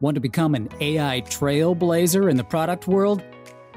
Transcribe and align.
Want 0.00 0.14
to 0.14 0.20
become 0.20 0.54
an 0.54 0.68
AI 0.80 1.22
trailblazer 1.22 2.30
in 2.30 2.36
the 2.36 2.44
product 2.44 2.86
world? 2.86 3.24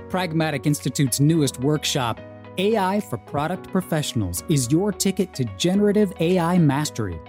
Pragmatic 0.08 0.68
Institute's 0.68 1.20
newest 1.20 1.60
workshop, 1.62 2.22
AI 2.60 3.00
for 3.00 3.18
Product 3.18 3.72
Professionals, 3.72 4.44
is 4.48 4.72
your 4.72 4.92
ticket 4.92 5.34
to 5.34 5.46
generative 5.58 6.14
AI 6.20 6.60
mastery. 6.60 7.20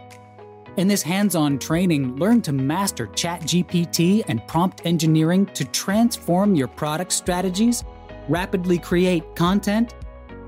In 0.76 0.88
this 0.88 1.00
hands 1.00 1.34
on 1.34 1.58
training, 1.58 2.16
learn 2.16 2.42
to 2.42 2.52
master 2.52 3.06
ChatGPT 3.06 4.24
and 4.28 4.46
prompt 4.46 4.82
engineering 4.84 5.46
to 5.54 5.64
transform 5.64 6.54
your 6.54 6.68
product 6.68 7.12
strategies, 7.12 7.84
rapidly 8.28 8.78
create 8.78 9.34
content, 9.34 9.94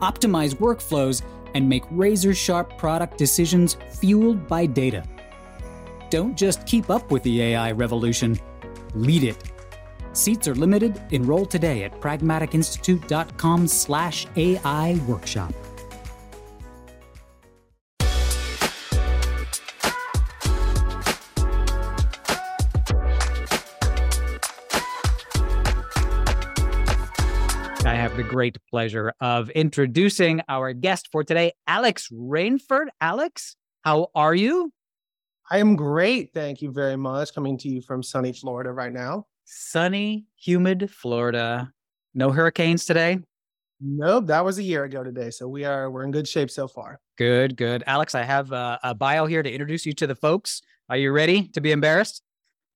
optimize 0.01 0.55
workflows, 0.55 1.23
and 1.55 1.67
make 1.67 1.85
razor 1.91 2.35
sharp 2.35 2.77
product 2.77 3.17
decisions 3.17 3.79
fueled 3.91 4.47
by 4.47 4.67
data. 4.67 5.03
Don't 6.15 6.39
just 6.39 6.65
keep 6.65 6.91
up 6.91 7.11
with 7.11 7.25
the 7.25 7.43
AI 7.43 7.73
revolution, 7.73 8.39
lead 8.95 9.25
it. 9.25 9.37
Seats 10.13 10.47
are 10.47 10.55
limited. 10.55 11.03
Enroll 11.11 11.45
today 11.45 11.83
at 11.83 12.01
pragmaticinstitute.com 12.01 13.67
slash 13.67 14.29
AI 14.37 14.95
workshop. 15.09 15.53
I 27.85 27.97
have 27.97 28.17
the 28.17 28.23
great 28.23 28.57
pleasure 28.71 29.13
of 29.21 29.51
introducing 29.51 30.43
our 30.49 30.73
guest 30.75 31.09
for 31.11 31.25
today, 31.25 31.55
Alex 31.67 32.09
Rainford. 32.13 32.87
Alex, 33.01 33.57
how 33.83 34.11
are 34.15 34.37
you? 34.37 34.71
I 35.51 35.59
am 35.59 35.77
great. 35.77 36.33
Thank 36.33 36.63
you 36.63 36.73
very 36.73 36.97
much. 36.97 37.35
Coming 37.35 37.59
to 37.59 37.69
you 37.69 37.83
from 37.83 38.03
sunny 38.03 38.33
Florida 38.33 38.73
right 38.73 38.93
now. 38.93 39.27
Sunny, 39.45 40.27
humid 40.37 40.91
Florida. 40.91 41.71
No 42.15 42.31
hurricanes 42.31 42.87
today? 42.87 43.19
Nope, 43.81 44.27
that 44.29 44.45
was 44.45 44.59
a 44.59 44.63
year 44.63 44.85
ago 44.85 45.03
today. 45.03 45.31
So 45.31 45.47
we 45.47 45.65
are 45.65 45.91
we're 45.91 46.05
in 46.05 46.11
good 46.11 46.27
shape 46.27 46.51
so 46.51 46.67
far. 46.67 47.01
Good, 47.19 47.57
good. 47.57 47.85
Alex, 47.87 48.15
I 48.15 48.23
have 48.23 48.53
a, 48.53 48.79
a 48.83 48.95
bio 48.95 49.27
here 49.27 49.43
to 49.43 49.51
introduce 49.51 49.85
you 49.85 49.93
to 49.95 50.07
the 50.07 50.15
folks. 50.15 50.63
Are 50.89 50.97
you 50.97 51.13
ready 51.13 51.49
to 51.49 51.61
be 51.61 51.73
embarrassed? 51.73 52.23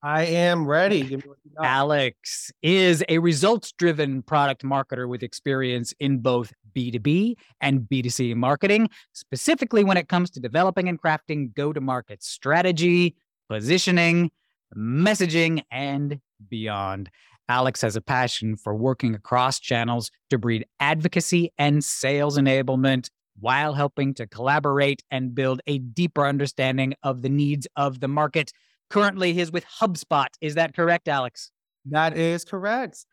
I 0.03 0.27
am 0.27 0.67
ready. 0.67 1.21
Alex 1.61 2.53
is 2.63 3.03
a 3.09 3.19
results 3.19 3.73
driven 3.73 4.23
product 4.23 4.63
marketer 4.63 5.09
with 5.09 5.25
experience 5.25 5.93
in 5.99 6.19
both 6.19 6.53
B2B 6.77 7.35
and 7.61 7.81
B2C 7.81 8.37
marketing, 8.37 8.91
specifically 9.13 9.83
when 9.83 9.97
it 9.97 10.09
comes 10.09 10.31
to 10.31 10.41
developing 10.41 10.89
and 10.89 11.03
crafting 11.03 11.53
go 11.55 11.73
to 11.73 11.81
market 11.81 12.23
strategy, 12.23 13.17
positioning, 13.49 14.31
messaging, 14.77 15.63
and 15.73 16.21
beyond. 16.49 17.11
Alex 17.49 17.81
has 17.81 17.97
a 17.97 18.01
passion 18.01 18.57
for 18.57 18.77
working 18.77 19.15
across 19.15 19.59
channels 19.59 20.13
to 20.31 20.39
breed 20.39 20.65
advocacy 20.79 21.53
and 21.59 21.83
sales 21.83 22.39
enablement 22.39 23.11
while 23.41 23.73
helping 23.73 24.15
to 24.15 24.27
collaborate 24.27 25.03
and 25.11 25.35
build 25.35 25.61
a 25.67 25.79
deeper 25.79 26.27
understanding 26.27 26.95
of 27.03 27.23
the 27.23 27.29
needs 27.29 27.67
of 27.75 28.01
the 28.01 28.09
market. 28.09 28.53
Currently, 28.91 29.35
he's 29.35 29.53
with 29.53 29.65
HubSpot. 29.81 30.29
Is 30.41 30.55
that 30.55 30.75
correct, 30.75 31.09
Alex? 31.09 31.51
That 31.87 32.17
is 32.17 32.45
correct. 32.45 33.05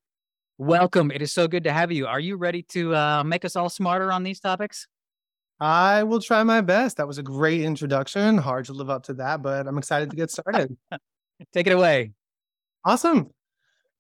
Welcome. 0.58 1.12
It 1.12 1.22
is 1.22 1.34
so 1.34 1.48
good 1.48 1.66
to 1.66 1.74
have 1.74 1.92
you. 1.92 2.08
Are 2.08 2.20
you 2.20 2.38
ready 2.38 2.62
to 2.70 2.96
uh, 2.96 3.24
make 3.26 3.44
us 3.44 3.58
all 3.58 3.70
smarter 3.70 4.12
on 4.12 4.24
these 4.24 4.40
topics? 4.40 4.88
I 5.60 6.04
will 6.04 6.20
try 6.20 6.44
my 6.44 6.62
best. 6.62 6.98
That 6.98 7.08
was 7.08 7.18
a 7.18 7.24
great 7.24 7.62
introduction. 7.62 8.38
Hard 8.38 8.66
to 8.66 8.74
live 8.74 8.90
up 8.90 9.04
to 9.04 9.14
that, 9.16 9.42
but 9.42 9.68
I'm 9.68 9.78
excited 9.78 10.10
to 10.10 10.16
get 10.16 10.32
started. 10.32 10.76
Take 11.54 11.68
it 11.68 11.74
away. 11.74 12.12
Awesome. 12.86 13.32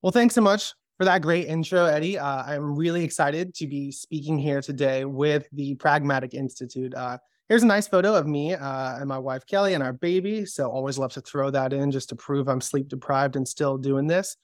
Well, 0.01 0.11
thanks 0.11 0.35
so 0.35 0.41
much 0.41 0.73
for 0.97 1.05
that 1.05 1.21
great 1.21 1.47
intro, 1.47 1.85
Eddie. 1.85 2.17
Uh, 2.17 2.43
I'm 2.43 2.75
really 2.75 3.03
excited 3.03 3.53
to 3.55 3.67
be 3.67 3.91
speaking 3.91 4.37
here 4.37 4.61
today 4.61 5.03
with 5.05 5.47
the 5.51 5.75
Pragmatic 5.75 6.33
Institute. 6.33 6.93
Uh, 6.93 7.17
here's 7.49 7.63
a 7.63 7.67
nice 7.67 7.87
photo 7.87 8.15
of 8.15 8.27
me 8.27 8.53
uh, 8.53 8.97
and 8.97 9.07
my 9.07 9.17
wife, 9.17 9.45
Kelly, 9.45 9.73
and 9.73 9.83
our 9.83 9.93
baby. 9.93 10.45
So, 10.45 10.69
always 10.69 10.97
love 10.97 11.13
to 11.13 11.21
throw 11.21 11.49
that 11.51 11.73
in 11.73 11.91
just 11.91 12.09
to 12.09 12.15
prove 12.15 12.47
I'm 12.47 12.61
sleep 12.61 12.87
deprived 12.87 13.35
and 13.35 13.47
still 13.47 13.77
doing 13.77 14.07
this. 14.07 14.37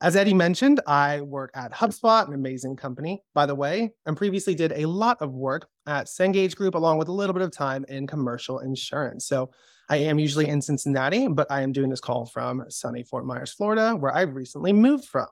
As 0.00 0.14
Eddie 0.14 0.34
mentioned, 0.34 0.80
I 0.86 1.22
work 1.22 1.50
at 1.54 1.72
HubSpot, 1.72 2.28
an 2.28 2.32
amazing 2.32 2.76
company, 2.76 3.20
by 3.34 3.46
the 3.46 3.54
way, 3.54 3.94
and 4.06 4.16
previously 4.16 4.54
did 4.54 4.72
a 4.76 4.86
lot 4.86 5.20
of 5.20 5.32
work 5.32 5.68
at 5.88 6.06
Cengage 6.06 6.54
Group, 6.54 6.76
along 6.76 6.98
with 6.98 7.08
a 7.08 7.12
little 7.12 7.32
bit 7.32 7.42
of 7.42 7.50
time 7.50 7.84
in 7.88 8.06
commercial 8.06 8.60
insurance. 8.60 9.26
So 9.26 9.50
I 9.90 9.96
am 9.96 10.20
usually 10.20 10.46
in 10.46 10.62
Cincinnati, 10.62 11.26
but 11.26 11.50
I 11.50 11.62
am 11.62 11.72
doing 11.72 11.90
this 11.90 12.00
call 12.00 12.26
from 12.26 12.64
sunny 12.68 13.02
Fort 13.02 13.26
Myers, 13.26 13.52
Florida, 13.52 13.96
where 13.96 14.14
I 14.14 14.20
recently 14.22 14.72
moved 14.72 15.06
from. 15.06 15.26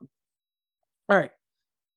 All 1.08 1.16
right. 1.16 1.30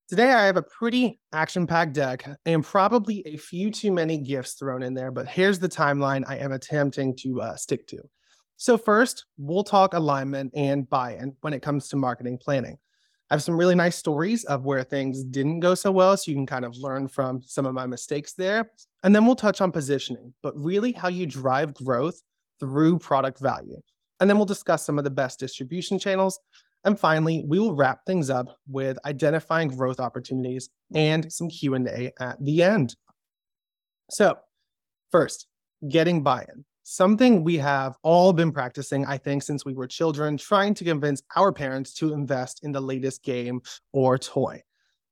Today, 0.10 0.34
I 0.34 0.48
have 0.48 0.58
a 0.58 0.64
pretty 0.64 1.20
action 1.34 1.68
packed 1.68 1.94
deck 1.94 2.28
and 2.48 2.64
probably 2.64 3.22
a 3.28 3.38
few 3.38 3.70
too 3.70 3.92
many 3.92 4.18
GIFs 4.18 4.54
thrown 4.54 4.82
in 4.82 4.96
there, 4.96 5.12
but 5.12 5.28
here's 5.28 5.60
the 5.60 5.70
timeline 5.70 6.24
I 6.28 6.38
am 6.38 6.52
attempting 6.52 7.16
to 7.18 7.42
uh, 7.42 7.56
stick 7.56 7.86
to. 7.90 8.00
So, 8.58 8.76
first, 8.76 9.26
we'll 9.38 9.64
talk 9.64 9.94
alignment 9.94 10.52
and 10.56 10.90
buy 10.90 11.14
in 11.14 11.36
when 11.42 11.54
it 11.54 11.62
comes 11.62 11.90
to 11.90 11.96
marketing 11.96 12.40
planning. 12.40 12.80
I 13.30 13.36
have 13.36 13.44
some 13.44 13.56
really 13.56 13.76
nice 13.76 13.98
stories 13.98 14.46
of 14.46 14.66
where 14.66 14.84
things 14.84 15.24
didn't 15.24 15.60
go 15.60 15.76
so 15.76 15.92
well, 15.92 16.18
so 16.18 16.32
you 16.32 16.36
can 16.36 16.48
kind 16.48 16.66
of 16.66 16.76
learn 16.76 17.08
from 17.08 17.44
some 17.44 17.68
of 17.68 17.76
my 17.76 17.86
mistakes 17.86 18.34
there. 18.34 18.72
And 19.04 19.16
then 19.16 19.28
we'll 19.28 19.36
touch 19.36 19.62
on 19.62 19.72
positioning, 19.72 20.34
but 20.42 20.58
really 20.58 20.92
how 20.92 21.10
you 21.10 21.28
drive 21.28 21.76
growth 21.76 22.20
through 22.60 22.98
product 22.98 23.38
value. 23.38 23.80
And 24.20 24.28
then 24.28 24.38
we'll 24.38 24.48
discuss 24.48 24.84
some 24.84 24.98
of 24.98 25.04
the 25.04 25.12
best 25.12 25.40
distribution 25.40 26.00
channels. 26.00 26.40
And 26.86 27.00
finally, 27.00 27.44
we 27.48 27.60
will 27.60 27.76
wrap 27.76 28.06
things 28.06 28.30
up 28.30 28.58
with 28.68 28.98
identifying 29.06 29.68
growth 29.70 30.00
opportunities 30.00 30.70
and 30.94 31.32
some 31.32 31.50
Q&A 31.50 32.12
at 32.20 32.38
the 32.44 32.64
end. 32.64 32.96
So, 34.10 34.38
first, 35.12 35.48
getting 35.88 36.24
buy-in 36.24 36.66
something 36.90 37.44
we 37.44 37.56
have 37.56 37.96
all 38.02 38.34
been 38.34 38.52
practicing, 38.52 39.06
I 39.06 39.18
think, 39.20 39.44
since 39.44 39.64
we 39.64 39.76
were 39.76 39.86
children, 39.86 40.38
trying 40.38 40.74
to 40.74 40.84
convince 40.84 41.22
our 41.36 41.54
parents 41.54 41.94
to 41.96 42.14
invest 42.14 42.64
in 42.64 42.72
the 42.72 42.82
latest 42.82 43.24
game 43.24 43.62
or 43.94 44.18
toy. 44.18 44.64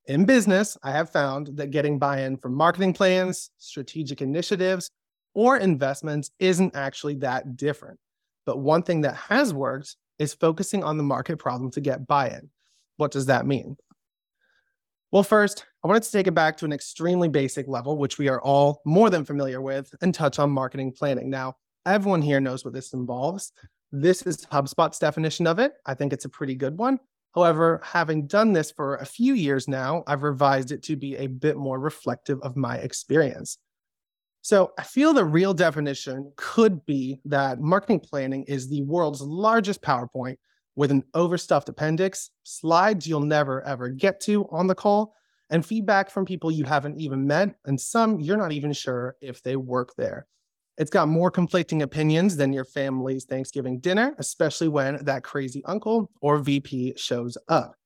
In 0.06 0.24
business, 0.24 0.76
I 0.82 0.90
have 0.90 1.10
found 1.10 1.50
that 1.54 1.70
getting 1.70 1.98
buy 1.98 2.22
in 2.22 2.36
from 2.36 2.54
marketing 2.54 2.94
plans, 2.94 3.50
strategic 3.58 4.20
initiatives, 4.20 4.90
or 5.34 5.56
investments 5.56 6.32
isn't 6.40 6.74
actually 6.74 7.16
that 7.16 7.56
different. 7.56 8.00
But 8.44 8.58
one 8.58 8.82
thing 8.82 9.02
that 9.02 9.14
has 9.14 9.54
worked 9.54 9.96
is 10.18 10.34
focusing 10.34 10.84
on 10.84 10.96
the 10.96 11.02
market 11.02 11.38
problem 11.38 11.70
to 11.72 11.80
get 11.80 12.06
buy 12.06 12.28
in. 12.28 12.50
What 12.96 13.10
does 13.10 13.26
that 13.26 13.46
mean? 13.46 13.76
Well, 15.10 15.22
first, 15.22 15.64
I 15.82 15.88
wanted 15.88 16.02
to 16.02 16.12
take 16.12 16.26
it 16.26 16.34
back 16.34 16.56
to 16.58 16.64
an 16.64 16.72
extremely 16.72 17.28
basic 17.28 17.66
level, 17.66 17.96
which 17.96 18.18
we 18.18 18.28
are 18.28 18.42
all 18.42 18.82
more 18.84 19.08
than 19.08 19.24
familiar 19.24 19.62
with, 19.62 19.94
and 20.02 20.14
touch 20.14 20.38
on 20.38 20.50
marketing 20.50 20.92
planning. 20.92 21.30
Now, 21.30 21.56
Everyone 21.88 22.20
here 22.20 22.38
knows 22.38 22.66
what 22.66 22.74
this 22.74 22.92
involves. 22.92 23.52
This 23.92 24.20
is 24.20 24.44
HubSpot's 24.44 24.98
definition 24.98 25.46
of 25.46 25.58
it. 25.58 25.72
I 25.86 25.94
think 25.94 26.12
it's 26.12 26.26
a 26.26 26.28
pretty 26.28 26.54
good 26.54 26.76
one. 26.76 27.00
However, 27.34 27.80
having 27.82 28.26
done 28.26 28.52
this 28.52 28.70
for 28.70 28.96
a 28.96 29.06
few 29.06 29.32
years 29.32 29.68
now, 29.68 30.04
I've 30.06 30.22
revised 30.22 30.70
it 30.70 30.82
to 30.82 30.96
be 30.96 31.16
a 31.16 31.28
bit 31.28 31.56
more 31.56 31.80
reflective 31.80 32.40
of 32.42 32.56
my 32.56 32.76
experience. 32.76 33.56
So 34.48 34.72
I 34.78 34.82
feel 34.82 35.12
the 35.12 35.26
real 35.26 35.52
definition 35.52 36.32
could 36.36 36.86
be 36.86 37.20
that 37.26 37.60
marketing 37.60 38.00
planning 38.00 38.44
is 38.44 38.66
the 38.66 38.80
world's 38.80 39.20
largest 39.20 39.82
PowerPoint 39.82 40.36
with 40.74 40.90
an 40.90 41.04
overstuffed 41.12 41.68
appendix, 41.68 42.30
slides 42.44 43.06
you'll 43.06 43.20
never 43.20 43.62
ever 43.66 43.90
get 43.90 44.20
to 44.20 44.48
on 44.50 44.66
the 44.66 44.74
call, 44.74 45.14
and 45.50 45.66
feedback 45.66 46.08
from 46.08 46.24
people 46.24 46.50
you 46.50 46.64
haven't 46.64 46.98
even 46.98 47.26
met, 47.26 47.56
and 47.66 47.78
some 47.78 48.20
you're 48.20 48.38
not 48.38 48.52
even 48.52 48.72
sure 48.72 49.16
if 49.20 49.42
they 49.42 49.56
work 49.56 49.92
there. 49.98 50.26
It's 50.78 50.90
got 50.90 51.08
more 51.08 51.30
conflicting 51.30 51.82
opinions 51.82 52.34
than 52.34 52.54
your 52.54 52.64
family's 52.64 53.26
Thanksgiving 53.26 53.80
dinner, 53.80 54.14
especially 54.16 54.68
when 54.68 55.04
that 55.04 55.24
crazy 55.24 55.62
uncle 55.66 56.10
or 56.22 56.38
VP 56.38 56.94
shows 56.96 57.36
up. 57.48 57.77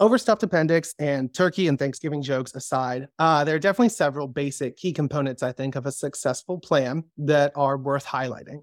Overstuffed 0.00 0.44
appendix 0.44 0.94
and 1.00 1.34
turkey 1.34 1.66
and 1.66 1.76
Thanksgiving 1.76 2.22
jokes 2.22 2.54
aside, 2.54 3.08
uh, 3.18 3.42
there 3.42 3.56
are 3.56 3.58
definitely 3.58 3.88
several 3.88 4.28
basic 4.28 4.76
key 4.76 4.92
components, 4.92 5.42
I 5.42 5.50
think, 5.50 5.74
of 5.74 5.86
a 5.86 5.92
successful 5.92 6.60
plan 6.60 7.02
that 7.16 7.50
are 7.56 7.76
worth 7.76 8.06
highlighting. 8.06 8.62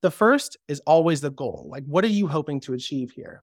The 0.00 0.10
first 0.10 0.56
is 0.66 0.80
always 0.86 1.20
the 1.20 1.30
goal. 1.30 1.68
Like, 1.70 1.84
what 1.84 2.02
are 2.02 2.08
you 2.08 2.26
hoping 2.26 2.60
to 2.60 2.72
achieve 2.72 3.10
here? 3.10 3.42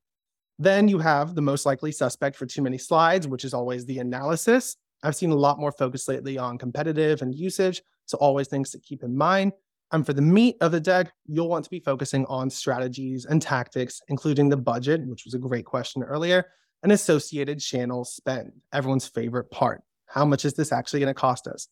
Then 0.57 0.87
you 0.87 0.97
have 0.97 1.35
the 1.35 1.43
most 1.43 1.63
likely 1.63 1.91
suspect 1.91 2.35
for 2.35 2.47
too 2.47 2.63
many 2.63 2.79
slides, 2.79 3.27
which 3.27 3.45
is 3.45 3.53
always 3.53 3.85
the 3.85 3.99
analysis. 3.99 4.77
I've 5.03 5.15
seen 5.15 5.29
a 5.29 5.35
lot 5.35 5.59
more 5.59 5.71
focus 5.71 6.07
lately 6.07 6.39
on 6.39 6.57
competitive 6.57 7.21
and 7.21 7.35
usage, 7.35 7.83
so 8.07 8.17
always 8.17 8.47
things 8.47 8.71
to 8.71 8.79
keep 8.79 9.03
in 9.03 9.15
mind. 9.15 9.51
And 9.91 10.03
for 10.03 10.13
the 10.13 10.23
meat 10.23 10.55
of 10.61 10.71
the 10.71 10.79
deck, 10.79 11.13
you'll 11.27 11.49
want 11.49 11.65
to 11.65 11.69
be 11.69 11.81
focusing 11.81 12.25
on 12.25 12.49
strategies 12.49 13.25
and 13.25 13.41
tactics, 13.41 14.01
including 14.07 14.49
the 14.49 14.57
budget, 14.57 15.05
which 15.05 15.25
was 15.25 15.35
a 15.35 15.39
great 15.39 15.65
question 15.65 16.01
earlier, 16.01 16.45
and 16.83 16.91
associated 16.91 17.59
channel 17.59 18.05
spend, 18.05 18.51
everyone's 18.73 19.07
favorite 19.07 19.51
part. 19.51 19.81
How 20.07 20.25
much 20.25 20.45
is 20.45 20.53
this 20.53 20.71
actually 20.71 20.99
going 20.99 21.13
to 21.13 21.19
cost 21.19 21.47
us? 21.47 21.67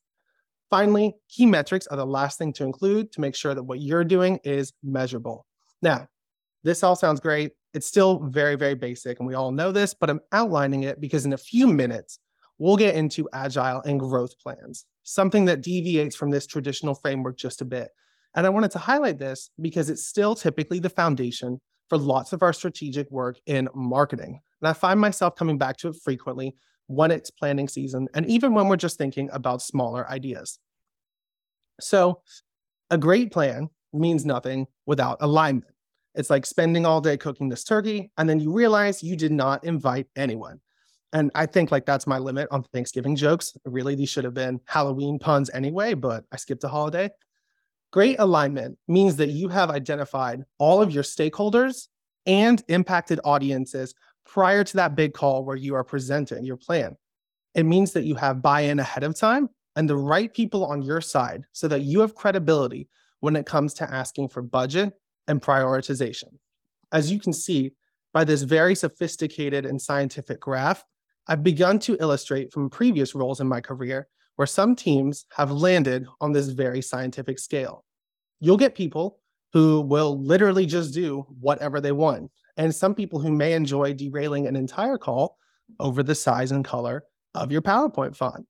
Finally, 0.70 1.16
key 1.30 1.46
metrics 1.46 1.88
are 1.88 1.98
the 1.98 2.06
last 2.06 2.38
thing 2.38 2.54
to 2.54 2.64
include 2.64 3.12
to 3.12 3.22
make 3.22 3.36
sure 3.36 3.56
that 3.56 3.64
what 3.64 3.82
you're 3.82 4.04
doing 4.04 4.40
is 4.44 4.72
measurable. 4.84 5.46
Now, 5.82 6.08
this 6.64 6.84
all 6.84 6.96
sounds 6.96 7.20
great. 7.20 7.54
It's 7.74 7.88
still 7.88 8.20
very, 8.30 8.56
very 8.56 8.76
basic, 8.76 9.20
and 9.20 9.28
we 9.28 9.34
all 9.34 9.52
know 9.52 9.72
this, 9.72 9.94
but 9.94 10.10
I'm 10.10 10.22
outlining 10.32 10.84
it 10.84 11.02
because 11.02 11.26
in 11.26 11.34
a 11.34 11.38
few 11.38 11.68
minutes, 11.68 12.20
we'll 12.58 12.78
get 12.78 12.96
into 12.96 13.28
agile 13.34 13.82
and 13.82 14.00
growth 14.00 14.38
plans, 14.40 14.86
something 15.04 15.46
that 15.46 15.62
deviates 15.62 16.16
from 16.16 16.30
this 16.30 16.46
traditional 16.46 16.94
framework 16.94 17.38
just 17.38 17.62
a 17.62 17.66
bit. 17.66 17.90
And 18.36 18.46
I 18.46 18.50
wanted 18.50 18.72
to 18.72 18.80
highlight 18.80 19.18
this 19.18 19.50
because 19.60 19.90
it's 19.90 20.06
still 20.06 20.36
typically 20.36 20.80
the 20.80 20.90
foundation 20.90 21.60
for 21.90 21.98
lots 21.98 22.34
of 22.34 22.44
our 22.44 22.54
strategic 22.54 23.10
work 23.10 23.40
in 23.48 23.70
marketing. 23.74 24.42
And 24.62 24.70
I 24.70 24.74
find 24.74 25.00
myself 25.00 25.36
coming 25.36 25.58
back 25.58 25.78
to 25.78 25.90
it 25.90 25.96
frequently 26.04 26.56
when 26.88 27.12
it's 27.12 27.30
planning 27.30 27.68
season 27.68 28.08
and 28.14 28.26
even 28.26 28.54
when 28.54 28.68
we're 28.68 28.76
just 28.76 28.98
thinking 28.98 29.30
about 29.32 29.62
smaller 29.62 30.10
ideas. 30.10 30.60
So, 31.80 32.22
a 32.90 32.98
great 32.98 33.32
plan 33.32 33.70
means 33.94 34.26
nothing 34.26 34.68
without 34.86 35.18
alignment. 35.22 35.72
It's 36.16 36.30
like 36.30 36.46
spending 36.46 36.86
all 36.86 37.02
day 37.02 37.16
cooking 37.16 37.50
this 37.50 37.64
turkey 37.64 38.12
and 38.18 38.28
then 38.28 38.40
you 38.40 38.52
realize 38.52 39.04
you 39.04 39.16
did 39.16 39.32
not 39.32 39.64
invite 39.64 40.08
anyone. 40.16 40.60
And 41.14 41.32
I 41.34 41.46
think 41.46 41.72
like 41.72 41.86
that's 41.86 42.08
my 42.08 42.18
limit 42.18 42.48
on 42.52 42.64
Thanksgiving 42.64 43.16
jokes. 43.16 43.54
Really, 43.66 43.96
these 43.96 44.10
should 44.10 44.24
have 44.24 44.34
been 44.34 44.60
Halloween 44.66 45.20
puns 45.20 45.50
anyway, 45.54 45.94
but 45.94 46.24
I 46.32 46.38
skipped 46.38 46.64
a 46.64 46.68
holiday. 46.68 47.10
Great 47.92 48.20
alignment 48.20 48.78
means 48.88 49.16
that 49.16 49.30
you 49.30 49.50
have 49.50 49.72
identified 49.72 50.44
all 50.60 50.82
of 50.82 50.92
your 50.92 51.04
stakeholders 51.04 51.88
and 52.28 52.62
impacted 52.68 53.20
audiences 53.24 53.96
prior 54.32 54.64
to 54.64 54.78
that 54.78 54.96
big 54.96 55.14
call 55.14 55.44
where 55.44 55.56
you 55.56 55.74
are 55.74 55.84
presenting 55.84 56.46
your 56.46 56.58
plan. 56.58 56.96
It 57.56 57.64
means 57.64 57.94
that 57.94 58.04
you 58.04 58.14
have 58.16 58.44
buy 58.44 58.62
in 58.62 58.80
ahead 58.80 59.04
of 59.04 59.16
time 59.16 59.50
and 59.76 59.90
the 59.90 59.98
right 59.98 60.32
people 60.32 60.66
on 60.66 60.84
your 60.84 61.02
side 61.02 61.46
so 61.52 61.68
that 61.68 61.82
you 61.82 62.00
have 62.02 62.14
credibility 62.14 62.88
when 63.22 63.36
it 63.36 63.48
comes 63.48 63.74
to 63.76 63.92
asking 63.92 64.30
for 64.30 64.44
budget 64.44 64.94
and 65.28 65.42
prioritization. 65.42 66.26
As 66.92 67.12
you 67.12 67.20
can 67.20 67.34
see 67.34 67.72
by 68.14 68.24
this 68.24 68.44
very 68.44 68.76
sophisticated 68.76 69.66
and 69.66 69.82
scientific 69.82 70.40
graph, 70.40 70.84
I've 71.28 71.44
begun 71.44 71.80
to 71.80 71.98
illustrate 72.00 72.54
from 72.54 72.70
previous 72.70 73.16
roles 73.16 73.42
in 73.42 73.48
my 73.48 73.62
career 73.62 74.08
where 74.36 74.48
some 74.48 74.76
teams 74.76 75.26
have 75.36 75.52
landed 75.52 76.06
on 76.22 76.32
this 76.32 76.50
very 76.50 76.82
scientific 76.82 77.40
scale. 77.40 77.84
You'll 78.40 78.58
get 78.58 78.76
people 78.76 79.20
who 79.54 79.82
will 79.82 80.22
literally 80.22 80.68
just 80.68 80.94
do 80.94 81.26
whatever 81.40 81.82
they 81.82 81.92
want, 81.92 82.32
and 82.60 82.76
some 82.76 82.94
people 82.94 83.20
who 83.20 83.32
may 83.32 83.54
enjoy 83.54 83.94
derailing 83.94 84.46
an 84.46 84.56
entire 84.58 84.98
call 84.98 85.38
over 85.80 86.04
the 86.04 86.14
size 86.14 86.52
and 86.52 86.66
color 86.66 87.06
of 87.34 87.54
your 87.54 87.62
PowerPoint 87.62 88.18
font. 88.18 88.46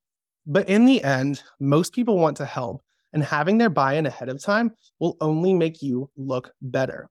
But 0.47 0.67
in 0.67 0.85
the 0.85 1.03
end, 1.03 1.43
most 1.59 1.93
people 1.93 2.17
want 2.17 2.35
to 2.37 2.45
help, 2.45 2.81
and 3.13 3.23
having 3.23 3.59
their 3.59 3.69
buy 3.69 3.93
in 3.93 4.07
ahead 4.07 4.27
of 4.27 4.41
time 4.41 4.71
will 4.99 5.15
only 5.21 5.53
make 5.53 5.83
you 5.83 6.09
look 6.17 6.51
better. 6.59 7.07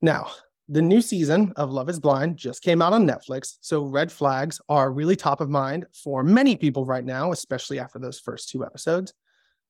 Now, 0.00 0.30
the 0.66 0.80
new 0.80 1.02
season 1.02 1.52
of 1.56 1.70
Love 1.70 1.90
is 1.90 2.00
Blind 2.00 2.38
just 2.38 2.62
came 2.62 2.80
out 2.80 2.94
on 2.94 3.06
Netflix, 3.06 3.58
so 3.60 3.84
red 3.84 4.10
flags 4.10 4.62
are 4.70 4.90
really 4.90 5.14
top 5.14 5.42
of 5.42 5.50
mind 5.50 5.84
for 5.92 6.22
many 6.22 6.56
people 6.56 6.86
right 6.86 7.04
now, 7.04 7.32
especially 7.32 7.78
after 7.78 7.98
those 7.98 8.18
first 8.18 8.48
two 8.48 8.64
episodes. 8.64 9.12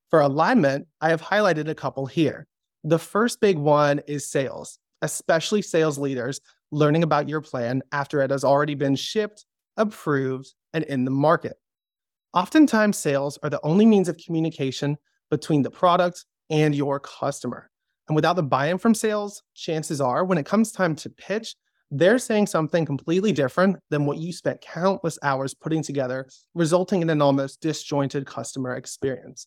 For 0.08 0.20
alignment, 0.20 0.86
I 1.00 1.08
have 1.08 1.20
highlighted 1.20 1.66
a 1.68 1.74
couple 1.74 2.06
here. 2.06 2.46
The 2.84 2.98
first 2.98 3.40
big 3.40 3.58
one 3.58 4.02
is 4.06 4.30
sales, 4.30 4.78
especially 5.04 5.62
sales 5.62 5.98
leaders 5.98 6.40
learning 6.72 7.02
about 7.02 7.28
your 7.28 7.40
plan 7.40 7.82
after 7.92 8.20
it 8.22 8.30
has 8.30 8.42
already 8.42 8.74
been 8.74 8.96
shipped, 8.96 9.44
approved, 9.76 10.52
and 10.72 10.82
in 10.84 11.04
the 11.04 11.10
market. 11.10 11.56
Oftentimes, 12.32 12.96
sales 12.98 13.38
are 13.42 13.50
the 13.50 13.60
only 13.62 13.86
means 13.86 14.08
of 14.08 14.16
communication 14.16 14.96
between 15.30 15.62
the 15.62 15.70
product 15.70 16.24
and 16.50 16.74
your 16.74 16.98
customer. 16.98 17.70
And 18.08 18.16
without 18.16 18.36
the 18.36 18.42
buy 18.42 18.68
in 18.68 18.78
from 18.78 18.94
sales, 18.94 19.42
chances 19.54 20.00
are 20.00 20.24
when 20.24 20.38
it 20.38 20.46
comes 20.46 20.72
time 20.72 20.96
to 20.96 21.10
pitch, 21.10 21.54
they're 21.90 22.18
saying 22.18 22.48
something 22.48 22.84
completely 22.84 23.30
different 23.30 23.76
than 23.90 24.04
what 24.04 24.18
you 24.18 24.32
spent 24.32 24.60
countless 24.60 25.18
hours 25.22 25.54
putting 25.54 25.82
together, 25.82 26.26
resulting 26.54 27.02
in 27.02 27.10
an 27.10 27.22
almost 27.22 27.60
disjointed 27.60 28.26
customer 28.26 28.74
experience. 28.74 29.46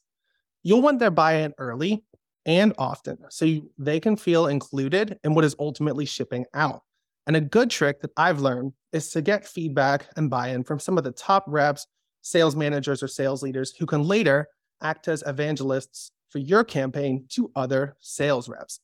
You'll 0.64 0.82
want 0.82 1.00
their 1.00 1.12
buy 1.12 1.34
in 1.38 1.54
early 1.58 2.04
and 2.48 2.74
often 2.78 3.18
so 3.30 3.46
you, 3.46 3.70
they 3.78 4.00
can 4.00 4.16
feel 4.16 4.48
included 4.48 5.20
in 5.24 5.36
what 5.36 5.46
is 5.46 5.56
ultimately 5.60 6.06
shipping 6.06 6.46
out. 6.54 6.82
And 7.28 7.36
a 7.36 7.42
good 7.42 7.70
trick 7.70 8.02
that 8.02 8.12
I've 8.16 8.40
learned 8.40 8.72
is 8.94 9.12
to 9.12 9.22
get 9.22 9.46
feedback 9.46 10.08
and 10.16 10.30
buy 10.30 10.50
in 10.50 10.64
from 10.64 10.80
some 10.80 10.98
of 10.98 11.04
the 11.04 11.12
top 11.12 11.44
reps, 11.46 11.86
sales 12.22 12.56
managers, 12.56 13.04
or 13.04 13.10
sales 13.10 13.44
leaders 13.44 13.76
who 13.78 13.86
can 13.86 14.02
later 14.02 14.48
act 14.82 15.10
as 15.10 15.24
evangelists 15.28 16.12
for 16.30 16.40
your 16.40 16.64
campaign 16.64 17.26
to 17.30 17.52
other 17.56 17.98
sales 18.00 18.48
reps. 18.48 18.80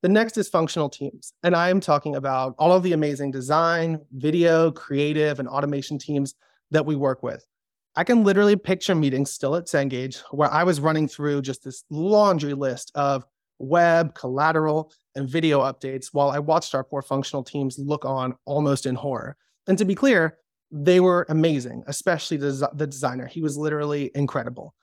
The 0.00 0.08
next 0.08 0.38
is 0.38 0.48
functional 0.48 0.88
teams. 0.88 1.34
And 1.42 1.54
I 1.54 1.68
am 1.68 1.80
talking 1.80 2.16
about 2.16 2.54
all 2.58 2.72
of 2.72 2.82
the 2.82 2.92
amazing 2.92 3.30
design, 3.30 4.00
video, 4.12 4.70
creative, 4.70 5.38
and 5.38 5.48
automation 5.48 5.98
teams 5.98 6.34
that 6.70 6.86
we 6.86 6.96
work 6.96 7.22
with. 7.22 7.44
I 7.94 8.04
can 8.04 8.24
literally 8.24 8.56
picture 8.56 8.94
meetings 8.94 9.30
still 9.30 9.54
at 9.54 9.66
Cengage 9.66 10.22
where 10.30 10.50
I 10.50 10.64
was 10.64 10.80
running 10.80 11.08
through 11.08 11.42
just 11.42 11.62
this 11.62 11.84
laundry 11.90 12.54
list 12.54 12.90
of 12.94 13.24
web, 13.58 14.14
collateral, 14.14 14.92
and 15.14 15.28
video 15.28 15.60
updates 15.60 16.08
while 16.12 16.30
I 16.30 16.38
watched 16.38 16.74
our 16.74 16.84
poor 16.84 17.02
functional 17.02 17.44
teams 17.44 17.78
look 17.78 18.04
on 18.04 18.34
almost 18.46 18.86
in 18.86 18.94
horror. 18.94 19.36
And 19.66 19.76
to 19.78 19.84
be 19.84 19.94
clear, 19.94 20.38
they 20.70 21.00
were 21.00 21.26
amazing, 21.28 21.84
especially 21.86 22.38
the, 22.38 22.70
the 22.74 22.86
designer. 22.86 23.26
He 23.26 23.42
was 23.42 23.58
literally 23.58 24.10
incredible 24.14 24.74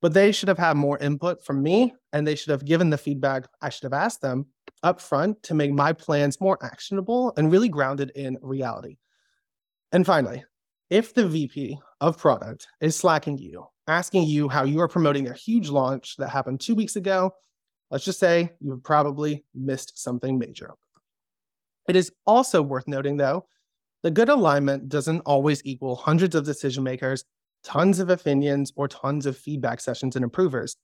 but 0.00 0.14
they 0.14 0.32
should 0.32 0.48
have 0.48 0.58
had 0.58 0.76
more 0.76 0.98
input 0.98 1.44
from 1.44 1.62
me 1.62 1.94
and 2.12 2.26
they 2.26 2.34
should 2.34 2.50
have 2.50 2.64
given 2.64 2.90
the 2.90 2.98
feedback 2.98 3.46
I 3.60 3.68
should 3.68 3.84
have 3.84 3.92
asked 3.92 4.22
them 4.22 4.46
up 4.82 5.00
front 5.00 5.42
to 5.44 5.54
make 5.54 5.72
my 5.72 5.92
plans 5.92 6.40
more 6.40 6.58
actionable 6.62 7.32
and 7.36 7.52
really 7.52 7.68
grounded 7.68 8.10
in 8.14 8.38
reality. 8.40 8.96
And 9.92 10.06
finally, 10.06 10.44
if 10.90 11.14
the 11.14 11.26
VP 11.26 11.78
of 12.00 12.18
product 12.18 12.66
is 12.80 12.96
slacking 12.96 13.38
you, 13.38 13.66
asking 13.86 14.24
you 14.24 14.48
how 14.48 14.64
you 14.64 14.80
are 14.80 14.88
promoting 14.88 15.28
a 15.28 15.34
huge 15.34 15.68
launch 15.70 16.16
that 16.18 16.28
happened 16.28 16.60
two 16.60 16.74
weeks 16.74 16.96
ago, 16.96 17.32
let's 17.90 18.04
just 18.04 18.18
say 18.20 18.50
you've 18.60 18.82
probably 18.82 19.44
missed 19.54 19.98
something 19.98 20.38
major. 20.38 20.72
It 21.88 21.96
is 21.96 22.12
also 22.26 22.62
worth 22.62 22.86
noting, 22.86 23.16
though, 23.16 23.46
the 24.02 24.10
good 24.10 24.28
alignment 24.28 24.88
doesn't 24.88 25.20
always 25.20 25.64
equal 25.64 25.96
hundreds 25.96 26.34
of 26.34 26.44
decision 26.44 26.82
makers 26.82 27.24
tons 27.62 27.98
of 27.98 28.10
opinions, 28.10 28.72
or 28.76 28.88
tons 28.88 29.26
of 29.26 29.36
feedback 29.36 29.80
sessions 29.80 30.16
and 30.16 30.24
improvers. 30.24 30.76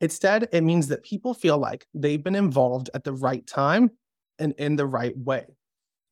Instead, 0.00 0.48
it 0.52 0.62
means 0.62 0.88
that 0.88 1.02
people 1.02 1.34
feel 1.34 1.58
like 1.58 1.86
they've 1.94 2.22
been 2.22 2.34
involved 2.34 2.90
at 2.94 3.04
the 3.04 3.12
right 3.12 3.46
time 3.46 3.90
and 4.38 4.52
in 4.58 4.76
the 4.76 4.86
right 4.86 5.16
way. 5.16 5.44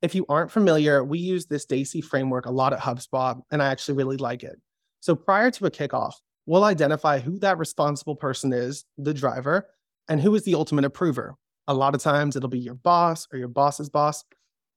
If 0.03 0.15
you 0.15 0.27
aren't 0.29 0.51
familiar, 0.51 1.03
we 1.03 1.19
use 1.19 1.47
this 1.47 1.67
DACI 1.67 2.05
framework 2.05 2.47
a 2.47 2.51
lot 2.51 2.73
at 2.73 2.81
HubSpot, 2.81 3.41
and 3.51 3.63
I 3.63 3.67
actually 3.69 3.97
really 3.97 4.19
like 4.19 4.45
it. 4.45 4.61
So 5.01 5.15
prior 5.15 5.51
to 5.53 5.67
a 5.67 5.71
kickoff, 5.71 6.15
we'll 6.45 6.65
identify 6.65 7.19
who 7.19 7.39
that 7.39 7.59
responsible 7.59 8.17
person 8.17 8.53
is, 8.53 8.85
the 8.99 9.15
driver, 9.15 9.69
and 10.09 10.21
who 10.21 10.35
is 10.35 10.45
the 10.45 10.55
ultimate 10.55 10.85
approver. 10.85 11.35
A 11.67 11.75
lot 11.75 11.95
of 11.95 12.03
times 12.03 12.37
it'll 12.37 12.49
be 12.49 12.59
your 12.59 12.75
boss 12.75 13.27
or 13.33 13.39
your 13.39 13.49
boss's 13.49 13.89
boss. 13.89 14.25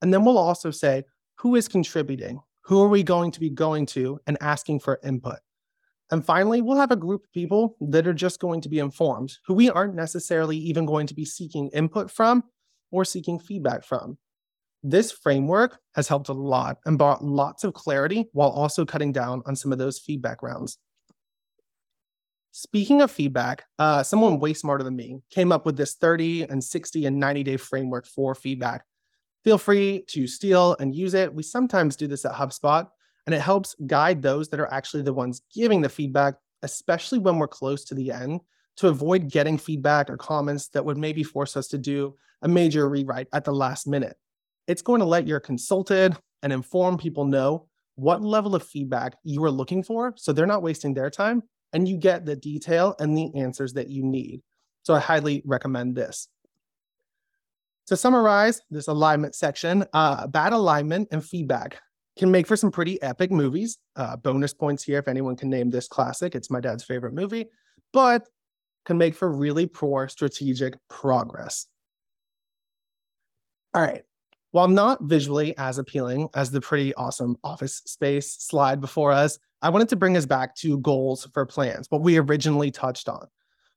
And 0.01 0.13
then 0.13 0.23
we'll 0.23 0.37
also 0.37 0.71
say 0.71 1.03
who 1.35 1.55
is 1.55 1.67
contributing, 1.67 2.39
who 2.61 2.81
are 2.81 2.87
we 2.87 3.03
going 3.03 3.31
to 3.31 3.39
be 3.39 3.49
going 3.49 3.85
to 3.87 4.19
and 4.25 4.37
asking 4.41 4.79
for 4.79 4.99
input? 5.03 5.39
And 6.11 6.25
finally, 6.25 6.61
we'll 6.61 6.77
have 6.77 6.91
a 6.91 6.95
group 6.95 7.25
of 7.25 7.31
people 7.31 7.75
that 7.81 8.07
are 8.07 8.13
just 8.13 8.39
going 8.39 8.61
to 8.61 8.69
be 8.69 8.79
informed, 8.79 9.37
who 9.45 9.53
we 9.53 9.69
aren't 9.69 9.93
necessarily 9.93 10.57
even 10.57 10.85
going 10.85 11.05
to 11.07 11.13
be 11.13 11.25
seeking 11.25 11.69
input 11.69 12.09
from 12.09 12.43
or 12.91 13.05
seeking 13.05 13.37
feedback 13.37 13.83
from. 13.83 14.17
This 14.83 15.11
framework 15.11 15.79
has 15.95 16.07
helped 16.07 16.29
a 16.29 16.33
lot 16.33 16.77
and 16.85 16.97
brought 16.97 17.23
lots 17.23 17.63
of 17.63 17.73
clarity 17.73 18.29
while 18.31 18.49
also 18.49 18.85
cutting 18.85 19.11
down 19.11 19.41
on 19.45 19.55
some 19.55 19.73
of 19.73 19.77
those 19.77 19.99
feedback 19.99 20.41
rounds. 20.41 20.77
Speaking 22.51 23.01
of 23.01 23.11
feedback, 23.11 23.65
uh, 23.77 24.03
someone 24.03 24.39
way 24.39 24.53
smarter 24.53 24.83
than 24.83 24.95
me 24.95 25.21
came 25.29 25.51
up 25.51 25.65
with 25.65 25.77
this 25.77 25.95
30 25.95 26.43
and 26.43 26.63
60 26.63 27.05
and 27.05 27.19
90 27.19 27.43
day 27.43 27.57
framework 27.57 28.07
for 28.07 28.33
feedback. 28.33 28.83
Feel 29.43 29.57
free 29.57 30.03
to 30.07 30.27
steal 30.27 30.75
and 30.79 30.95
use 30.95 31.13
it. 31.13 31.33
We 31.33 31.43
sometimes 31.43 31.95
do 31.95 32.07
this 32.07 32.25
at 32.25 32.33
HubSpot, 32.33 32.87
and 33.25 33.35
it 33.35 33.41
helps 33.41 33.75
guide 33.85 34.21
those 34.21 34.49
that 34.49 34.59
are 34.59 34.71
actually 34.73 35.03
the 35.03 35.13
ones 35.13 35.41
giving 35.53 35.81
the 35.81 35.89
feedback, 35.89 36.35
especially 36.63 37.19
when 37.19 37.37
we're 37.37 37.47
close 37.47 37.83
to 37.85 37.95
the 37.95 38.11
end, 38.11 38.41
to 38.77 38.87
avoid 38.87 39.29
getting 39.29 39.57
feedback 39.57 40.09
or 40.09 40.17
comments 40.17 40.69
that 40.69 40.83
would 40.83 40.97
maybe 40.97 41.23
force 41.23 41.55
us 41.55 41.67
to 41.67 41.77
do 41.77 42.15
a 42.41 42.47
major 42.47 42.89
rewrite 42.89 43.27
at 43.33 43.43
the 43.43 43.53
last 43.53 43.87
minute. 43.87 44.17
It's 44.69 44.83
going 44.83 44.99
to 44.99 45.05
let 45.05 45.25
your 45.25 45.39
consulted 45.39 46.15
and 46.43 46.53
informed 46.53 46.99
people 46.99 47.25
know 47.25 47.65
what 47.95 48.21
level 48.21 48.53
of 48.53 48.61
feedback 48.61 49.15
you 49.23 49.43
are 49.43 49.49
looking 49.49 49.81
for 49.81 50.13
so 50.15 50.31
they're 50.31 50.45
not 50.45 50.61
wasting 50.61 50.93
their 50.93 51.09
time 51.09 51.41
and 51.73 51.87
you 51.87 51.97
get 51.97 52.23
the 52.23 52.35
detail 52.35 52.95
and 52.99 53.17
the 53.17 53.35
answers 53.35 53.73
that 53.73 53.89
you 53.89 54.03
need. 54.03 54.43
So 54.83 54.93
I 54.93 54.99
highly 54.99 55.41
recommend 55.43 55.95
this. 55.95 56.27
To 57.87 57.97
summarize 57.97 58.61
this 58.69 58.87
alignment 58.87 59.33
section, 59.33 59.85
uh, 59.91 60.27
bad 60.27 60.53
alignment 60.53 61.07
and 61.11 61.25
feedback 61.25 61.81
can 62.15 62.29
make 62.29 62.45
for 62.45 62.55
some 62.55 62.69
pretty 62.69 63.01
epic 63.01 63.31
movies. 63.31 63.79
Uh, 63.95 64.17
bonus 64.17 64.53
points 64.53 64.83
here 64.83 64.99
if 64.99 65.07
anyone 65.07 65.35
can 65.35 65.49
name 65.49 65.71
this 65.71 65.87
classic. 65.87 66.35
It's 66.35 66.51
my 66.51 66.59
dad's 66.59 66.83
favorite 66.83 67.15
movie, 67.15 67.47
but 67.91 68.27
can 68.85 68.99
make 68.99 69.15
for 69.15 69.31
really 69.31 69.65
poor 69.65 70.07
strategic 70.07 70.75
progress. 70.89 71.65
All 73.73 73.81
right. 73.81 74.03
While 74.51 74.67
not 74.67 75.03
visually 75.03 75.55
as 75.57 75.77
appealing 75.77 76.29
as 76.33 76.49
the 76.49 76.61
pretty 76.61 76.93
awesome 76.95 77.37
office 77.43 77.83
space 77.85 78.35
slide 78.39 78.81
before 78.81 79.11
us, 79.11 79.37
I 79.61 79.69
wanted 79.69 79.89
to 79.89 79.95
bring 79.95 80.17
us 80.17 80.25
back 80.25 80.55
to 80.57 80.79
goals 80.79 81.27
for 81.33 81.45
plans, 81.45 81.87
what 81.89 82.01
we 82.01 82.17
originally 82.17 82.71
touched 82.71 83.07
on. 83.09 83.27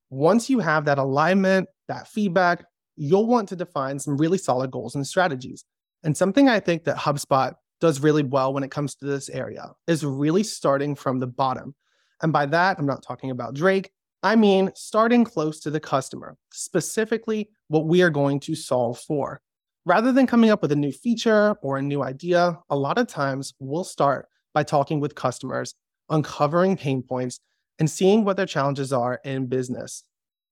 Once 0.08 0.48
you 0.48 0.60
have 0.60 0.86
that 0.86 0.98
alignment, 0.98 1.68
that 1.88 2.08
feedback, 2.08 2.64
you'll 2.96 3.26
want 3.26 3.48
to 3.50 3.56
define 3.56 3.98
some 3.98 4.16
really 4.16 4.38
solid 4.38 4.70
goals 4.70 4.94
and 4.94 5.06
strategies. 5.06 5.64
And 6.04 6.16
something 6.16 6.48
I 6.48 6.60
think 6.60 6.84
that 6.84 6.96
HubSpot 6.96 7.54
does 7.80 8.00
really 8.00 8.22
well 8.22 8.54
when 8.54 8.62
it 8.62 8.70
comes 8.70 8.94
to 8.94 9.04
this 9.04 9.28
area 9.28 9.72
is 9.86 10.04
really 10.04 10.42
starting 10.42 10.94
from 10.94 11.18
the 11.18 11.26
bottom. 11.26 11.74
And 12.22 12.32
by 12.32 12.46
that, 12.46 12.78
I'm 12.78 12.86
not 12.86 13.02
talking 13.02 13.30
about 13.30 13.54
Drake. 13.54 13.90
I 14.22 14.36
mean, 14.36 14.70
starting 14.74 15.24
close 15.24 15.60
to 15.60 15.70
the 15.70 15.80
customer, 15.80 16.36
specifically 16.52 17.50
what 17.68 17.86
we 17.86 18.02
are 18.02 18.10
going 18.10 18.40
to 18.40 18.54
solve 18.54 19.00
for. 19.00 19.40
Rather 19.84 20.12
than 20.12 20.28
coming 20.28 20.50
up 20.50 20.62
with 20.62 20.70
a 20.70 20.76
new 20.76 20.92
feature 20.92 21.56
or 21.60 21.76
a 21.76 21.82
new 21.82 22.04
idea, 22.04 22.56
a 22.70 22.76
lot 22.76 22.98
of 22.98 23.08
times 23.08 23.52
we'll 23.58 23.82
start 23.82 24.28
by 24.54 24.62
talking 24.62 25.00
with 25.00 25.16
customers, 25.16 25.74
uncovering 26.08 26.76
pain 26.76 27.02
points, 27.02 27.40
and 27.80 27.90
seeing 27.90 28.24
what 28.24 28.36
their 28.36 28.46
challenges 28.46 28.92
are 28.92 29.20
in 29.24 29.46
business. 29.46 30.04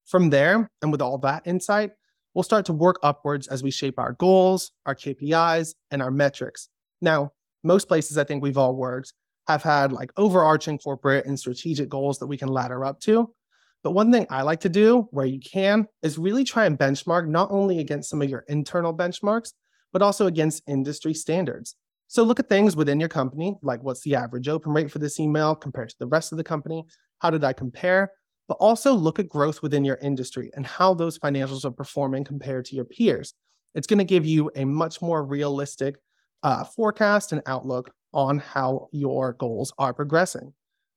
From 0.05 0.31
there, 0.31 0.69
and 0.83 0.91
with 0.91 1.01
all 1.01 1.17
that 1.19 1.47
insight, 1.47 1.93
we'll 2.35 2.43
start 2.43 2.65
to 2.67 2.73
work 2.73 2.99
upwards 3.05 3.47
as 3.47 3.63
we 3.63 3.71
shape 3.71 4.01
our 4.01 4.15
goals, 4.15 4.73
our 4.85 4.97
KPIs, 4.97 5.75
and 5.93 6.03
our 6.03 6.11
metrics. 6.11 6.69
Now, 7.01 7.31
most 7.63 7.87
places 7.87 8.19
I 8.19 8.25
think 8.25 8.43
we've 8.43 8.59
all 8.59 8.75
worked 8.75 9.13
have 9.47 9.63
had 9.63 9.93
like 9.93 10.11
overarching 10.17 10.79
corporate 10.79 11.27
and 11.27 11.39
strategic 11.39 11.89
goals 11.89 12.19
that 12.19 12.27
we 12.27 12.37
can 12.37 12.49
ladder 12.49 12.85
up 12.85 12.99
to. 13.03 13.33
But 13.83 13.93
one 13.93 14.13
thing 14.13 14.27
I 14.29 14.43
like 14.43 14.61
to 14.61 14.69
do 14.69 15.09
where 15.11 15.27
you 15.27 15.41
can 15.41 15.87
is 16.03 16.19
really 16.19 16.45
try 16.45 16.67
and 16.67 16.79
benchmark 16.79 17.27
not 17.29 17.51
only 17.51 17.79
against 17.79 18.11
some 18.11 18.21
of 18.21 18.29
your 18.29 18.45
internal 18.49 18.95
benchmarks, 18.95 19.53
but 19.93 20.03
also 20.03 20.27
against 20.27 20.63
industry 20.69 21.15
standards. 21.15 21.77
So 22.09 22.23
look 22.23 22.41
at 22.41 22.49
things 22.49 22.77
within 22.77 22.99
your 22.99 23.09
company, 23.09 23.57
like 23.63 23.83
what's 23.83 24.03
the 24.03 24.17
average 24.17 24.49
open 24.49 24.73
rate 24.73 24.91
for 24.91 24.99
this 24.99 25.21
email 25.21 25.55
compared 25.55 25.91
to 25.91 25.97
the 25.99 26.07
rest 26.07 26.33
of 26.33 26.39
the 26.39 26.45
company? 26.45 26.85
How 27.21 27.31
did 27.31 27.45
I 27.45 27.53
compare? 27.53 28.11
But 28.49 28.59
also 28.59 28.93
look 28.93 29.19
at 29.21 29.29
growth 29.29 29.63
within 29.63 29.85
your 29.85 29.99
industry 30.03 30.51
and 30.55 30.67
how 30.67 30.93
those 30.93 31.19
financials 31.19 31.65
are 31.65 31.71
performing 31.71 32.25
compared 32.25 32.65
to 32.67 32.77
your 32.77 32.85
peers. 32.85 33.35
It's 33.77 33.87
going 33.87 33.99
to 33.99 34.05
give 34.05 34.27
you 34.27 34.51
a 34.57 34.65
much 34.65 35.01
more 35.01 35.25
realistic 35.25 35.97
uh, 36.43 36.65
forecast 36.65 37.33
and 37.33 37.43
outlook 37.47 37.93
on 38.13 38.39
how 38.39 38.89
your 38.91 39.35
goals 39.35 39.73
are 39.79 39.95
progressing. 39.95 40.53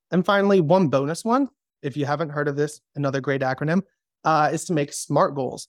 And 0.10 0.26
finally, 0.26 0.62
one 0.62 0.88
bonus 0.88 1.24
one, 1.24 1.50
if 1.84 1.98
you 1.98 2.06
haven't 2.06 2.30
heard 2.30 2.48
of 2.48 2.56
this, 2.56 2.82
another 2.96 3.22
great 3.22 3.42
acronym, 3.42 3.82
uh, 4.24 4.50
is 4.52 4.66
to 4.66 4.74
make 4.74 4.94
SMART 4.94 5.36
goals. 5.36 5.68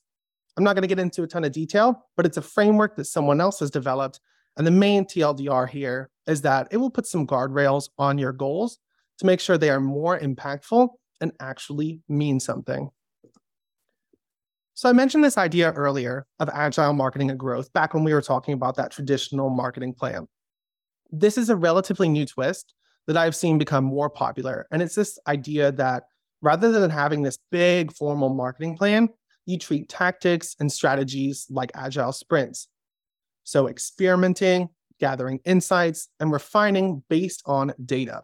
I'm 0.57 0.63
not 0.63 0.73
going 0.73 0.83
to 0.83 0.87
get 0.87 0.99
into 0.99 1.23
a 1.23 1.27
ton 1.27 1.43
of 1.43 1.51
detail, 1.51 2.07
but 2.15 2.25
it's 2.25 2.37
a 2.37 2.41
framework 2.41 2.95
that 2.95 3.05
someone 3.05 3.41
else 3.41 3.59
has 3.59 3.69
developed. 3.69 4.21
And 4.57 4.65
the 4.65 4.71
main 4.71 5.03
TLDR 5.03 5.67
here 5.69 6.09
is 6.27 6.41
that 6.41 6.69
it 6.71 6.77
will 6.77 6.89
put 6.89 7.05
some 7.05 7.27
guardrails 7.27 7.89
on 7.97 8.17
your 8.17 8.31
goals 8.31 8.79
to 9.19 9.25
make 9.25 9.41
sure 9.41 9.57
they 9.57 9.69
are 9.69 9.81
more 9.81 10.17
impactful 10.17 10.89
and 11.19 11.33
actually 11.39 12.01
mean 12.07 12.39
something. 12.39 12.89
So 14.73 14.89
I 14.89 14.93
mentioned 14.93 15.23
this 15.23 15.37
idea 15.37 15.71
earlier 15.71 16.25
of 16.39 16.49
agile 16.49 16.93
marketing 16.93 17.29
and 17.29 17.39
growth 17.39 17.71
back 17.73 17.93
when 17.93 18.03
we 18.03 18.13
were 18.13 18.21
talking 18.21 18.53
about 18.53 18.75
that 18.75 18.91
traditional 18.91 19.49
marketing 19.49 19.93
plan. 19.93 20.27
This 21.11 21.37
is 21.37 21.49
a 21.49 21.55
relatively 21.55 22.09
new 22.09 22.25
twist 22.25 22.73
that 23.07 23.17
I've 23.17 23.35
seen 23.35 23.57
become 23.57 23.83
more 23.83 24.09
popular. 24.09 24.67
And 24.71 24.81
it's 24.81 24.95
this 24.95 25.19
idea 25.27 25.71
that 25.73 26.03
rather 26.41 26.71
than 26.71 26.89
having 26.89 27.21
this 27.21 27.39
big 27.51 27.93
formal 27.93 28.29
marketing 28.29 28.77
plan, 28.77 29.09
you 29.45 29.57
treat 29.57 29.89
tactics 29.89 30.55
and 30.59 30.71
strategies 30.71 31.45
like 31.49 31.71
agile 31.75 32.11
sprints. 32.11 32.67
So 33.43 33.67
experimenting, 33.67 34.69
gathering 34.99 35.39
insights, 35.45 36.09
and 36.19 36.31
refining 36.31 37.03
based 37.09 37.43
on 37.45 37.73
data. 37.85 38.23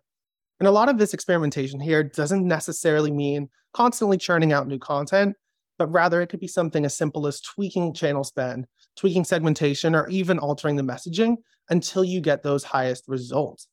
And 0.60 0.68
a 0.68 0.72
lot 0.72 0.90
of 0.90 0.98
this 0.98 1.14
experimentation 1.14 1.80
here 1.80 2.04
doesn't 2.04 2.48
necessarily 2.48 3.12
mean 3.12 3.50
constantly 3.74 4.18
churning 4.18 4.52
out 4.52 4.68
new 4.68 4.80
content, 4.80 5.36
but 5.78 5.92
rather 5.92 6.22
it 6.22 6.28
could 6.28 6.40
be 6.40 6.48
something 6.48 6.86
as 6.86 6.96
simple 6.96 7.26
as 7.26 7.42
tweaking 7.42 7.94
channel 7.94 8.24
spend, 8.24 8.68
tweaking 8.96 9.24
segmentation, 9.24 9.96
or 9.96 10.08
even 10.10 10.38
altering 10.38 10.76
the 10.76 10.84
messaging 10.84 11.38
until 11.70 12.04
you 12.04 12.22
get 12.22 12.44
those 12.44 12.64
highest 12.64 13.06
results. 13.08 13.68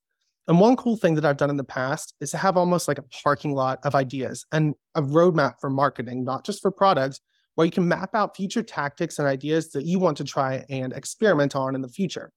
And 0.49 0.59
one 0.59 0.77
cool 0.77 0.97
thing 0.97 1.15
that 1.17 1.27
I've 1.27 1.37
done 1.37 1.51
in 1.51 1.59
the 1.59 1.65
past 1.65 2.15
is 2.21 2.31
to 2.31 2.39
have 2.39 2.57
almost 2.57 2.89
like 2.89 2.99
a 2.99 3.05
parking 3.23 3.55
lot 3.55 3.79
of 3.85 3.95
ideas 3.95 4.47
and 4.51 4.75
a 4.95 5.03
roadmap 5.03 5.61
for 5.61 5.69
marketing, 5.69 6.25
not 6.25 6.45
just 6.45 6.63
for 6.63 6.71
products, 6.71 7.21
where 7.55 7.67
you 7.67 7.71
can 7.71 7.87
map 7.87 8.15
out 8.15 8.35
future 8.35 8.63
tactics 8.63 9.19
and 9.19 9.29
ideas 9.29 9.71
that 9.73 9.85
you 9.85 9.99
want 9.99 10.17
to 10.17 10.25
try 10.25 10.65
and 10.71 10.93
experiment 10.95 11.55
on 11.55 11.75
in 11.75 11.83
the 11.83 11.89
future. 11.89 12.33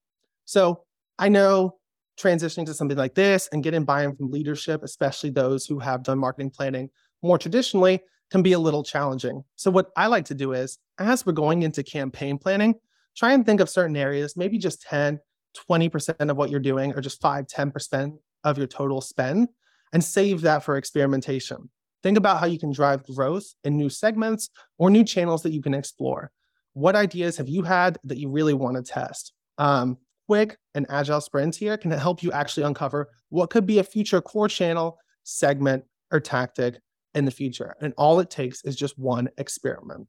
So 0.45 0.83
I 1.19 1.29
know 1.29 1.77
transitioning 2.19 2.65
to 2.65 2.73
something 2.73 2.97
like 2.97 3.15
this 3.15 3.47
and 3.53 3.63
getting 3.63 3.85
buy-in 3.85 4.15
from 4.15 4.29
leadership, 4.29 4.83
especially 4.83 5.29
those 5.29 5.65
who 5.65 5.79
have 5.79 6.03
done 6.03 6.19
marketing 6.19 6.49
planning 6.49 6.89
more 7.23 7.37
traditionally, 7.37 8.01
can 8.29 8.41
be 8.41 8.53
a 8.53 8.59
little 8.59 8.83
challenging. 8.83 9.43
So 9.55 9.71
what 9.71 9.89
I 9.95 10.07
like 10.07 10.25
to 10.25 10.35
do 10.35 10.51
is 10.51 10.79
as 10.99 11.25
we're 11.25 11.33
going 11.33 11.63
into 11.63 11.83
campaign 11.83 12.37
planning, 12.37 12.75
try 13.15 13.33
and 13.33 13.45
think 13.45 13.61
of 13.61 13.69
certain 13.69 13.95
areas, 13.95 14.35
maybe 14.35 14.57
just 14.57 14.81
10, 14.81 15.19
20% 15.69 16.29
of 16.29 16.37
what 16.37 16.49
you're 16.49 16.59
doing 16.59 16.93
or 16.93 17.01
just 17.01 17.21
5, 17.21 17.45
10% 17.47 18.17
of 18.43 18.57
your 18.57 18.67
total 18.67 19.01
spend 19.01 19.49
and 19.93 20.03
save 20.03 20.41
that 20.41 20.63
for 20.63 20.77
experimentation. 20.77 21.69
Think 22.03 22.17
about 22.17 22.39
how 22.39 22.47
you 22.47 22.57
can 22.57 22.71
drive 22.71 23.05
growth 23.05 23.45
in 23.63 23.77
new 23.77 23.89
segments 23.89 24.49
or 24.77 24.89
new 24.89 25.03
channels 25.03 25.43
that 25.43 25.51
you 25.51 25.61
can 25.61 25.73
explore. 25.73 26.31
What 26.73 26.95
ideas 26.95 27.37
have 27.37 27.49
you 27.49 27.63
had 27.63 27.97
that 28.05 28.17
you 28.17 28.29
really 28.29 28.53
want 28.53 28.77
to 28.77 28.83
test? 28.83 29.33
Um, 29.57 29.97
quick 30.27 30.57
and 30.73 30.85
agile 30.89 31.21
sprints 31.21 31.57
here 31.57 31.77
can 31.77 31.91
help 31.91 32.23
you 32.23 32.31
actually 32.31 32.63
uncover 32.63 33.09
what 33.29 33.49
could 33.49 33.65
be 33.65 33.79
a 33.79 33.83
future 33.83 34.21
core 34.21 34.47
channel, 34.47 34.97
segment, 35.23 35.83
or 36.11 36.19
tactic 36.19 36.79
in 37.13 37.25
the 37.25 37.31
future. 37.31 37.75
And 37.81 37.93
all 37.97 38.19
it 38.19 38.29
takes 38.29 38.63
is 38.63 38.75
just 38.75 38.97
one 38.97 39.29
experiment. 39.37 40.07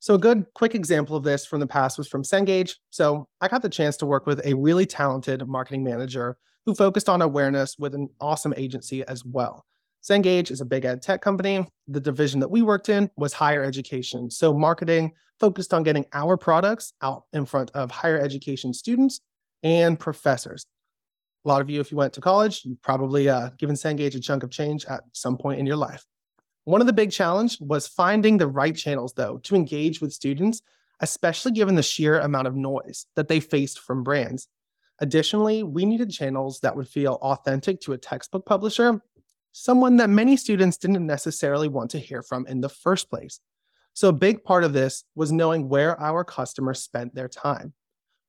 So 0.00 0.14
a 0.14 0.18
good 0.18 0.46
quick 0.54 0.74
example 0.74 1.16
of 1.16 1.24
this 1.24 1.46
from 1.46 1.60
the 1.60 1.66
past 1.66 1.98
was 1.98 2.08
from 2.08 2.22
Cengage. 2.22 2.74
So 2.90 3.26
I 3.40 3.48
got 3.48 3.62
the 3.62 3.68
chance 3.68 3.96
to 3.98 4.06
work 4.06 4.26
with 4.26 4.44
a 4.44 4.54
really 4.54 4.86
talented 4.86 5.46
marketing 5.48 5.82
manager 5.82 6.36
who 6.64 6.74
focused 6.74 7.08
on 7.08 7.22
awareness 7.22 7.76
with 7.78 7.94
an 7.94 8.08
awesome 8.20 8.54
agency 8.56 9.04
as 9.06 9.24
well. 9.24 9.64
Cengage 10.02 10.50
is 10.50 10.60
a 10.60 10.64
big 10.64 10.84
ed 10.84 11.02
tech 11.02 11.20
company. 11.20 11.66
The 11.88 12.00
division 12.00 12.40
that 12.40 12.50
we 12.50 12.62
worked 12.62 12.88
in 12.88 13.10
was 13.16 13.32
higher 13.32 13.64
education. 13.64 14.30
So 14.30 14.54
marketing 14.54 15.12
focused 15.40 15.74
on 15.74 15.82
getting 15.82 16.06
our 16.12 16.36
products 16.36 16.92
out 17.02 17.24
in 17.32 17.44
front 17.44 17.70
of 17.72 17.90
higher 17.90 18.18
education 18.18 18.72
students 18.72 19.20
and 19.62 19.98
professors. 19.98 20.66
A 21.44 21.48
lot 21.48 21.60
of 21.60 21.70
you, 21.70 21.80
if 21.80 21.90
you 21.90 21.96
went 21.96 22.12
to 22.14 22.20
college, 22.20 22.62
you've 22.64 22.82
probably 22.82 23.28
uh, 23.28 23.50
given 23.58 23.76
Cengage 23.76 24.14
a 24.14 24.20
chunk 24.20 24.42
of 24.42 24.50
change 24.50 24.84
at 24.86 25.02
some 25.12 25.36
point 25.36 25.60
in 25.60 25.66
your 25.66 25.76
life. 25.76 26.04
One 26.66 26.80
of 26.80 26.88
the 26.88 26.92
big 26.92 27.12
challenge 27.12 27.60
was 27.60 27.86
finding 27.86 28.38
the 28.38 28.48
right 28.48 28.74
channels, 28.74 29.12
though, 29.12 29.38
to 29.44 29.54
engage 29.54 30.00
with 30.00 30.12
students, 30.12 30.62
especially 30.98 31.52
given 31.52 31.76
the 31.76 31.82
sheer 31.82 32.18
amount 32.18 32.48
of 32.48 32.56
noise 32.56 33.06
that 33.14 33.28
they 33.28 33.38
faced 33.38 33.78
from 33.78 34.02
brands. 34.02 34.48
Additionally, 34.98 35.62
we 35.62 35.86
needed 35.86 36.10
channels 36.10 36.58
that 36.60 36.74
would 36.74 36.88
feel 36.88 37.20
authentic 37.22 37.80
to 37.82 37.92
a 37.92 37.98
textbook 37.98 38.44
publisher, 38.44 39.00
someone 39.52 39.96
that 39.98 40.10
many 40.10 40.36
students 40.36 40.76
didn't 40.76 41.06
necessarily 41.06 41.68
want 41.68 41.88
to 41.92 42.00
hear 42.00 42.20
from 42.20 42.44
in 42.48 42.60
the 42.60 42.68
first 42.68 43.08
place. 43.08 43.38
So, 43.94 44.08
a 44.08 44.12
big 44.12 44.42
part 44.42 44.64
of 44.64 44.72
this 44.72 45.04
was 45.14 45.30
knowing 45.30 45.68
where 45.68 46.00
our 46.00 46.24
customers 46.24 46.82
spent 46.82 47.14
their 47.14 47.28
time. 47.28 47.74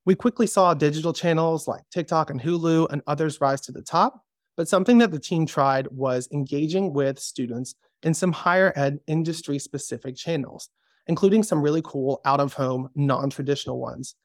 We 0.05 0.13
quickly 0.13 0.45
saw 0.45 0.75
digital 0.75 1.11
channels 1.11 1.67
like 1.67 1.89
TikTok 1.89 2.29
and 2.29 2.39
Hulu 2.39 2.91
and 2.91 3.01
others 3.07 3.41
rise 3.41 3.61
to 3.61 3.71
the 3.71 3.81
top, 3.81 4.21
but 4.57 4.67
something 4.67 4.97
that 4.97 5.11
the 5.11 5.19
team 5.19 5.45
tried 5.45 5.87
was 5.91 6.27
engaging 6.33 6.91
with 6.91 7.19
students 7.19 7.75
in 8.03 8.13
some 8.13 8.31
higher 8.31 8.73
ed 8.75 8.99
industry 9.07 9.59
specific 9.59 10.15
channels, 10.15 10.69
including 11.05 11.43
some 11.43 11.61
really 11.61 11.81
cool 11.83 12.19
out 12.25 12.39
of 12.39 12.53
home, 12.53 12.89
non 12.95 13.29
traditional 13.29 13.79
ones. 13.79 14.15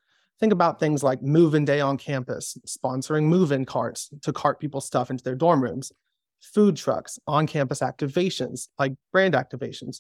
Think 0.41 0.53
about 0.53 0.81
things 0.81 1.03
like 1.03 1.23
move 1.23 1.55
in 1.55 1.65
day 1.65 1.81
on 1.81 1.99
campus, 1.99 2.57
sponsoring 2.67 3.25
move 3.25 3.53
in 3.53 3.65
carts 3.65 4.11
to 4.23 4.33
cart 4.33 4.59
people's 4.59 4.87
stuff 4.87 5.11
into 5.11 5.23
their 5.23 5.37
dorm 5.37 5.63
rooms, 5.63 5.93
food 6.41 6.77
trucks, 6.77 7.19
on 7.29 7.47
campus 7.47 7.81
activations 7.81 8.69
like 8.79 8.95
brand 9.13 9.35
activations. 9.35 9.99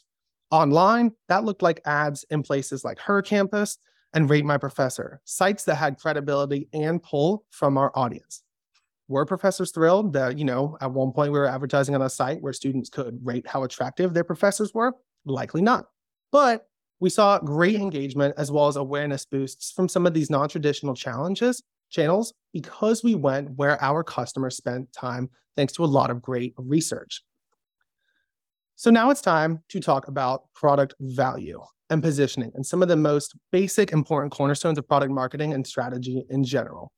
Online, 0.51 1.13
that 1.29 1.45
looked 1.45 1.63
like 1.63 1.81
ads 1.85 2.25
in 2.31 2.43
places 2.43 2.85
like 2.85 2.99
Her 2.99 3.23
Campus 3.23 3.79
and 4.13 4.29
Rate 4.29 4.45
My 4.45 4.59
Professor, 4.59 5.21
sites 5.25 5.65
that 5.65 5.77
had 5.77 5.99
credibility 5.99 6.69
and 6.73 7.03
pull 7.03 7.45
from 7.51 7.79
our 7.79 7.93
audience. 7.95 8.43
Were 9.09 9.27
professors 9.27 9.73
thrilled 9.73 10.13
that, 10.15 10.39
you 10.39 10.45
know, 10.45 10.77
at 10.81 10.91
one 10.91 11.13
point 11.13 11.33
we 11.33 11.39
were 11.39 11.47
advertising 11.47 11.95
on 11.95 12.03
a 12.03 12.11
site 12.11 12.41
where 12.41 12.53
students 12.53 12.89
could 12.89 13.19
rate 13.23 13.47
how 13.47 13.63
attractive 13.63 14.15
their 14.15 14.25
professors 14.25 14.73
were? 14.73 14.95
Likely 15.25 15.61
not. 15.61 15.87
But 16.31 16.67
we 17.01 17.11
saw 17.11 17.39
great 17.39 17.75
engagement 17.75 18.35
as 18.39 18.53
well 18.53 18.69
as 18.69 18.77
awareness 18.77 19.25
boosts 19.25 19.73
from 19.73 19.89
some 19.89 20.07
of 20.07 20.15
these 20.15 20.31
non-traditional 20.31 20.95
challenges 20.95 21.63
channels 21.91 22.33
because 22.53 23.05
we 23.05 23.15
went 23.15 23.51
where 23.57 23.83
our 23.83 24.03
customers 24.03 24.57
spent 24.57 24.93
time 24.93 25.29
thanks 25.57 25.73
to 25.75 25.85
a 25.85 25.87
lot 25.87 26.11
of 26.11 26.23
great 26.23 26.55
research. 26.57 27.23
So 28.77 28.91
now 28.91 29.11
it's 29.11 29.21
time 29.21 29.63
to 29.69 29.81
talk 29.81 30.09
about 30.09 30.45
product 30.55 30.95
value 31.01 31.61
and 31.91 32.03
positioning 32.03 32.51
and 32.55 32.65
some 32.65 32.83
of 32.83 32.89
the 32.89 32.97
most 32.97 33.35
basic 33.51 33.93
important 33.93 34.33
cornerstones 34.33 34.79
of 34.79 34.89
product 34.89 35.13
marketing 35.13 35.53
and 35.53 35.67
strategy 35.67 36.25
in 36.31 36.43
general. 36.43 36.91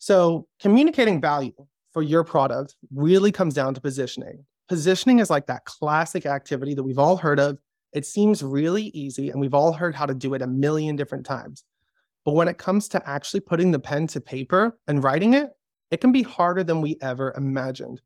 So 0.00 0.46
communicating 0.58 1.20
value 1.20 1.52
for 1.92 2.02
your 2.02 2.24
product 2.24 2.74
really 2.92 3.30
comes 3.30 3.52
down 3.52 3.74
to 3.74 3.82
positioning. 3.82 4.46
Positioning 4.66 5.18
is 5.18 5.28
like 5.28 5.46
that 5.46 5.66
classic 5.66 6.24
activity 6.24 6.72
that 6.72 6.82
we've 6.82 6.98
all 6.98 7.18
heard 7.18 7.38
of. 7.38 7.58
It 7.92 8.06
seems 8.06 8.42
really 8.42 8.84
easy 8.94 9.28
and 9.28 9.38
we've 9.38 9.52
all 9.52 9.74
heard 9.74 9.94
how 9.94 10.06
to 10.06 10.14
do 10.14 10.32
it 10.32 10.40
a 10.40 10.46
million 10.46 10.96
different 10.96 11.26
times. 11.26 11.64
But 12.24 12.32
when 12.32 12.48
it 12.48 12.56
comes 12.56 12.88
to 12.88 13.08
actually 13.08 13.40
putting 13.40 13.72
the 13.72 13.78
pen 13.78 14.06
to 14.08 14.22
paper 14.22 14.78
and 14.88 15.04
writing 15.04 15.34
it, 15.34 15.50
it 15.90 16.00
can 16.00 16.12
be 16.12 16.22
harder 16.22 16.64
than 16.64 16.80
we 16.80 16.96
ever 17.02 17.34
imagined. 17.36 18.00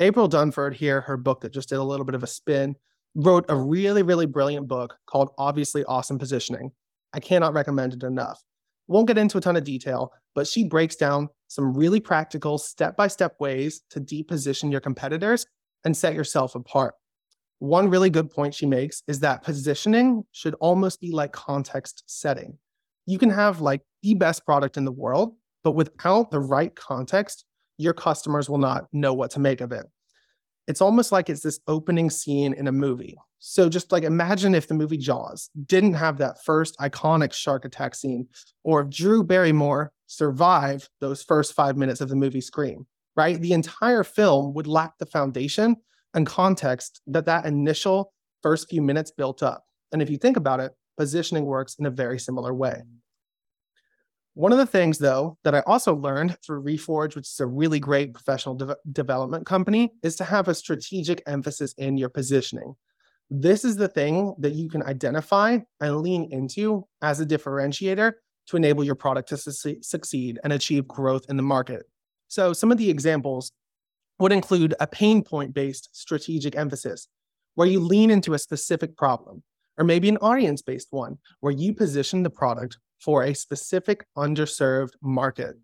April 0.00 0.28
Dunford 0.28 0.74
here, 0.74 1.00
her 1.02 1.16
book 1.16 1.42
that 1.42 1.52
just 1.52 1.68
did 1.68 1.78
a 1.78 1.84
little 1.84 2.06
bit 2.06 2.16
of 2.16 2.24
a 2.24 2.26
spin, 2.26 2.74
wrote 3.14 3.44
a 3.48 3.54
really, 3.54 4.02
really 4.02 4.26
brilliant 4.26 4.66
book 4.66 4.96
called 5.06 5.30
Obviously 5.38 5.84
Awesome 5.84 6.18
Positioning. 6.18 6.72
I 7.12 7.20
cannot 7.20 7.52
recommend 7.52 7.92
it 7.92 8.02
enough. 8.02 8.42
Won't 8.88 9.06
get 9.06 9.18
into 9.18 9.38
a 9.38 9.40
ton 9.40 9.56
of 9.56 9.62
detail, 9.62 10.12
but 10.34 10.46
she 10.46 10.64
breaks 10.64 10.96
down 10.96 11.28
some 11.48 11.74
really 11.74 12.00
practical 12.00 12.58
step 12.58 12.96
by 12.96 13.08
step 13.08 13.34
ways 13.40 13.82
to 13.90 14.00
deposition 14.00 14.70
your 14.70 14.80
competitors 14.80 15.46
and 15.84 15.96
set 15.96 16.14
yourself 16.14 16.54
apart. 16.54 16.94
One 17.58 17.90
really 17.90 18.10
good 18.10 18.30
point 18.30 18.54
she 18.54 18.66
makes 18.66 19.02
is 19.06 19.20
that 19.20 19.42
positioning 19.42 20.24
should 20.32 20.54
almost 20.60 21.00
be 21.00 21.12
like 21.12 21.32
context 21.32 22.04
setting. 22.06 22.58
You 23.06 23.18
can 23.18 23.30
have 23.30 23.60
like 23.60 23.82
the 24.02 24.14
best 24.14 24.46
product 24.46 24.76
in 24.76 24.84
the 24.84 24.92
world, 24.92 25.34
but 25.62 25.72
without 25.72 26.30
the 26.30 26.40
right 26.40 26.74
context, 26.74 27.44
your 27.76 27.92
customers 27.92 28.48
will 28.48 28.58
not 28.58 28.86
know 28.92 29.12
what 29.12 29.30
to 29.32 29.40
make 29.40 29.60
of 29.60 29.72
it. 29.72 29.86
It's 30.68 30.80
almost 30.80 31.12
like 31.12 31.28
it's 31.28 31.42
this 31.42 31.60
opening 31.66 32.10
scene 32.10 32.54
in 32.54 32.68
a 32.68 32.72
movie. 32.72 33.16
So 33.40 33.70
just 33.70 33.90
like 33.90 34.04
imagine 34.04 34.54
if 34.54 34.68
the 34.68 34.74
movie 34.74 34.98
Jaws 34.98 35.48
didn't 35.66 35.94
have 35.94 36.18
that 36.18 36.44
first 36.44 36.76
iconic 36.78 37.32
shark 37.32 37.64
attack 37.64 37.94
scene, 37.94 38.28
or 38.64 38.82
if 38.82 38.90
Drew 38.90 39.24
Barrymore 39.24 39.92
survived 40.06 40.90
those 41.00 41.22
first 41.22 41.54
five 41.54 41.76
minutes 41.76 42.02
of 42.02 42.10
the 42.10 42.16
movie 42.16 42.42
Scream, 42.42 42.86
right? 43.16 43.40
The 43.40 43.54
entire 43.54 44.04
film 44.04 44.52
would 44.54 44.66
lack 44.66 44.98
the 44.98 45.06
foundation 45.06 45.76
and 46.12 46.26
context 46.26 47.00
that 47.06 47.24
that 47.26 47.46
initial 47.46 48.12
first 48.42 48.68
few 48.68 48.82
minutes 48.82 49.10
built 49.10 49.42
up. 49.42 49.64
And 49.90 50.02
if 50.02 50.10
you 50.10 50.18
think 50.18 50.36
about 50.36 50.60
it, 50.60 50.72
positioning 50.98 51.46
works 51.46 51.76
in 51.78 51.86
a 51.86 51.90
very 51.90 52.18
similar 52.18 52.52
way. 52.52 52.82
One 54.34 54.52
of 54.52 54.58
the 54.58 54.66
things, 54.66 54.98
though, 54.98 55.38
that 55.44 55.54
I 55.54 55.60
also 55.66 55.94
learned 55.94 56.36
through 56.44 56.62
Reforge, 56.62 57.16
which 57.16 57.28
is 57.28 57.40
a 57.40 57.46
really 57.46 57.80
great 57.80 58.12
professional 58.12 58.54
de- 58.54 58.76
development 58.92 59.46
company, 59.46 59.92
is 60.02 60.16
to 60.16 60.24
have 60.24 60.46
a 60.46 60.54
strategic 60.54 61.22
emphasis 61.26 61.74
in 61.78 61.96
your 61.96 62.10
positioning. 62.10 62.74
This 63.30 63.64
is 63.64 63.76
the 63.76 63.86
thing 63.86 64.34
that 64.38 64.54
you 64.54 64.68
can 64.68 64.82
identify 64.82 65.58
and 65.80 66.00
lean 66.00 66.28
into 66.32 66.86
as 67.00 67.20
a 67.20 67.26
differentiator 67.26 68.12
to 68.48 68.56
enable 68.56 68.82
your 68.82 68.96
product 68.96 69.28
to 69.28 69.36
su- 69.36 69.76
succeed 69.82 70.40
and 70.42 70.52
achieve 70.52 70.88
growth 70.88 71.26
in 71.28 71.36
the 71.36 71.42
market. 71.42 71.84
So, 72.26 72.52
some 72.52 72.72
of 72.72 72.78
the 72.78 72.90
examples 72.90 73.52
would 74.18 74.32
include 74.32 74.74
a 74.80 74.86
pain 74.88 75.22
point 75.22 75.54
based 75.54 75.90
strategic 75.92 76.56
emphasis, 76.56 77.06
where 77.54 77.68
you 77.68 77.78
lean 77.78 78.10
into 78.10 78.34
a 78.34 78.38
specific 78.38 78.96
problem, 78.96 79.44
or 79.78 79.84
maybe 79.84 80.08
an 80.08 80.18
audience 80.18 80.60
based 80.60 80.88
one, 80.90 81.18
where 81.38 81.52
you 81.52 81.72
position 81.72 82.24
the 82.24 82.30
product 82.30 82.78
for 83.00 83.22
a 83.22 83.34
specific 83.34 84.04
underserved 84.18 84.92
market. 85.02 85.54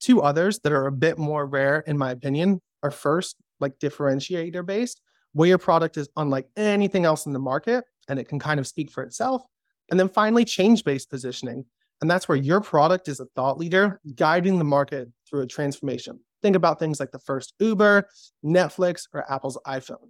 Two 0.00 0.22
others 0.22 0.58
that 0.60 0.72
are 0.72 0.86
a 0.86 0.92
bit 0.92 1.18
more 1.18 1.46
rare, 1.46 1.80
in 1.86 1.98
my 1.98 2.10
opinion, 2.10 2.60
are 2.82 2.90
first, 2.90 3.36
like 3.60 3.78
differentiator 3.78 4.64
based, 4.64 5.02
where 5.34 5.48
your 5.48 5.58
product 5.58 5.96
is 5.96 6.08
unlike 6.16 6.48
anything 6.56 7.04
else 7.04 7.26
in 7.26 7.32
the 7.32 7.38
market 7.38 7.84
and 8.08 8.18
it 8.18 8.28
can 8.28 8.38
kind 8.38 8.58
of 8.58 8.66
speak 8.66 8.90
for 8.90 9.02
itself. 9.02 9.42
And 9.90 10.00
then 10.00 10.08
finally, 10.08 10.44
change 10.44 10.84
based 10.84 11.10
positioning. 11.10 11.64
And 12.00 12.10
that's 12.10 12.28
where 12.28 12.38
your 12.38 12.60
product 12.60 13.08
is 13.08 13.20
a 13.20 13.26
thought 13.36 13.58
leader 13.58 14.00
guiding 14.14 14.58
the 14.58 14.64
market 14.64 15.08
through 15.28 15.42
a 15.42 15.46
transformation. 15.46 16.20
Think 16.42 16.56
about 16.56 16.78
things 16.78 17.00
like 17.00 17.12
the 17.12 17.18
first 17.18 17.54
Uber, 17.58 18.08
Netflix, 18.44 19.02
or 19.12 19.30
Apple's 19.30 19.58
iPhone. 19.66 20.08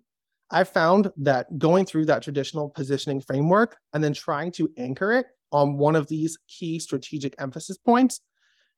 I 0.50 0.64
found 0.64 1.10
that 1.16 1.58
going 1.58 1.86
through 1.86 2.06
that 2.06 2.22
traditional 2.22 2.68
positioning 2.68 3.20
framework 3.20 3.76
and 3.92 4.04
then 4.04 4.12
trying 4.12 4.52
to 4.52 4.70
anchor 4.76 5.12
it 5.12 5.26
on 5.52 5.78
one 5.78 5.96
of 5.96 6.08
these 6.08 6.36
key 6.48 6.78
strategic 6.78 7.34
emphasis 7.38 7.78
points 7.78 8.20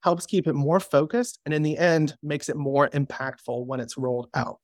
helps 0.03 0.27
keep 0.27 0.47
it 0.47 0.53
more 0.53 0.79
focused 0.79 1.41
and 1.45 1.55
in 1.55 1.63
the 1.63 1.77
end 1.77 2.17
makes 2.23 2.49
it 2.49 2.57
more 2.57 2.89
impactful 2.91 3.67
when 3.67 3.81
it's 3.81 3.97
rolled 3.97 4.29
out. 4.35 4.59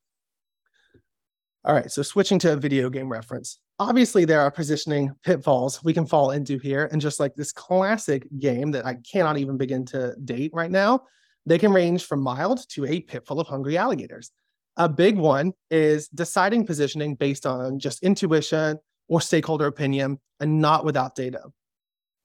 All 1.65 1.73
right, 1.73 1.89
so 1.89 2.01
switching 2.01 2.39
to 2.39 2.53
a 2.53 2.57
video 2.57 2.89
game 2.89 3.09
reference. 3.09 3.59
Obviously, 3.79 4.25
there 4.25 4.41
are 4.41 4.51
positioning 4.51 5.15
pitfalls 5.23 5.81
we 5.81 5.93
can 5.93 6.05
fall 6.05 6.31
into 6.31 6.59
here. 6.59 6.89
And 6.91 6.99
just 6.99 7.21
like 7.21 7.35
this 7.35 7.53
classic 7.53 8.27
game 8.39 8.71
that 8.71 8.85
I 8.85 8.95
cannot 9.09 9.37
even 9.37 9.57
begin 9.57 9.85
to 9.85 10.13
date 10.25 10.51
right 10.53 10.69
now, 10.69 11.03
they 11.45 11.57
can 11.57 11.71
range 11.71 12.03
from 12.03 12.21
mild 12.21 12.67
to 12.71 12.85
a 12.85 12.99
pit 12.99 13.25
full 13.25 13.39
of 13.39 13.47
hungry 13.47 13.77
alligators. 13.77 14.31
A 14.75 14.89
big 14.89 15.17
one 15.17 15.53
is 15.71 16.09
deciding 16.09 16.65
positioning 16.65 17.15
based 17.15 17.45
on 17.45 17.79
just 17.79 18.03
intuition 18.03 18.77
or 19.07 19.21
stakeholder 19.21 19.67
opinion 19.67 20.19
and 20.41 20.59
not 20.59 20.83
without 20.83 21.15
data. 21.15 21.43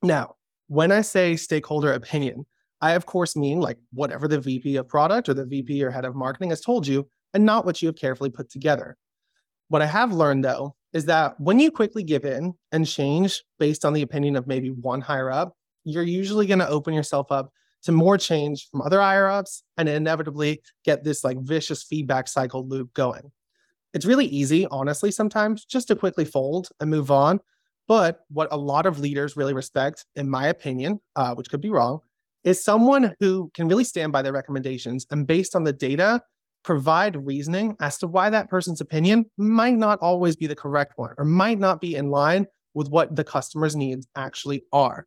Now, 0.02 0.34
when 0.66 0.90
I 0.90 1.02
say 1.02 1.36
stakeholder 1.36 1.92
opinion, 1.92 2.44
I 2.80 2.92
of 2.92 3.06
course 3.06 3.36
mean 3.36 3.60
like 3.60 3.78
whatever 3.92 4.26
the 4.26 4.40
VP 4.40 4.76
of 4.76 4.88
product 4.88 5.28
or 5.28 5.34
the 5.34 5.46
VP 5.46 5.82
or 5.84 5.90
head 5.90 6.04
of 6.04 6.16
marketing 6.16 6.50
has 6.50 6.60
told 6.60 6.86
you, 6.86 7.08
and 7.34 7.44
not 7.44 7.64
what 7.64 7.82
you 7.82 7.86
have 7.86 7.96
carefully 7.96 8.30
put 8.30 8.50
together. 8.50 8.96
What 9.68 9.82
I 9.82 9.86
have 9.86 10.12
learned 10.12 10.44
though 10.44 10.74
is 10.92 11.04
that 11.06 11.38
when 11.38 11.60
you 11.60 11.70
quickly 11.70 12.02
give 12.02 12.24
in 12.24 12.54
and 12.72 12.86
change 12.86 13.42
based 13.58 13.84
on 13.84 13.92
the 13.92 14.02
opinion 14.02 14.36
of 14.36 14.46
maybe 14.46 14.70
one 14.70 15.00
higher 15.00 15.30
up, 15.30 15.54
you're 15.84 16.02
usually 16.02 16.46
going 16.46 16.58
to 16.58 16.68
open 16.68 16.94
yourself 16.94 17.30
up 17.30 17.50
to 17.82 17.92
more 17.92 18.18
change 18.18 18.68
from 18.70 18.82
other 18.82 19.00
higher 19.00 19.28
ups 19.28 19.62
and 19.76 19.88
inevitably 19.88 20.60
get 20.84 21.04
this 21.04 21.22
like 21.22 21.38
vicious 21.40 21.82
feedback 21.82 22.28
cycle 22.28 22.66
loop 22.66 22.92
going. 22.94 23.30
It's 23.94 24.06
really 24.06 24.26
easy, 24.26 24.66
honestly, 24.70 25.10
sometimes 25.10 25.64
just 25.64 25.88
to 25.88 25.96
quickly 25.96 26.24
fold 26.24 26.68
and 26.80 26.90
move 26.90 27.10
on 27.10 27.40
but 27.88 28.20
what 28.28 28.48
a 28.52 28.56
lot 28.56 28.86
of 28.86 29.00
leaders 29.00 29.36
really 29.36 29.54
respect, 29.54 30.04
in 30.14 30.28
my 30.28 30.46
opinion, 30.46 31.00
uh, 31.16 31.34
which 31.34 31.48
could 31.48 31.62
be 31.62 31.70
wrong, 31.70 32.00
is 32.44 32.62
someone 32.62 33.14
who 33.18 33.50
can 33.54 33.66
really 33.66 33.82
stand 33.82 34.12
by 34.12 34.22
their 34.22 34.32
recommendations 34.32 35.06
and 35.10 35.26
based 35.26 35.56
on 35.56 35.64
the 35.64 35.72
data, 35.72 36.22
provide 36.68 37.16
reasoning 37.24 37.74
as 37.80 37.96
to 37.96 38.06
why 38.06 38.28
that 38.28 38.50
person's 38.50 38.82
opinion 38.82 39.24
might 39.38 39.78
not 39.78 39.98
always 40.00 40.36
be 40.36 40.46
the 40.46 40.54
correct 40.54 40.92
one 40.96 41.14
or 41.16 41.24
might 41.24 41.58
not 41.58 41.80
be 41.80 41.96
in 41.96 42.10
line 42.10 42.46
with 42.74 42.90
what 42.90 43.16
the 43.16 43.24
customer's 43.24 43.74
needs 43.74 44.06
actually 44.16 44.62
are. 44.70 45.06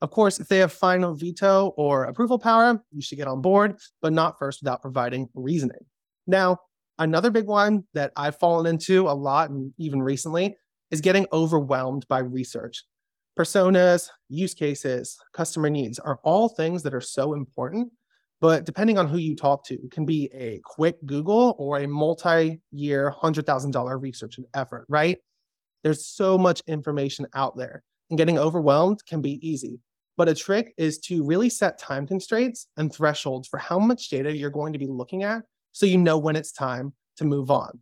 Of 0.00 0.10
course, 0.10 0.40
if 0.40 0.48
they 0.48 0.56
have 0.60 0.72
final 0.72 1.14
veto 1.14 1.74
or 1.76 2.04
approval 2.04 2.38
power, 2.38 2.82
you 2.90 3.02
should 3.02 3.18
get 3.18 3.28
on 3.28 3.42
board, 3.42 3.76
but 4.00 4.14
not 4.14 4.38
first 4.38 4.62
without 4.62 4.80
providing 4.80 5.28
reasoning. 5.34 5.84
Now, 6.26 6.56
another 6.98 7.30
big 7.30 7.48
one 7.48 7.84
that 7.92 8.10
I've 8.16 8.38
fallen 8.38 8.64
into 8.64 9.06
a 9.06 9.12
lot 9.12 9.50
and 9.50 9.74
even 9.76 10.02
recently 10.02 10.56
is 10.90 11.02
getting 11.02 11.26
overwhelmed 11.34 12.08
by 12.08 12.20
research. 12.20 12.82
Personas, 13.38 14.08
use 14.30 14.54
cases, 14.54 15.18
customer 15.34 15.68
needs 15.68 15.98
are 15.98 16.18
all 16.24 16.48
things 16.48 16.82
that 16.82 16.94
are 16.94 17.02
so 17.02 17.34
important, 17.34 17.92
but 18.44 18.66
depending 18.66 18.98
on 18.98 19.08
who 19.08 19.16
you 19.16 19.34
talk 19.34 19.64
to, 19.64 19.74
it 19.82 19.90
can 19.90 20.04
be 20.04 20.28
a 20.34 20.60
quick 20.64 20.96
Google 21.06 21.56
or 21.58 21.78
a 21.78 21.88
multi 21.88 22.60
year, 22.72 23.10
$100,000 23.10 24.02
research 24.02 24.38
effort, 24.52 24.84
right? 24.90 25.16
There's 25.82 26.06
so 26.06 26.36
much 26.36 26.60
information 26.66 27.26
out 27.34 27.56
there, 27.56 27.82
and 28.10 28.18
getting 28.18 28.38
overwhelmed 28.38 29.00
can 29.06 29.22
be 29.22 29.38
easy. 29.40 29.80
But 30.18 30.28
a 30.28 30.34
trick 30.34 30.74
is 30.76 30.98
to 31.06 31.24
really 31.24 31.48
set 31.48 31.78
time 31.78 32.06
constraints 32.06 32.66
and 32.76 32.92
thresholds 32.92 33.48
for 33.48 33.56
how 33.56 33.78
much 33.78 34.10
data 34.10 34.36
you're 34.36 34.50
going 34.50 34.74
to 34.74 34.78
be 34.78 34.88
looking 34.88 35.22
at 35.22 35.40
so 35.72 35.86
you 35.86 35.96
know 35.96 36.18
when 36.18 36.36
it's 36.36 36.52
time 36.52 36.92
to 37.16 37.24
move 37.24 37.50
on. 37.50 37.80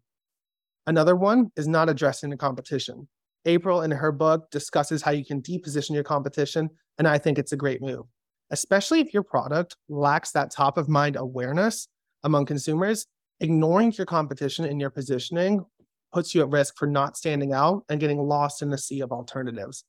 Another 0.87 1.17
one 1.17 1.51
is 1.57 1.67
not 1.67 1.91
addressing 1.91 2.31
the 2.31 2.37
competition. 2.37 3.09
April, 3.47 3.83
in 3.83 3.91
her 3.91 4.13
book, 4.13 4.49
discusses 4.53 5.03
how 5.03 5.11
you 5.11 5.25
can 5.25 5.41
deposition 5.41 5.97
your 5.97 6.05
competition, 6.05 6.71
and 6.99 7.09
I 7.09 7.19
think 7.19 7.37
it's 7.37 7.51
a 7.51 7.57
great 7.57 7.83
move, 7.83 8.05
especially 8.53 9.01
if 9.01 9.13
your 9.13 9.23
product 9.25 9.77
lacks 9.89 10.31
that 10.33 10.53
top 10.53 10.77
of 10.79 10.89
mind 10.89 11.17
awareness 11.17 11.89
among 12.23 12.47
consumers. 12.47 13.07
Ignoring 13.41 13.93
your 13.93 14.07
competition 14.07 14.65
in 14.65 14.79
your 14.79 14.91
positioning 14.91 15.65
puts 16.13 16.35
you 16.35 16.43
at 16.43 16.51
risk 16.51 16.75
for 16.77 16.87
not 16.87 17.17
standing 17.17 17.53
out 17.53 17.83
and 17.89 17.99
getting 17.99 18.19
lost 18.19 18.63
in 18.63 18.71
the 18.71 18.79
sea 18.79 19.01
of 19.01 19.11
alternatives. 19.11 19.85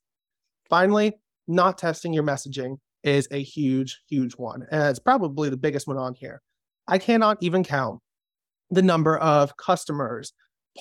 Finally, 0.68 1.12
not 1.46 1.78
testing 1.78 2.12
your 2.12 2.24
messaging 2.24 2.78
is 3.04 3.28
a 3.30 3.42
huge, 3.42 4.00
huge 4.08 4.32
one. 4.32 4.66
And 4.72 4.84
it's 4.84 4.98
probably 4.98 5.50
the 5.50 5.58
biggest 5.58 5.86
one 5.86 5.98
on 5.98 6.14
here. 6.14 6.40
I 6.88 6.98
cannot 6.98 7.36
even 7.42 7.62
count 7.62 8.00
the 8.70 8.82
number 8.82 9.18
of 9.18 9.56
customers, 9.58 10.32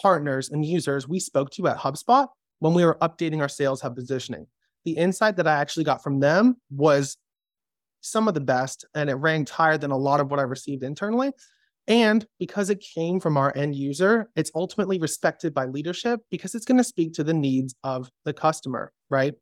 partners 0.01 0.49
and 0.49 0.65
users 0.65 1.07
we 1.07 1.19
spoke 1.19 1.51
to 1.51 1.67
at 1.67 1.77
HubSpot 1.77 2.27
when 2.59 2.73
we 2.73 2.85
were 2.85 2.97
updating 3.01 3.41
our 3.41 3.49
sales 3.49 3.81
hub 3.81 3.95
positioning. 3.95 4.47
The 4.85 4.93
insight 4.93 5.35
that 5.35 5.47
I 5.47 5.53
actually 5.53 5.83
got 5.83 6.01
from 6.01 6.21
them 6.21 6.55
was 6.71 7.17
some 8.03 8.27
of 8.27 8.33
the 8.33 8.41
best, 8.41 8.85
and 8.93 9.09
it 9.09 9.15
ranked 9.15 9.49
higher 9.49 9.77
than 9.77 9.91
a 9.91 9.97
lot 9.97 10.19
of 10.19 10.29
what 10.29 10.39
I 10.39 10.43
received 10.43 10.83
internally. 10.83 11.31
And 11.87 12.25
because 12.39 12.69
it 12.69 12.83
came 12.95 13.19
from 13.19 13.35
our 13.35 13.51
end 13.55 13.75
user, 13.75 14.29
it's 14.35 14.51
ultimately 14.55 14.99
respected 14.99 15.53
by 15.53 15.65
leadership 15.65 16.21
because 16.31 16.55
it's 16.55 16.65
going 16.65 16.77
to 16.77 16.83
speak 16.83 17.13
to 17.13 17.23
the 17.23 17.33
needs 17.33 17.75
of 17.83 18.09
the 18.23 18.33
customer, 18.33 18.93
right? 19.09 19.33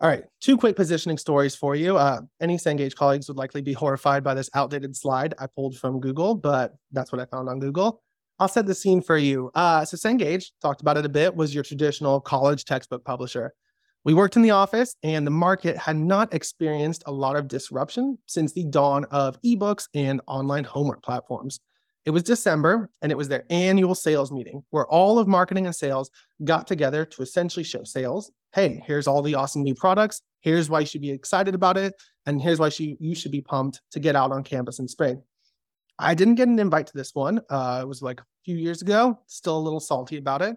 All 0.00 0.08
right, 0.08 0.24
two 0.40 0.56
quick 0.56 0.74
positioning 0.74 1.18
stories 1.18 1.54
for 1.54 1.76
you. 1.76 1.96
Uh, 1.96 2.22
any 2.40 2.56
Cengage 2.56 2.96
colleagues 2.96 3.28
would 3.28 3.36
likely 3.36 3.62
be 3.62 3.72
horrified 3.72 4.24
by 4.24 4.34
this 4.34 4.50
outdated 4.54 4.96
slide 4.96 5.32
I 5.38 5.46
pulled 5.46 5.76
from 5.76 6.00
Google, 6.00 6.34
but 6.34 6.74
that's 6.90 7.12
what 7.12 7.20
I 7.20 7.24
found 7.26 7.48
on 7.48 7.60
Google. 7.60 8.02
I'll 8.40 8.48
set 8.48 8.66
the 8.66 8.74
scene 8.74 9.00
for 9.00 9.16
you. 9.16 9.52
Uh, 9.54 9.84
so 9.84 9.96
Cengage, 9.96 10.46
talked 10.60 10.80
about 10.80 10.96
it 10.96 11.06
a 11.06 11.08
bit, 11.08 11.36
was 11.36 11.54
your 11.54 11.62
traditional 11.62 12.20
college 12.20 12.64
textbook 12.64 13.04
publisher. 13.04 13.54
We 14.04 14.14
worked 14.14 14.34
in 14.34 14.42
the 14.42 14.50
office 14.50 14.96
and 15.04 15.24
the 15.24 15.30
market 15.30 15.76
had 15.76 15.96
not 15.96 16.34
experienced 16.34 17.04
a 17.06 17.12
lot 17.12 17.36
of 17.36 17.46
disruption 17.46 18.18
since 18.26 18.52
the 18.52 18.64
dawn 18.64 19.04
of 19.12 19.40
ebooks 19.42 19.88
and 19.94 20.20
online 20.26 20.64
homework 20.64 21.04
platforms. 21.04 21.60
It 22.04 22.10
was 22.10 22.24
December 22.24 22.90
and 23.00 23.12
it 23.12 23.18
was 23.18 23.28
their 23.28 23.44
annual 23.48 23.94
sales 23.94 24.32
meeting 24.32 24.64
where 24.70 24.86
all 24.88 25.20
of 25.20 25.28
marketing 25.28 25.66
and 25.66 25.74
sales 25.74 26.10
got 26.42 26.66
together 26.66 27.04
to 27.04 27.22
essentially 27.22 27.62
show 27.62 27.84
sales. 27.84 28.32
Hey, 28.52 28.82
here's 28.84 29.06
all 29.06 29.22
the 29.22 29.36
awesome 29.36 29.62
new 29.62 29.74
products. 29.76 30.20
Here's 30.40 30.68
why 30.68 30.80
you 30.80 30.86
should 30.86 31.00
be 31.00 31.10
excited 31.10 31.54
about 31.54 31.76
it. 31.76 31.94
And 32.26 32.42
here's 32.42 32.58
why 32.58 32.70
you 32.76 33.14
should 33.14 33.30
be 33.30 33.40
pumped 33.40 33.82
to 33.92 34.00
get 34.00 34.16
out 34.16 34.32
on 34.32 34.42
campus 34.42 34.80
in 34.80 34.88
spring. 34.88 35.22
I 35.96 36.16
didn't 36.16 36.34
get 36.34 36.48
an 36.48 36.58
invite 36.58 36.88
to 36.88 36.96
this 36.96 37.14
one. 37.14 37.40
Uh, 37.48 37.80
it 37.82 37.86
was 37.86 38.02
like 38.02 38.20
a 38.20 38.24
few 38.44 38.56
years 38.56 38.82
ago, 38.82 39.20
still 39.28 39.56
a 39.56 39.60
little 39.60 39.78
salty 39.78 40.16
about 40.16 40.42
it. 40.42 40.56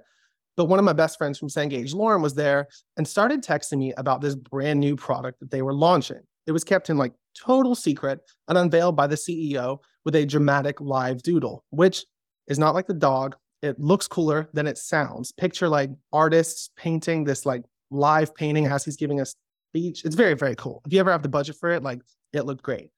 But 0.57 0.65
one 0.65 0.79
of 0.79 0.85
my 0.85 0.93
best 0.93 1.17
friends 1.17 1.37
from 1.37 1.49
Cengage, 1.49 1.93
Lauren, 1.93 2.21
was 2.21 2.33
there 2.33 2.67
and 2.97 3.07
started 3.07 3.43
texting 3.43 3.77
me 3.77 3.93
about 3.97 4.21
this 4.21 4.35
brand 4.35 4.79
new 4.79 4.95
product 4.95 5.39
that 5.39 5.51
they 5.51 5.61
were 5.61 5.73
launching. 5.73 6.21
It 6.47 6.51
was 6.51 6.63
kept 6.63 6.89
in 6.89 6.97
like 6.97 7.13
total 7.35 7.75
secret 7.75 8.19
and 8.47 8.57
unveiled 8.57 8.95
by 8.95 9.07
the 9.07 9.15
CEO 9.15 9.79
with 10.05 10.15
a 10.15 10.25
dramatic 10.25 10.79
live 10.79 11.21
doodle, 11.23 11.63
which 11.71 12.05
is 12.47 12.59
not 12.59 12.75
like 12.75 12.87
the 12.87 12.93
dog. 12.93 13.35
It 13.61 13.79
looks 13.79 14.07
cooler 14.07 14.47
than 14.53 14.67
it 14.67 14.77
sounds. 14.77 15.31
Picture 15.31 15.67
like 15.67 15.89
artists 16.13 16.69
painting 16.77 17.23
this 17.23 17.45
like 17.45 17.63
live 17.89 18.35
painting 18.35 18.67
as 18.67 18.85
he's 18.85 18.97
giving 18.97 19.19
a 19.19 19.25
speech. 19.25 20.05
It's 20.05 20.15
very, 20.15 20.35
very 20.35 20.55
cool. 20.55 20.81
If 20.85 20.93
you 20.93 20.99
ever 20.99 21.11
have 21.11 21.23
the 21.23 21.29
budget 21.29 21.57
for 21.59 21.71
it, 21.71 21.83
like 21.83 22.01
it 22.33 22.45
looked 22.45 22.63
great. 22.63 22.91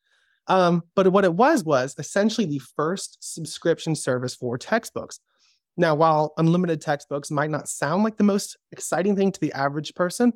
Um, 0.48 0.84
but 0.96 1.12
what 1.12 1.26
it 1.26 1.34
was 1.34 1.64
was 1.64 1.96
essentially 1.98 2.48
the 2.48 2.62
first 2.76 3.18
subscription 3.22 3.96
service 3.96 4.36
for 4.36 4.58
textbooks. 4.58 5.20
Now, 5.78 5.94
while 5.94 6.34
unlimited 6.38 6.82
textbooks 6.82 7.30
might 7.30 7.52
not 7.52 7.70
sound 7.70 8.04
like 8.04 8.18
the 8.18 8.24
most 8.24 8.58
exciting 8.72 9.16
thing 9.16 9.32
to 9.32 9.40
the 9.40 9.54
average 9.54 9.94
person, 9.94 10.34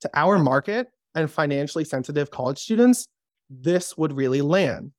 to 0.00 0.10
our 0.14 0.38
market 0.38 0.86
and 1.14 1.30
financially 1.30 1.84
sensitive 1.84 2.30
college 2.30 2.58
students, 2.58 3.08
this 3.50 3.96
would 3.98 4.12
really 4.12 4.40
land. 4.40 4.92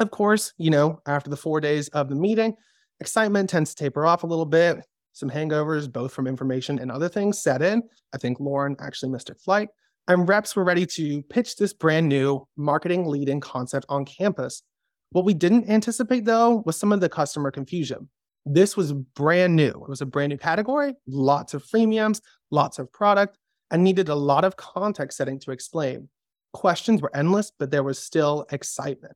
Of 0.00 0.10
course, 0.10 0.52
you 0.58 0.70
know, 0.70 1.00
after 1.06 1.30
the 1.30 1.36
four 1.36 1.60
days 1.60 1.88
of 1.88 2.08
the 2.08 2.16
meeting, 2.16 2.54
excitement 3.00 3.48
tends 3.48 3.74
to 3.74 3.84
taper 3.84 4.04
off 4.04 4.24
a 4.24 4.26
little 4.26 4.46
bit. 4.46 4.84
Some 5.12 5.30
hangovers, 5.30 5.92
both 5.92 6.12
from 6.12 6.26
information 6.26 6.78
and 6.78 6.90
other 6.90 7.08
things, 7.08 7.40
set 7.40 7.62
in. 7.62 7.82
I 8.14 8.18
think 8.18 8.40
Lauren 8.40 8.76
actually 8.80 9.12
missed 9.12 9.28
her 9.28 9.34
flight. 9.34 9.68
And 10.08 10.28
reps 10.28 10.56
were 10.56 10.64
ready 10.64 10.86
to 10.86 11.22
pitch 11.22 11.56
this 11.56 11.72
brand 11.72 12.08
new 12.08 12.46
marketing 12.56 13.06
lead-in 13.06 13.40
concept 13.40 13.86
on 13.88 14.04
campus. 14.04 14.62
What 15.10 15.24
we 15.24 15.34
didn't 15.34 15.68
anticipate, 15.68 16.24
though, 16.24 16.62
was 16.66 16.76
some 16.76 16.92
of 16.92 17.00
the 17.00 17.08
customer 17.08 17.50
confusion. 17.50 18.08
This 18.44 18.76
was 18.76 18.92
brand 18.92 19.54
new. 19.54 19.68
It 19.68 19.88
was 19.88 20.00
a 20.00 20.06
brand 20.06 20.30
new 20.30 20.38
category, 20.38 20.94
lots 21.06 21.54
of 21.54 21.64
freemiums, 21.64 22.20
lots 22.50 22.78
of 22.78 22.92
product, 22.92 23.38
and 23.70 23.84
needed 23.84 24.08
a 24.08 24.14
lot 24.14 24.44
of 24.44 24.56
context 24.56 25.16
setting 25.16 25.38
to 25.40 25.52
explain. 25.52 26.08
Questions 26.52 27.00
were 27.00 27.14
endless, 27.16 27.52
but 27.56 27.70
there 27.70 27.82
was 27.82 27.98
still 27.98 28.46
excitement. 28.50 29.14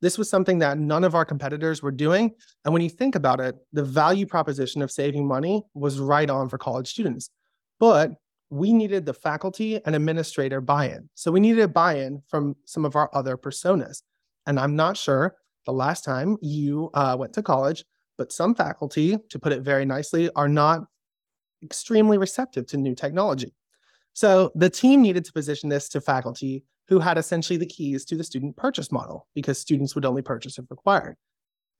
This 0.00 0.16
was 0.16 0.30
something 0.30 0.60
that 0.60 0.78
none 0.78 1.02
of 1.02 1.14
our 1.14 1.24
competitors 1.24 1.82
were 1.82 1.90
doing. 1.90 2.32
And 2.64 2.72
when 2.72 2.82
you 2.82 2.88
think 2.88 3.16
about 3.16 3.40
it, 3.40 3.56
the 3.72 3.82
value 3.82 4.26
proposition 4.26 4.80
of 4.80 4.92
saving 4.92 5.26
money 5.26 5.64
was 5.74 5.98
right 5.98 6.30
on 6.30 6.48
for 6.48 6.56
college 6.56 6.88
students. 6.88 7.30
But 7.80 8.12
we 8.50 8.72
needed 8.72 9.04
the 9.04 9.12
faculty 9.12 9.84
and 9.84 9.94
administrator 9.94 10.60
buy 10.60 10.88
in. 10.88 11.10
So 11.14 11.32
we 11.32 11.40
needed 11.40 11.60
a 11.60 11.68
buy 11.68 11.98
in 11.98 12.22
from 12.28 12.56
some 12.64 12.84
of 12.84 12.96
our 12.96 13.10
other 13.12 13.36
personas. 13.36 14.02
And 14.46 14.58
I'm 14.58 14.76
not 14.76 14.96
sure 14.96 15.36
the 15.66 15.72
last 15.72 16.04
time 16.04 16.36
you 16.40 16.90
uh, 16.94 17.16
went 17.18 17.34
to 17.34 17.42
college 17.42 17.84
but 18.18 18.32
some 18.32 18.54
faculty, 18.54 19.16
to 19.30 19.38
put 19.38 19.52
it 19.52 19.62
very 19.62 19.86
nicely, 19.86 20.28
are 20.34 20.48
not 20.48 20.80
extremely 21.62 22.18
receptive 22.18 22.66
to 22.66 22.76
new 22.76 22.94
technology. 22.94 23.54
So 24.12 24.50
the 24.54 24.68
team 24.68 25.00
needed 25.00 25.24
to 25.24 25.32
position 25.32 25.68
this 25.68 25.88
to 25.90 26.00
faculty 26.00 26.64
who 26.88 26.98
had 26.98 27.18
essentially 27.18 27.56
the 27.56 27.66
keys 27.66 28.04
to 28.06 28.16
the 28.16 28.24
student 28.24 28.56
purchase 28.56 28.90
model 28.90 29.28
because 29.34 29.58
students 29.58 29.94
would 29.94 30.04
only 30.04 30.22
purchase 30.22 30.58
if 30.58 30.64
required. 30.70 31.16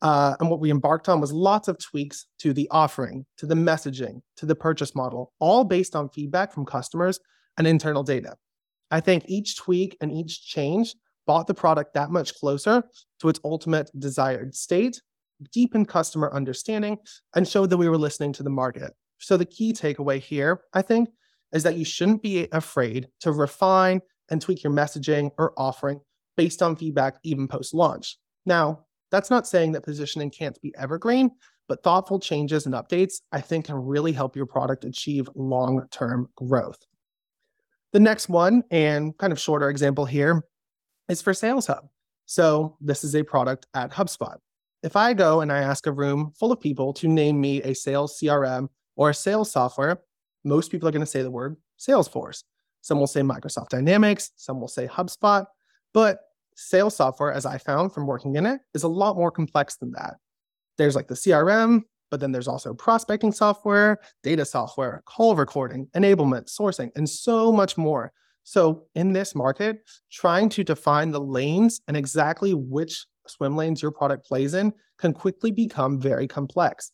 Uh, 0.01 0.37
and 0.39 0.49
what 0.49 0.61
we 0.61 0.71
embarked 0.71 1.09
on 1.09 1.21
was 1.21 1.33
lots 1.33 1.67
of 1.67 1.79
tweaks 1.79 2.27
to 2.39 2.53
the 2.53 2.69
offering, 2.71 3.27
to 3.37 3.47
the 3.47 3.55
messaging, 3.55 4.21
to 4.37 4.47
the 4.47 4.55
purchase 4.55 4.95
model, 4.95 5.33
all 5.41 5.65
based 5.65 5.97
on 5.97 6.09
feedback 6.11 6.53
from 6.53 6.65
customers 6.65 7.19
and 7.57 7.67
internal 7.67 8.05
data. 8.05 8.37
I 8.91 9.01
think 9.01 9.25
each 9.27 9.57
tweak 9.57 9.97
and 10.01 10.13
each 10.13 10.47
change 10.47 10.95
brought 11.27 11.47
the 11.47 11.55
product 11.55 11.95
that 11.95 12.11
much 12.11 12.35
closer 12.35 12.85
to 13.21 13.29
its 13.29 13.41
ultimate 13.45 13.91
desired 13.99 14.55
state 14.55 15.03
deepen 15.53 15.85
customer 15.85 16.33
understanding, 16.33 16.99
and 17.35 17.47
showed 17.47 17.71
that 17.71 17.77
we 17.77 17.89
were 17.89 17.99
listening 17.99 18.33
to 18.35 18.43
the 18.43 18.51
market. 18.51 18.93
So 19.19 19.37
the 19.37 19.45
key 19.45 19.73
takeaway 19.73 20.21
here, 20.21 20.63
I 20.73 20.83
think, 20.83 21.09
is 21.53 21.63
that 21.63 21.77
you 21.77 21.85
shouldn't 21.85 22.23
be 22.23 22.49
afraid 22.53 23.09
to 23.21 23.33
refine 23.33 24.01
and 24.31 24.41
tweak 24.41 24.63
your 24.63 24.73
messaging 24.73 25.31
or 25.39 25.53
offering 25.57 26.01
based 26.37 26.63
on 26.63 26.77
feedback 26.77 27.17
even 27.25 27.49
post 27.49 27.75
launch. 27.75 28.19
Now, 28.47 28.85
that's 29.11 29.31
not 29.31 29.47
saying 29.47 29.73
that 29.73 29.83
positioning 29.83 30.31
can't 30.31 30.61
be 30.61 30.75
evergreen, 30.77 31.31
but 31.67 31.83
thoughtful 31.83 32.21
changes 32.21 32.67
and 32.67 32.75
updates, 32.75 33.17
I 33.33 33.41
think, 33.41 33.67
can 33.67 33.77
really 33.77 34.13
help 34.13 34.37
your 34.37 34.47
product 34.47 34.85
achieve 34.85 35.29
long 35.35 35.87
term 35.91 36.29
growth. 36.37 36.79
The 37.93 38.01
next 38.01 38.29
one, 38.29 38.65
and 38.71 39.17
kind 39.17 39.33
of 39.33 39.41
shorter 39.41 39.71
example 39.71 40.05
here, 40.05 40.45
is 41.09 41.23
for 41.23 41.33
Sales 41.33 41.67
Hub. 41.67 41.89
So, 42.27 42.77
this 42.81 43.03
is 43.03 43.17
a 43.17 43.23
product 43.23 43.67
at 43.75 43.91
HubSpot 43.91 44.37
if 44.83 44.97
I 44.97 45.13
go 45.13 45.41
and 45.41 45.53
I 45.53 45.59
ask 45.59 45.87
a 45.87 45.93
room 45.93 46.33
full 46.39 46.53
of 46.53 46.61
people 46.61 46.93
to 46.95 47.09
name 47.09 47.41
me 47.41 47.63
a 47.63 47.75
sales 47.75 48.19
CRM 48.19 48.69
or 48.97 49.11
a 49.11 49.15
sales 49.15 49.51
software, 49.51 50.01
most 50.45 50.71
people 50.71 50.89
are 50.89 50.93
going 50.93 51.01
to 51.01 51.07
say 51.07 51.23
the 51.23 51.31
word 51.31 51.57
Salesforce. 51.79 52.45
Some 52.81 52.99
will 52.99 53.07
say 53.07 53.21
Microsoft 53.21 53.69
Dynamics, 53.69 54.31
some 54.37 54.61
will 54.61 54.69
say 54.69 54.87
HubSpot, 54.87 55.47
but 55.93 56.21
sales 56.55 56.97
software, 56.97 57.33
as 57.33 57.47
I 57.47 57.59
found 57.59 57.93
from 57.93 58.07
working 58.07 58.37
in 58.37 58.47
it, 58.47 58.61
is 58.75 58.83
a 58.83 58.89
lot 58.89 59.17
more 59.17 59.31
complex 59.31 59.77
than 59.77 59.93
that. 59.93 60.15
There's 60.77 60.97
like 60.97 61.09
the 61.09 61.15
CRM, 61.15 61.83
but 62.11 62.21
then 62.21 62.33
there's 62.33 62.49
also 62.49 62.75
prospecting 62.75 63.33
software, 63.33 63.99
data 64.23 64.45
software, 64.45 65.03
call 65.07 65.37
recording, 65.37 65.89
enablement, 65.95 66.49
sourcing, 66.49 66.91
and 66.97 67.09
so 67.09 67.53
much 67.53 67.77
more. 67.77 68.13
So, 68.45 68.85
in 68.95 69.13
this 69.13 69.35
market, 69.35 69.81
trying 70.11 70.49
to 70.51 70.65
define 70.65 71.11
the 71.11 71.21
lanes 71.21 71.81
and 71.87 71.97
exactly 71.97 72.55
which 72.55 73.07
swim 73.31 73.57
lanes 73.57 73.83
your 73.83 73.91
product 73.91 74.27
plays 74.27 74.55
in 74.55 74.73
can 74.99 75.13
quickly 75.13 75.51
become 75.51 76.01
very 76.01 76.27
complex. 76.27 76.93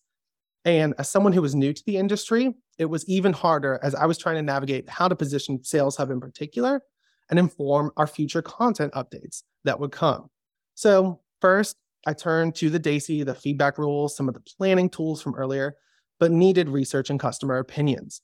And 0.65 0.95
as 0.99 1.11
someone 1.11 1.33
who 1.33 1.43
was 1.43 1.55
new 1.55 1.73
to 1.73 1.83
the 1.87 1.97
industry, 1.97 2.55
it 2.79 2.87
was 2.87 3.07
even 3.09 3.33
harder 3.33 3.79
as 3.83 3.95
I 3.95 4.07
was 4.07 4.19
trying 4.19 4.37
to 4.37 4.43
navigate 4.43 4.89
how 4.89 5.09
to 5.09 5.17
position 5.17 5.63
Sales 5.63 5.97
Hub 5.97 6.11
in 6.11 6.21
particular 6.21 6.83
and 7.31 7.39
inform 7.39 7.91
our 7.97 8.07
future 8.07 8.43
content 8.43 8.93
updates 8.95 9.43
that 9.65 9.79
would 9.79 9.93
come. 9.93 10.29
So, 10.75 11.21
first, 11.41 11.77
I 12.07 12.13
turned 12.13 12.55
to 12.57 12.69
the 12.71 12.81
DACI, 12.81 13.25
the 13.25 13.35
feedback 13.35 13.79
rules, 13.79 14.17
some 14.17 14.29
of 14.29 14.35
the 14.35 14.41
planning 14.41 14.91
tools 14.91 15.23
from 15.23 15.35
earlier, 15.35 15.77
but 16.19 16.33
needed 16.33 16.69
research 16.69 17.11
and 17.11 17.21
customer 17.21 17.59
opinions. 17.59 18.21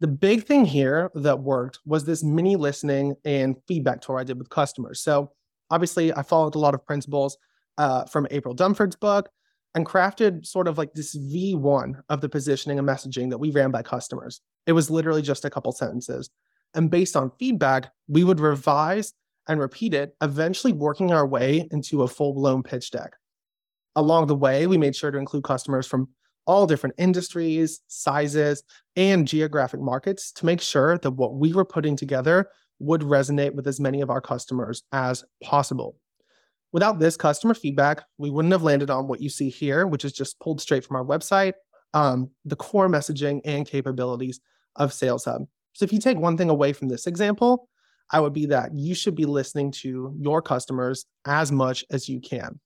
The 0.00 0.06
big 0.06 0.44
thing 0.44 0.64
here 0.64 1.10
that 1.14 1.40
worked 1.40 1.80
was 1.84 2.04
this 2.04 2.22
mini 2.22 2.56
listening 2.56 3.16
and 3.24 3.56
feedback 3.66 4.00
tour 4.00 4.18
I 4.18 4.24
did 4.24 4.38
with 4.38 4.48
customers. 4.48 5.00
So, 5.00 5.32
obviously, 5.70 6.12
I 6.14 6.22
followed 6.22 6.54
a 6.54 6.60
lot 6.60 6.74
of 6.74 6.86
principles 6.86 7.36
uh, 7.78 8.04
from 8.04 8.26
April 8.30 8.54
Dunford's 8.54 8.96
book 8.96 9.30
and 9.74 9.86
crafted 9.86 10.44
sort 10.44 10.68
of 10.68 10.76
like 10.76 10.92
this 10.92 11.16
V1 11.16 12.02
of 12.08 12.20
the 12.20 12.28
positioning 12.28 12.78
and 12.78 12.88
messaging 12.88 13.30
that 13.30 13.38
we 13.38 13.50
ran 13.50 13.70
by 13.70 13.82
customers. 13.82 14.40
It 14.66 14.72
was 14.72 14.90
literally 14.90 15.22
just 15.22 15.44
a 15.44 15.50
couple 15.50 15.72
sentences. 15.72 16.30
And 16.74 16.90
based 16.90 17.16
on 17.16 17.32
feedback, 17.38 17.90
we 18.08 18.24
would 18.24 18.40
revise 18.40 19.14
and 19.48 19.60
repeat 19.60 19.94
it, 19.94 20.14
eventually 20.22 20.72
working 20.72 21.12
our 21.12 21.26
way 21.26 21.66
into 21.70 22.02
a 22.02 22.08
full 22.08 22.34
blown 22.34 22.62
pitch 22.62 22.90
deck. 22.90 23.12
Along 23.96 24.26
the 24.26 24.34
way, 24.34 24.66
we 24.66 24.76
made 24.76 24.94
sure 24.94 25.10
to 25.10 25.18
include 25.18 25.44
customers 25.44 25.86
from 25.86 26.08
all 26.46 26.66
different 26.66 26.94
industries, 26.98 27.80
sizes, 27.88 28.62
and 28.96 29.28
geographic 29.28 29.80
markets 29.80 30.32
to 30.32 30.46
make 30.46 30.60
sure 30.60 30.98
that 30.98 31.10
what 31.10 31.34
we 31.34 31.52
were 31.52 31.64
putting 31.64 31.94
together 31.96 32.48
would 32.78 33.02
resonate 33.02 33.54
with 33.54 33.66
as 33.66 33.80
many 33.80 34.00
of 34.00 34.10
our 34.10 34.20
customers 34.20 34.82
as 34.92 35.24
possible. 35.42 35.96
Without 36.72 36.98
this 36.98 37.16
customer 37.16 37.54
feedback, 37.54 38.02
we 38.18 38.30
wouldn't 38.30 38.52
have 38.52 38.62
landed 38.62 38.90
on 38.90 39.08
what 39.08 39.20
you 39.20 39.30
see 39.30 39.48
here, 39.48 39.86
which 39.86 40.04
is 40.04 40.12
just 40.12 40.38
pulled 40.38 40.60
straight 40.60 40.84
from 40.84 40.96
our 40.96 41.04
website, 41.04 41.54
um, 41.94 42.30
the 42.44 42.56
core 42.56 42.88
messaging 42.88 43.40
and 43.44 43.66
capabilities 43.66 44.40
of 44.76 44.92
Sales 44.92 45.24
Hub. 45.24 45.42
So 45.72 45.84
if 45.84 45.92
you 45.92 45.98
take 45.98 46.18
one 46.18 46.36
thing 46.36 46.50
away 46.50 46.72
from 46.72 46.88
this 46.88 47.06
example, 47.06 47.68
I 48.10 48.20
would 48.20 48.32
be 48.32 48.46
that 48.46 48.74
you 48.74 48.94
should 48.94 49.14
be 49.14 49.24
listening 49.24 49.70
to 49.72 50.14
your 50.18 50.42
customers 50.42 51.06
as 51.26 51.52
much 51.52 51.84
as 51.90 52.08
you 52.08 52.20
can. 52.20 52.58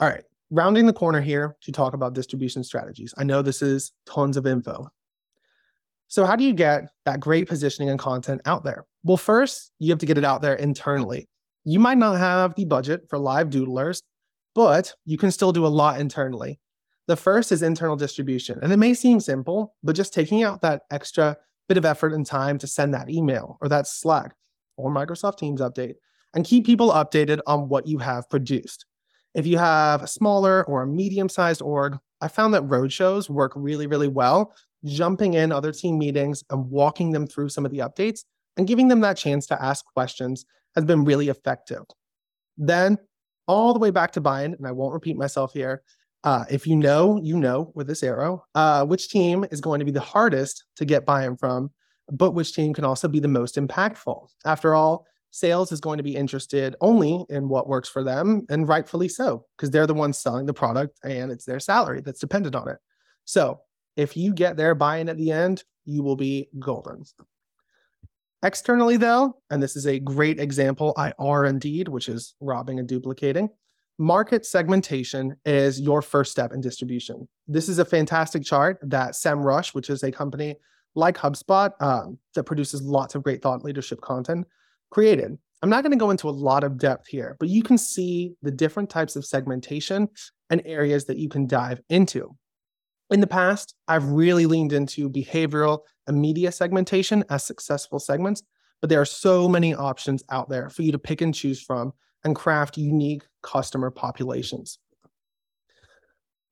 All 0.00 0.08
right, 0.08 0.24
rounding 0.50 0.86
the 0.86 0.92
corner 0.92 1.20
here 1.20 1.56
to 1.62 1.72
talk 1.72 1.94
about 1.94 2.14
distribution 2.14 2.62
strategies. 2.62 3.14
I 3.16 3.24
know 3.24 3.42
this 3.42 3.62
is 3.62 3.92
tons 4.06 4.36
of 4.36 4.46
info. 4.46 4.88
So, 6.08 6.24
how 6.24 6.36
do 6.36 6.44
you 6.44 6.52
get 6.52 6.88
that 7.04 7.18
great 7.18 7.48
positioning 7.48 7.90
and 7.90 7.98
content 7.98 8.40
out 8.44 8.62
there? 8.62 8.84
Well, 9.02 9.16
first, 9.16 9.72
you 9.78 9.90
have 9.90 9.98
to 10.00 10.06
get 10.06 10.18
it 10.18 10.24
out 10.24 10.42
there 10.42 10.54
internally. 10.54 11.28
You 11.68 11.80
might 11.80 11.98
not 11.98 12.16
have 12.16 12.54
the 12.54 12.64
budget 12.64 13.08
for 13.10 13.18
live 13.18 13.50
doodlers, 13.50 14.00
but 14.54 14.94
you 15.04 15.18
can 15.18 15.32
still 15.32 15.50
do 15.50 15.66
a 15.66 15.68
lot 15.68 16.00
internally. 16.00 16.60
The 17.08 17.16
first 17.16 17.50
is 17.50 17.60
internal 17.60 17.96
distribution. 17.96 18.60
And 18.62 18.72
it 18.72 18.76
may 18.76 18.94
seem 18.94 19.18
simple, 19.18 19.74
but 19.82 19.96
just 19.96 20.14
taking 20.14 20.44
out 20.44 20.62
that 20.62 20.82
extra 20.92 21.36
bit 21.68 21.76
of 21.76 21.84
effort 21.84 22.12
and 22.12 22.24
time 22.24 22.56
to 22.58 22.68
send 22.68 22.94
that 22.94 23.10
email 23.10 23.58
or 23.60 23.68
that 23.68 23.88
Slack 23.88 24.36
or 24.76 24.92
Microsoft 24.92 25.38
Teams 25.38 25.60
update 25.60 25.94
and 26.34 26.44
keep 26.44 26.64
people 26.64 26.92
updated 26.92 27.40
on 27.48 27.68
what 27.68 27.88
you 27.88 27.98
have 27.98 28.30
produced. 28.30 28.86
If 29.34 29.44
you 29.44 29.58
have 29.58 30.04
a 30.04 30.06
smaller 30.06 30.64
or 30.66 30.82
a 30.82 30.86
medium 30.86 31.28
sized 31.28 31.62
org, 31.62 31.98
I 32.20 32.28
found 32.28 32.54
that 32.54 32.62
roadshows 32.62 33.28
work 33.28 33.50
really, 33.56 33.88
really 33.88 34.08
well. 34.08 34.54
Jumping 34.84 35.34
in 35.34 35.50
other 35.50 35.72
team 35.72 35.98
meetings 35.98 36.44
and 36.48 36.70
walking 36.70 37.10
them 37.10 37.26
through 37.26 37.48
some 37.48 37.66
of 37.66 37.72
the 37.72 37.78
updates 37.78 38.20
and 38.56 38.68
giving 38.68 38.86
them 38.86 39.00
that 39.00 39.16
chance 39.16 39.46
to 39.48 39.60
ask 39.60 39.84
questions 39.84 40.44
has 40.76 40.84
been 40.84 41.04
really 41.04 41.28
effective. 41.28 41.82
Then, 42.56 42.98
all 43.48 43.72
the 43.72 43.78
way 43.78 43.90
back 43.90 44.12
to 44.12 44.20
buy 44.20 44.44
in, 44.44 44.54
and 44.54 44.66
I 44.66 44.72
won't 44.72 44.94
repeat 44.94 45.16
myself 45.16 45.52
here. 45.52 45.82
Uh, 46.24 46.44
if 46.50 46.66
you 46.66 46.76
know, 46.76 47.20
you 47.22 47.38
know 47.38 47.72
with 47.74 47.86
this 47.86 48.02
arrow, 48.02 48.44
uh, 48.54 48.84
which 48.84 49.08
team 49.08 49.44
is 49.50 49.60
going 49.60 49.78
to 49.78 49.84
be 49.84 49.92
the 49.92 50.00
hardest 50.00 50.64
to 50.76 50.84
get 50.84 51.06
buy 51.06 51.24
in 51.24 51.36
from, 51.36 51.70
but 52.10 52.32
which 52.32 52.54
team 52.54 52.74
can 52.74 52.84
also 52.84 53.08
be 53.08 53.20
the 53.20 53.28
most 53.28 53.56
impactful. 53.56 54.28
After 54.44 54.74
all, 54.74 55.06
sales 55.30 55.70
is 55.70 55.80
going 55.80 55.98
to 55.98 56.02
be 56.02 56.16
interested 56.16 56.74
only 56.80 57.24
in 57.28 57.48
what 57.48 57.68
works 57.68 57.88
for 57.88 58.02
them, 58.02 58.44
and 58.48 58.68
rightfully 58.68 59.08
so, 59.08 59.44
because 59.56 59.70
they're 59.70 59.86
the 59.86 59.94
ones 59.94 60.18
selling 60.18 60.46
the 60.46 60.54
product 60.54 60.98
and 61.04 61.30
it's 61.30 61.44
their 61.44 61.60
salary 61.60 62.00
that's 62.00 62.20
dependent 62.20 62.56
on 62.56 62.68
it. 62.68 62.78
So 63.24 63.60
if 63.96 64.16
you 64.16 64.32
get 64.32 64.56
their 64.56 64.74
buy 64.74 64.98
in 64.98 65.08
at 65.08 65.16
the 65.16 65.30
end, 65.30 65.62
you 65.84 66.02
will 66.02 66.16
be 66.16 66.48
golden. 66.58 67.04
Externally, 68.42 68.96
though, 68.96 69.36
and 69.50 69.62
this 69.62 69.76
is 69.76 69.86
a 69.86 69.98
great 69.98 70.38
example, 70.38 70.92
I 70.96 71.12
are 71.18 71.46
indeed, 71.46 71.88
which 71.88 72.08
is 72.08 72.34
robbing 72.40 72.78
and 72.78 72.88
duplicating. 72.88 73.48
Market 73.98 74.44
segmentation 74.44 75.36
is 75.46 75.80
your 75.80 76.02
first 76.02 76.32
step 76.32 76.52
in 76.52 76.60
distribution. 76.60 77.26
This 77.48 77.68
is 77.68 77.78
a 77.78 77.84
fantastic 77.84 78.44
chart 78.44 78.78
that 78.82 79.12
SEMrush, 79.12 79.74
which 79.74 79.88
is 79.88 80.02
a 80.02 80.12
company 80.12 80.56
like 80.94 81.16
HubSpot 81.16 81.70
um, 81.80 82.18
that 82.34 82.44
produces 82.44 82.82
lots 82.82 83.14
of 83.14 83.22
great 83.22 83.40
thought 83.40 83.64
leadership 83.64 84.00
content, 84.02 84.46
created. 84.90 85.36
I'm 85.62 85.70
not 85.70 85.82
going 85.82 85.92
to 85.92 85.98
go 85.98 86.10
into 86.10 86.28
a 86.28 86.30
lot 86.30 86.62
of 86.62 86.76
depth 86.76 87.06
here, 87.08 87.36
but 87.40 87.48
you 87.48 87.62
can 87.62 87.78
see 87.78 88.34
the 88.42 88.50
different 88.50 88.90
types 88.90 89.16
of 89.16 89.24
segmentation 89.24 90.08
and 90.50 90.60
areas 90.66 91.06
that 91.06 91.16
you 91.16 91.30
can 91.30 91.46
dive 91.46 91.80
into. 91.88 92.36
In 93.08 93.20
the 93.20 93.26
past, 93.28 93.74
I've 93.86 94.04
really 94.08 94.46
leaned 94.46 94.72
into 94.72 95.08
behavioral 95.08 95.80
and 96.08 96.20
media 96.20 96.50
segmentation 96.50 97.24
as 97.30 97.44
successful 97.44 98.00
segments, 98.00 98.42
but 98.80 98.90
there 98.90 99.00
are 99.00 99.06
so 99.06 99.48
many 99.48 99.74
options 99.74 100.24
out 100.28 100.48
there 100.48 100.70
for 100.70 100.82
you 100.82 100.90
to 100.90 100.98
pick 100.98 101.20
and 101.20 101.32
choose 101.32 101.62
from 101.62 101.92
and 102.24 102.34
craft 102.34 102.76
unique 102.76 103.22
customer 103.42 103.92
populations. 103.92 104.78
A 105.04 105.08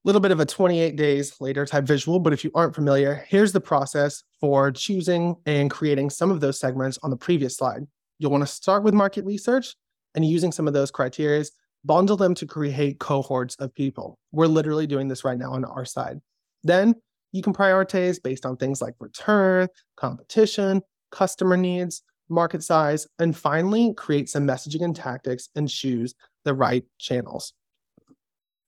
little 0.05 0.21
bit 0.21 0.31
of 0.31 0.39
a 0.39 0.47
28 0.47 0.95
days 0.95 1.41
later 1.41 1.67
type 1.67 1.85
visual, 1.85 2.21
but 2.21 2.33
if 2.33 2.45
you 2.45 2.53
aren't 2.55 2.75
familiar, 2.75 3.25
here's 3.29 3.53
the 3.53 3.61
process 3.61 4.23
for 4.39 4.71
choosing 4.71 5.35
and 5.47 5.71
creating 5.71 6.11
some 6.11 6.31
of 6.31 6.41
those 6.41 6.61
segments 6.61 6.99
on 7.03 7.11
the 7.11 7.17
previous 7.17 7.57
slide. 7.57 7.83
You'll 8.21 8.31
want 8.31 8.43
to 8.43 8.47
start 8.47 8.85
with 8.85 8.95
market 8.95 9.25
research 9.25 9.75
and 10.15 10.25
using 10.25 10.53
some 10.53 10.69
of 10.69 10.75
those 10.75 10.93
criteria, 10.93 11.45
bundle 11.85 12.17
them 12.17 12.35
to 12.37 12.47
create 12.47 13.01
cohorts 13.01 13.57
of 13.57 13.75
people. 13.75 14.19
We're 14.31 14.47
literally 14.47 14.87
doing 14.87 15.09
this 15.09 15.25
right 15.25 15.39
now 15.39 15.53
on 15.53 15.65
our 15.65 15.85
side. 15.85 16.21
Then 16.65 16.95
you 17.33 17.43
can 17.43 17.53
prioritize 17.53 18.23
based 18.23 18.47
on 18.47 18.57
things 18.57 18.81
like 18.81 18.95
return, 18.99 19.69
competition, 19.97 20.83
customer 21.11 21.57
needs, 21.57 22.03
market 22.29 22.63
size, 22.63 23.07
and 23.19 23.37
finally 23.37 23.95
create 23.97 24.29
some 24.29 24.47
messaging 24.47 24.83
and 24.83 24.97
tactics 24.97 25.49
and 25.55 25.69
choose 25.69 26.15
the 26.45 26.55
right 26.55 26.85
channels. 26.99 27.53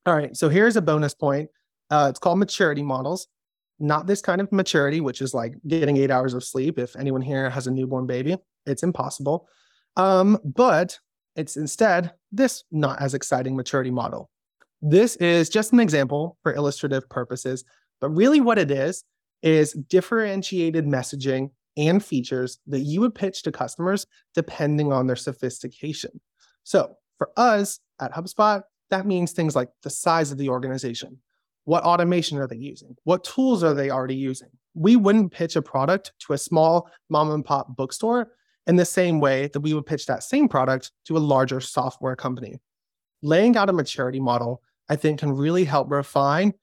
All 0.04 0.14
right, 0.14 0.36
so 0.36 0.48
here's 0.48 0.76
a 0.76 0.82
bonus 0.82 1.14
point. 1.14 1.50
Uh, 1.90 2.06
it's 2.10 2.18
called 2.18 2.38
maturity 2.38 2.82
models. 2.82 3.28
Not 3.78 4.06
this 4.06 4.20
kind 4.20 4.40
of 4.40 4.50
maturity, 4.52 5.00
which 5.00 5.20
is 5.20 5.34
like 5.34 5.54
getting 5.66 5.96
eight 5.96 6.10
hours 6.10 6.34
of 6.34 6.44
sleep. 6.44 6.78
If 6.78 6.96
anyone 6.96 7.22
here 7.22 7.50
has 7.50 7.66
a 7.66 7.70
newborn 7.70 8.06
baby, 8.06 8.36
it's 8.66 8.82
impossible. 8.82 9.48
Um, 9.96 10.38
but 10.44 10.98
it's 11.34 11.56
instead 11.56 12.12
this 12.32 12.64
not 12.70 13.00
as 13.00 13.14
exciting 13.14 13.56
maturity 13.56 13.90
model. 13.90 14.30
This 14.82 15.16
is 15.16 15.48
just 15.48 15.72
an 15.72 15.80
example 15.80 16.38
for 16.42 16.54
illustrative 16.54 17.08
purposes, 17.08 17.64
but 18.00 18.10
really 18.10 18.40
what 18.40 18.58
it 18.58 18.70
is 18.70 19.04
is 19.42 19.72
differentiated 19.72 20.86
messaging 20.86 21.50
and 21.76 22.04
features 22.04 22.58
that 22.66 22.80
you 22.80 23.00
would 23.00 23.14
pitch 23.14 23.42
to 23.42 23.52
customers 23.52 24.06
depending 24.34 24.92
on 24.92 25.06
their 25.06 25.16
sophistication. 25.16 26.20
So 26.64 26.94
for 27.18 27.30
us 27.36 27.80
at 28.00 28.12
HubSpot, 28.12 28.62
that 28.90 29.06
means 29.06 29.32
things 29.32 29.54
like 29.54 29.68
the 29.82 29.90
size 29.90 30.32
of 30.32 30.38
the 30.38 30.48
organization. 30.48 31.18
What 31.64 31.84
automation 31.84 32.38
are 32.38 32.46
they 32.46 32.56
using? 32.56 32.96
What 33.04 33.24
tools 33.24 33.64
are 33.64 33.74
they 33.74 33.90
already 33.90 34.14
using? 34.14 34.48
We 34.74 34.96
wouldn't 34.96 35.32
pitch 35.32 35.56
a 35.56 35.62
product 35.62 36.12
to 36.20 36.32
a 36.32 36.38
small 36.38 36.88
mom 37.08 37.30
and 37.30 37.44
pop 37.44 37.76
bookstore 37.76 38.32
in 38.66 38.76
the 38.76 38.84
same 38.84 39.20
way 39.20 39.48
that 39.48 39.60
we 39.60 39.74
would 39.74 39.86
pitch 39.86 40.06
that 40.06 40.22
same 40.22 40.48
product 40.48 40.92
to 41.06 41.16
a 41.16 41.18
larger 41.18 41.60
software 41.60 42.16
company. 42.16 42.60
Laying 43.22 43.56
out 43.56 43.70
a 43.70 43.72
maturity 43.72 44.20
model, 44.20 44.62
I 44.88 44.96
think, 44.96 45.20
can 45.20 45.32
really 45.32 45.64
help 45.64 45.90
refine 45.90 46.54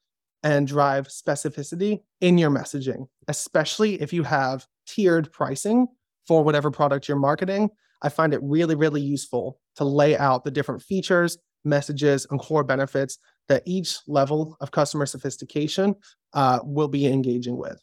and 0.43 0.67
drive 0.67 1.07
specificity 1.07 2.01
in 2.21 2.37
your 2.37 2.51
messaging, 2.51 3.07
especially 3.27 4.01
if 4.01 4.11
you 4.13 4.23
have 4.23 4.67
tiered 4.85 5.31
pricing 5.31 5.87
for 6.27 6.43
whatever 6.43 6.69
product 6.69 7.07
you're 7.07 7.17
marketing. 7.17 7.69
I 8.01 8.09
find 8.09 8.33
it 8.33 8.41
really, 8.43 8.75
really 8.75 9.01
useful 9.01 9.59
to 9.77 9.85
lay 9.85 10.17
out 10.17 10.43
the 10.43 10.51
different 10.51 10.81
features, 10.81 11.37
messages, 11.63 12.27
and 12.29 12.39
core 12.39 12.63
benefits 12.63 13.17
that 13.47 13.63
each 13.65 13.99
level 14.07 14.57
of 14.59 14.71
customer 14.71 15.05
sophistication 15.05 15.95
uh, 16.33 16.59
will 16.63 16.87
be 16.87 17.07
engaging 17.07 17.57
with. 17.57 17.81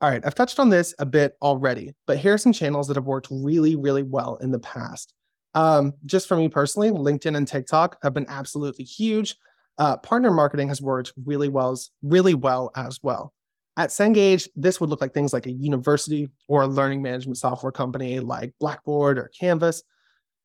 All 0.00 0.10
right, 0.10 0.24
I've 0.26 0.34
touched 0.34 0.58
on 0.58 0.68
this 0.68 0.94
a 0.98 1.06
bit 1.06 1.34
already, 1.40 1.94
but 2.06 2.18
here 2.18 2.34
are 2.34 2.38
some 2.38 2.52
channels 2.52 2.88
that 2.88 2.96
have 2.96 3.06
worked 3.06 3.28
really, 3.30 3.76
really 3.76 4.02
well 4.02 4.36
in 4.36 4.50
the 4.50 4.58
past. 4.58 5.14
Um, 5.54 5.94
just 6.04 6.26
for 6.26 6.36
me 6.36 6.48
personally, 6.48 6.90
LinkedIn 6.90 7.36
and 7.36 7.46
TikTok 7.46 7.96
have 8.02 8.12
been 8.12 8.26
absolutely 8.28 8.84
huge. 8.84 9.36
Uh, 9.78 9.96
partner 9.98 10.30
marketing 10.30 10.68
has 10.68 10.80
worked 10.80 11.12
really 11.24 11.48
well, 11.48 11.78
really 12.02 12.34
well 12.34 12.70
as 12.76 12.98
well. 13.02 13.32
At 13.76 13.90
Cengage, 13.90 14.48
this 14.54 14.80
would 14.80 14.88
look 14.88 15.00
like 15.00 15.12
things 15.12 15.32
like 15.32 15.46
a 15.46 15.52
university 15.52 16.28
or 16.46 16.62
a 16.62 16.66
learning 16.66 17.02
management 17.02 17.38
software 17.38 17.72
company 17.72 18.20
like 18.20 18.52
Blackboard 18.60 19.18
or 19.18 19.30
Canvas. 19.38 19.82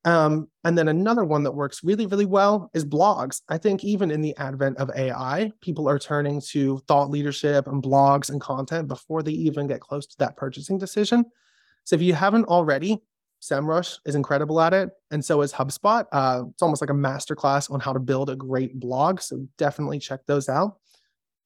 Um, 0.06 0.48
and 0.64 0.78
then 0.78 0.88
another 0.88 1.26
one 1.26 1.44
that 1.44 1.52
works 1.52 1.84
really, 1.84 2.06
really 2.06 2.26
well 2.26 2.72
is 2.74 2.86
blogs. 2.86 3.42
I 3.50 3.58
think 3.58 3.84
even 3.84 4.10
in 4.12 4.22
the 4.22 4.36
advent 4.38 4.78
of 4.78 4.90
AI, 4.96 5.52
people 5.62 5.88
are 5.90 6.00
turning 6.00 6.42
to 6.50 6.80
thought 6.88 7.10
leadership 7.10 7.68
and 7.68 7.84
blogs 7.84 8.30
and 8.30 8.40
content 8.40 8.88
before 8.88 9.22
they 9.22 9.32
even 9.32 9.68
get 9.68 9.82
close 9.82 10.08
to 10.08 10.18
that 10.20 10.38
purchasing 10.38 10.78
decision. 10.78 11.26
So 11.84 11.96
if 11.96 12.02
you 12.02 12.14
haven't 12.14 12.46
already, 12.46 13.02
SEMrush 13.42 14.00
is 14.06 14.16
incredible 14.16 14.60
at 14.60 14.74
it, 14.74 14.90
and 15.12 15.24
so 15.24 15.42
is 15.42 15.54
HubSpot. 15.54 16.06
Uh, 16.12 16.44
it's 16.52 16.62
almost 16.62 16.82
like 16.82 16.90
a 16.90 16.94
masterclass 16.94 17.72
on 17.72 17.80
how 17.80 17.94
to 17.94 18.00
build 18.00 18.30
a 18.30 18.36
great 18.36 18.80
blog. 18.80 19.22
So 19.22 19.48
definitely 19.58 20.00
check 20.00 20.22
those 20.26 20.50
out. 20.50 20.78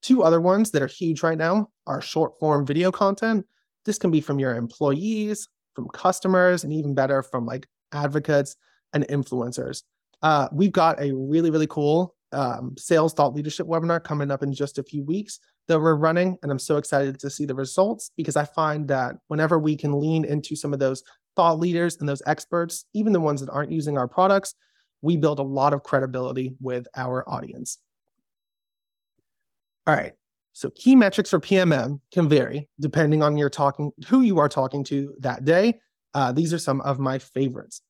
Two 0.02 0.24
other 0.24 0.42
ones 0.42 0.72
that 0.72 0.82
are 0.82 0.88
huge 0.88 1.24
right 1.24 1.38
now 1.38 1.70
are 1.88 2.02
short 2.02 2.40
form 2.40 2.66
video 2.66 2.92
content. 2.92 3.46
This 3.86 3.98
can 3.98 4.12
be 4.12 4.22
from 4.22 4.40
your 4.40 4.56
employees, 4.56 5.48
from 5.76 5.88
customers, 5.90 6.64
and 6.64 6.74
even 6.74 6.94
better 6.94 7.22
from 7.24 7.46
like 7.46 7.68
advocates 7.94 8.56
and 8.94 9.08
influencers. 9.08 9.84
Uh, 10.22 10.48
we've 10.52 10.72
got 10.72 11.02
a 11.02 11.14
really, 11.14 11.52
really 11.52 11.68
cool 11.68 12.16
um, 12.32 12.76
sales 12.78 13.14
thought 13.14 13.34
leadership 13.34 13.68
webinar 13.68 14.04
coming 14.04 14.32
up 14.32 14.44
in 14.44 14.54
just 14.54 14.80
a 14.80 14.84
few 14.84 15.04
weeks 15.04 15.40
that 15.68 15.80
we're 15.80 15.96
running. 15.96 16.38
And 16.42 16.52
I'm 16.52 16.60
so 16.60 16.78
excited 16.78 17.20
to 17.20 17.30
see 17.30 17.46
the 17.46 17.56
results 17.56 18.12
because 18.18 18.36
I 18.36 18.46
find 18.46 18.88
that 18.90 19.16
whenever 19.28 19.60
we 19.60 19.76
can 19.76 20.00
lean 20.00 20.26
into 20.26 20.56
some 20.56 20.74
of 20.74 20.80
those 20.80 21.04
thought 21.36 21.60
leaders 21.60 21.98
and 21.98 22.08
those 22.08 22.22
experts, 22.26 22.86
even 22.94 23.14
the 23.14 23.20
ones 23.20 23.42
that 23.42 23.50
aren't 23.50 23.72
using 23.72 23.98
our 23.98 24.08
products, 24.08 24.56
we 25.02 25.18
build 25.18 25.40
a 25.40 25.44
lot 25.44 25.74
of 25.74 25.84
credibility 25.84 26.56
with 26.62 26.88
our 26.96 27.28
audience. 27.30 27.80
All 29.86 29.96
right. 29.96 30.14
So 30.54 30.70
key 30.70 30.96
metrics 30.96 31.32
for 31.32 31.40
PMM 31.40 32.00
can 32.12 32.30
vary 32.30 32.70
depending 32.80 33.24
on 33.24 33.38
your 33.38 33.50
talking 33.50 33.92
who 34.08 34.22
you 34.22 34.40
are 34.40 34.50
talking 34.50 34.84
to 34.86 35.14
that 35.20 35.46
day. 35.46 35.80
Uh, 36.14 36.32
these 36.32 36.54
are 36.54 36.60
some 36.60 36.80
of 36.82 37.00
my 37.00 37.18
favorites. 37.18 37.82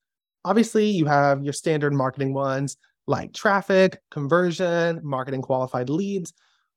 Obviously, 0.45 0.87
you 0.87 1.05
have 1.05 1.43
your 1.43 1.53
standard 1.53 1.93
marketing 1.93 2.33
ones 2.33 2.77
like 3.05 3.33
traffic, 3.33 3.99
conversion, 4.11 5.01
marketing 5.03 5.41
qualified 5.41 5.89
leads. 5.89 6.33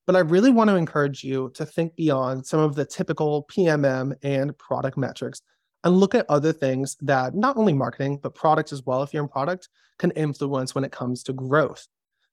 But 0.07 0.17
I 0.17 0.21
really 0.21 0.51
want 0.51 0.71
to 0.71 0.77
encourage 0.77 1.25
you 1.25 1.51
to 1.55 1.67
think 1.67 1.97
beyond 1.97 2.47
some 2.47 2.61
of 2.61 2.77
the 2.77 2.85
typical 2.85 3.47
PMM 3.51 4.15
and 4.23 4.57
product 4.57 4.97
metrics 4.97 5.43
and 5.83 5.97
look 5.97 6.15
at 6.15 6.27
other 6.29 6.53
things 6.53 6.97
that 7.01 7.35
not 7.35 7.57
only 7.57 7.73
marketing, 7.73 8.21
but 8.23 8.35
product 8.35 8.73
as 8.73 8.85
well, 8.85 9.03
if 9.03 9.13
you're 9.13 9.23
in 9.23 9.29
product, 9.29 9.69
can 9.99 10.11
influence 10.13 10.75
when 10.75 10.85
it 10.85 10.93
comes 10.93 11.23
to 11.25 11.33
growth. 11.33 11.87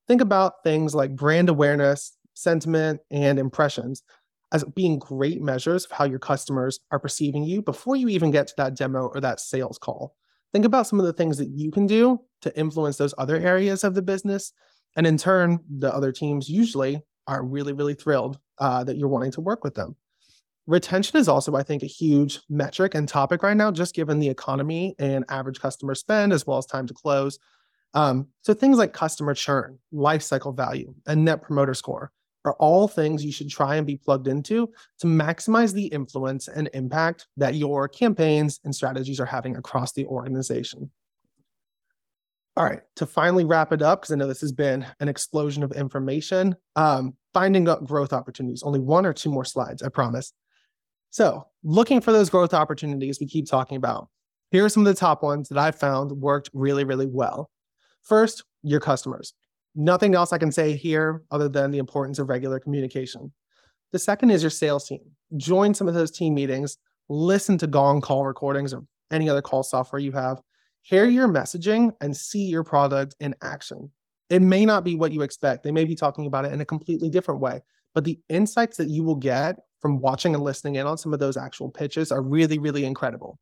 Think 0.07 0.21
about 0.21 0.63
things 0.63 0.93
like 0.93 1.15
brand 1.15 1.49
awareness, 1.49 2.17
sentiment, 2.33 3.01
and 3.09 3.39
impressions 3.39 4.03
as 4.51 4.63
being 4.75 4.99
great 4.99 5.41
measures 5.41 5.85
of 5.85 5.91
how 5.91 6.05
your 6.05 6.19
customers 6.19 6.79
are 6.91 6.99
perceiving 6.99 7.43
you 7.43 7.61
before 7.61 7.95
you 7.95 8.07
even 8.09 8.31
get 8.31 8.47
to 8.47 8.53
that 8.57 8.75
demo 8.75 9.07
or 9.07 9.19
that 9.21 9.39
sales 9.39 9.79
call. 9.79 10.15
Think 10.51 10.65
about 10.65 10.85
some 10.85 10.99
of 10.99 11.05
the 11.05 11.13
things 11.13 11.37
that 11.37 11.49
you 11.49 11.71
can 11.71 11.87
do 11.87 12.19
to 12.41 12.55
influence 12.57 12.97
those 12.97 13.15
other 13.17 13.37
areas 13.37 13.83
of 13.83 13.95
the 13.95 14.03
business. 14.03 14.53
And 14.95 15.07
in 15.07 15.17
turn, 15.17 15.59
the 15.67 15.93
other 15.93 16.11
teams 16.11 16.49
usually 16.49 17.01
are 17.27 17.43
really, 17.43 17.73
really 17.73 17.93
thrilled 17.93 18.39
uh, 18.59 18.83
that 18.83 18.97
you're 18.97 19.07
wanting 19.07 19.31
to 19.31 19.41
work 19.41 19.63
with 19.63 19.75
them. 19.75 19.95
Retention 20.65 21.19
is 21.19 21.27
also, 21.27 21.55
I 21.55 21.63
think, 21.63 21.83
a 21.83 21.87
huge 21.87 22.39
metric 22.49 22.95
and 22.95 23.07
topic 23.07 23.43
right 23.43 23.57
now, 23.57 23.71
just 23.71 23.95
given 23.95 24.19
the 24.19 24.29
economy 24.29 24.95
and 24.97 25.25
average 25.27 25.59
customer 25.59 25.93
spend 25.93 26.31
as 26.31 26.47
well 26.47 26.57
as 26.57 26.65
time 26.65 26.87
to 26.87 26.93
close. 26.93 27.37
Um, 27.93 28.27
so 28.41 28.53
things 28.53 28.77
like 28.77 28.93
customer 28.93 29.33
churn, 29.33 29.77
life 29.91 30.21
cycle 30.21 30.53
value, 30.53 30.93
and 31.05 31.25
net 31.25 31.43
promoter 31.43 31.73
score 31.73 32.11
are 32.45 32.53
all 32.53 32.87
things 32.87 33.23
you 33.23 33.31
should 33.31 33.49
try 33.49 33.75
and 33.75 33.87
be 33.87 33.97
plugged 33.97 34.27
into 34.27 34.69
to 34.99 35.07
maximize 35.07 35.73
the 35.73 35.85
influence 35.87 36.47
and 36.47 36.69
impact 36.73 37.27
that 37.37 37.55
your 37.55 37.87
campaigns 37.87 38.59
and 38.63 38.75
strategies 38.75 39.19
are 39.19 39.25
having 39.25 39.55
across 39.55 39.93
the 39.93 40.05
organization. 40.05 40.89
All 42.55 42.63
right, 42.63 42.81
to 42.97 43.07
finally 43.07 43.45
wrap 43.45 43.71
it 43.71 43.81
up, 43.81 44.01
because 44.01 44.11
I 44.11 44.15
know 44.15 44.27
this 44.27 44.41
has 44.41 44.51
been 44.51 44.85
an 44.99 45.07
explosion 45.07 45.63
of 45.63 45.71
information, 45.71 46.55
um, 46.75 47.15
finding 47.33 47.67
up 47.67 47.83
growth 47.83 48.13
opportunities. 48.13 48.61
Only 48.61 48.79
one 48.79 49.07
or 49.07 49.13
two 49.13 49.31
more 49.31 49.45
slides, 49.45 49.81
I 49.81 49.89
promise. 49.89 50.33
So, 51.09 51.47
looking 51.63 51.99
for 51.99 52.11
those 52.11 52.29
growth 52.29 52.53
opportunities 52.53 53.19
we 53.19 53.25
keep 53.25 53.47
talking 53.47 53.77
about. 53.77 54.07
Here 54.51 54.63
are 54.63 54.69
some 54.69 54.85
of 54.85 54.93
the 54.93 54.99
top 54.99 55.23
ones 55.23 55.49
that 55.49 55.57
I've 55.57 55.79
found 55.79 56.11
worked 56.11 56.51
really, 56.53 56.83
really 56.83 57.07
well. 57.07 57.49
First, 58.03 58.43
your 58.61 58.79
customers. 58.79 59.33
Nothing 59.75 60.13
else 60.13 60.31
I 60.31 60.37
can 60.37 60.51
say 60.51 60.75
here 60.75 61.23
other 61.31 61.49
than 61.49 61.71
the 61.71 61.79
importance 61.79 62.19
of 62.19 62.29
regular 62.29 62.59
communication. 62.59 63.33
The 63.91 63.99
second 63.99 64.29
is 64.29 64.43
your 64.43 64.51
sales 64.51 64.87
team. 64.87 64.99
Join 65.37 65.73
some 65.73 65.87
of 65.87 65.95
those 65.95 66.11
team 66.11 66.35
meetings, 66.35 66.77
listen 67.09 67.57
to 67.59 67.67
Gong 67.67 67.99
call 68.01 68.25
recordings 68.25 68.73
or 68.73 68.83
any 69.11 69.27
other 69.27 69.41
call 69.41 69.63
software 69.63 69.99
you 69.99 70.11
have, 70.11 70.39
hear 70.83 71.05
your 71.05 71.27
messaging, 71.27 71.91
and 72.01 72.15
see 72.15 72.43
your 72.43 72.63
product 72.63 73.15
in 73.19 73.33
action. 73.41 73.89
It 74.29 74.41
may 74.41 74.65
not 74.65 74.83
be 74.83 74.95
what 74.95 75.11
you 75.11 75.21
expect. 75.21 75.63
They 75.63 75.71
may 75.71 75.85
be 75.85 75.95
talking 75.95 76.27
about 76.27 76.45
it 76.45 76.53
in 76.53 76.61
a 76.61 76.65
completely 76.65 77.09
different 77.09 77.39
way, 77.39 77.61
but 77.95 78.03
the 78.03 78.19
insights 78.29 78.77
that 78.77 78.89
you 78.89 79.03
will 79.03 79.15
get 79.15 79.57
from 79.79 79.99
watching 79.99 80.33
and 80.35 80.43
listening 80.43 80.75
in 80.75 80.85
on 80.85 80.97
some 80.97 81.13
of 81.13 81.19
those 81.19 81.37
actual 81.37 81.69
pitches 81.69 82.11
are 82.11 82.21
really, 82.21 82.59
really 82.59 82.85
incredible. 82.85 83.39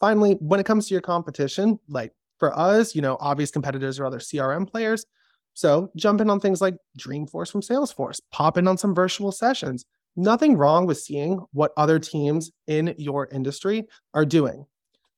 Finally, 0.00 0.32
when 0.40 0.58
it 0.58 0.66
comes 0.66 0.88
to 0.88 0.94
your 0.94 1.00
competition, 1.00 1.78
like 1.88 2.12
for 2.38 2.56
us, 2.58 2.94
you 2.94 3.02
know, 3.02 3.16
obvious 3.20 3.50
competitors 3.50 4.00
are 4.00 4.06
other 4.06 4.18
CRM 4.18 4.68
players, 4.68 5.06
so 5.54 5.90
jump 5.96 6.20
in 6.20 6.30
on 6.30 6.40
things 6.40 6.60
like 6.60 6.76
Dreamforce 6.98 7.50
from 7.50 7.60
Salesforce, 7.60 8.20
pop 8.30 8.56
in 8.56 8.66
on 8.66 8.78
some 8.78 8.94
virtual 8.94 9.32
sessions. 9.32 9.84
Nothing 10.16 10.56
wrong 10.56 10.86
with 10.86 10.98
seeing 10.98 11.44
what 11.52 11.72
other 11.76 11.98
teams 11.98 12.50
in 12.66 12.94
your 12.98 13.28
industry 13.32 13.86
are 14.14 14.24
doing. 14.24 14.66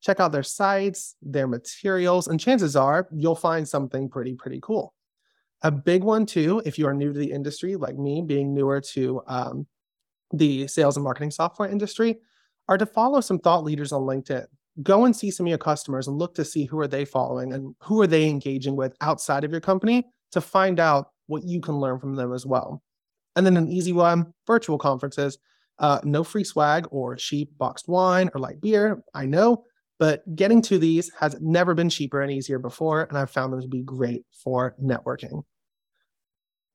Check 0.04 0.20
out 0.20 0.32
their 0.32 0.42
sites, 0.42 1.16
their 1.22 1.46
materials, 1.46 2.28
and 2.28 2.38
chances 2.38 2.76
are 2.76 3.08
you'll 3.12 3.34
find 3.34 3.66
something 3.66 4.08
pretty, 4.08 4.34
pretty 4.34 4.60
cool. 4.62 4.94
A 5.62 5.70
big 5.70 6.04
one, 6.04 6.26
too, 6.26 6.60
if 6.66 6.78
you 6.78 6.86
are 6.86 6.94
new 6.94 7.12
to 7.12 7.18
the 7.18 7.32
industry, 7.32 7.74
like 7.76 7.96
me, 7.96 8.22
being 8.22 8.52
newer 8.52 8.80
to 8.92 9.22
um, 9.26 9.66
the 10.32 10.66
sales 10.66 10.96
and 10.96 11.04
marketing 11.04 11.30
software 11.30 11.70
industry, 11.70 12.18
are 12.68 12.76
to 12.76 12.86
follow 12.86 13.20
some 13.20 13.38
thought 13.38 13.64
leaders 13.64 13.92
on 13.92 14.02
LinkedIn 14.02 14.46
go 14.82 15.04
and 15.04 15.14
see 15.14 15.30
some 15.30 15.46
of 15.46 15.48
your 15.48 15.58
customers 15.58 16.08
and 16.08 16.18
look 16.18 16.34
to 16.34 16.44
see 16.44 16.64
who 16.64 16.78
are 16.78 16.88
they 16.88 17.04
following 17.04 17.52
and 17.52 17.74
who 17.80 18.00
are 18.00 18.06
they 18.06 18.28
engaging 18.28 18.76
with 18.76 18.96
outside 19.00 19.44
of 19.44 19.52
your 19.52 19.60
company 19.60 20.06
to 20.32 20.40
find 20.40 20.80
out 20.80 21.10
what 21.26 21.44
you 21.44 21.60
can 21.60 21.76
learn 21.76 21.98
from 21.98 22.16
them 22.16 22.32
as 22.32 22.44
well. 22.44 22.82
And 23.36 23.46
then 23.46 23.56
an 23.56 23.68
easy 23.68 23.92
one 23.92 24.32
virtual 24.46 24.78
conferences. 24.78 25.38
Uh, 25.78 26.00
no 26.04 26.22
free 26.22 26.44
swag 26.44 26.86
or 26.90 27.16
cheap 27.16 27.56
boxed 27.58 27.88
wine 27.88 28.30
or 28.34 28.40
light 28.40 28.60
beer. 28.60 29.02
I 29.12 29.26
know, 29.26 29.64
but 30.04 30.36
getting 30.36 30.60
to 30.60 30.76
these 30.76 31.10
has 31.18 31.34
never 31.40 31.72
been 31.72 31.88
cheaper 31.88 32.20
and 32.20 32.30
easier 32.30 32.58
before. 32.58 33.04
And 33.04 33.16
I've 33.16 33.30
found 33.30 33.54
them 33.54 33.62
to 33.62 33.68
be 33.68 33.80
great 33.80 34.26
for 34.42 34.76
networking. 34.78 35.44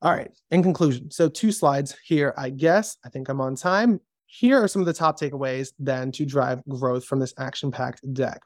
All 0.02 0.12
right. 0.12 0.32
In 0.50 0.63
conclusion, 0.63 1.12
so 1.12 1.30
two 1.30 1.52
slides 1.52 1.96
here, 2.04 2.34
I 2.39 2.50
guess. 2.50 2.98
I 3.06 3.10
think 3.10 3.30
I'm 3.30 3.39
on 3.39 3.56
time. 3.56 4.00
Here 4.26 4.58
are 4.58 4.68
some 4.68 4.82
of 4.82 4.88
the 4.88 4.94
top 4.94 5.20
takeaways 5.20 5.74
then 5.78 6.12
to 6.13 6.26
drive 6.26 6.63
growth 6.68 7.06
from 7.06 7.20
this 7.20 7.36
action 7.38 7.70
packed 7.70 8.02
deck. 8.13 8.42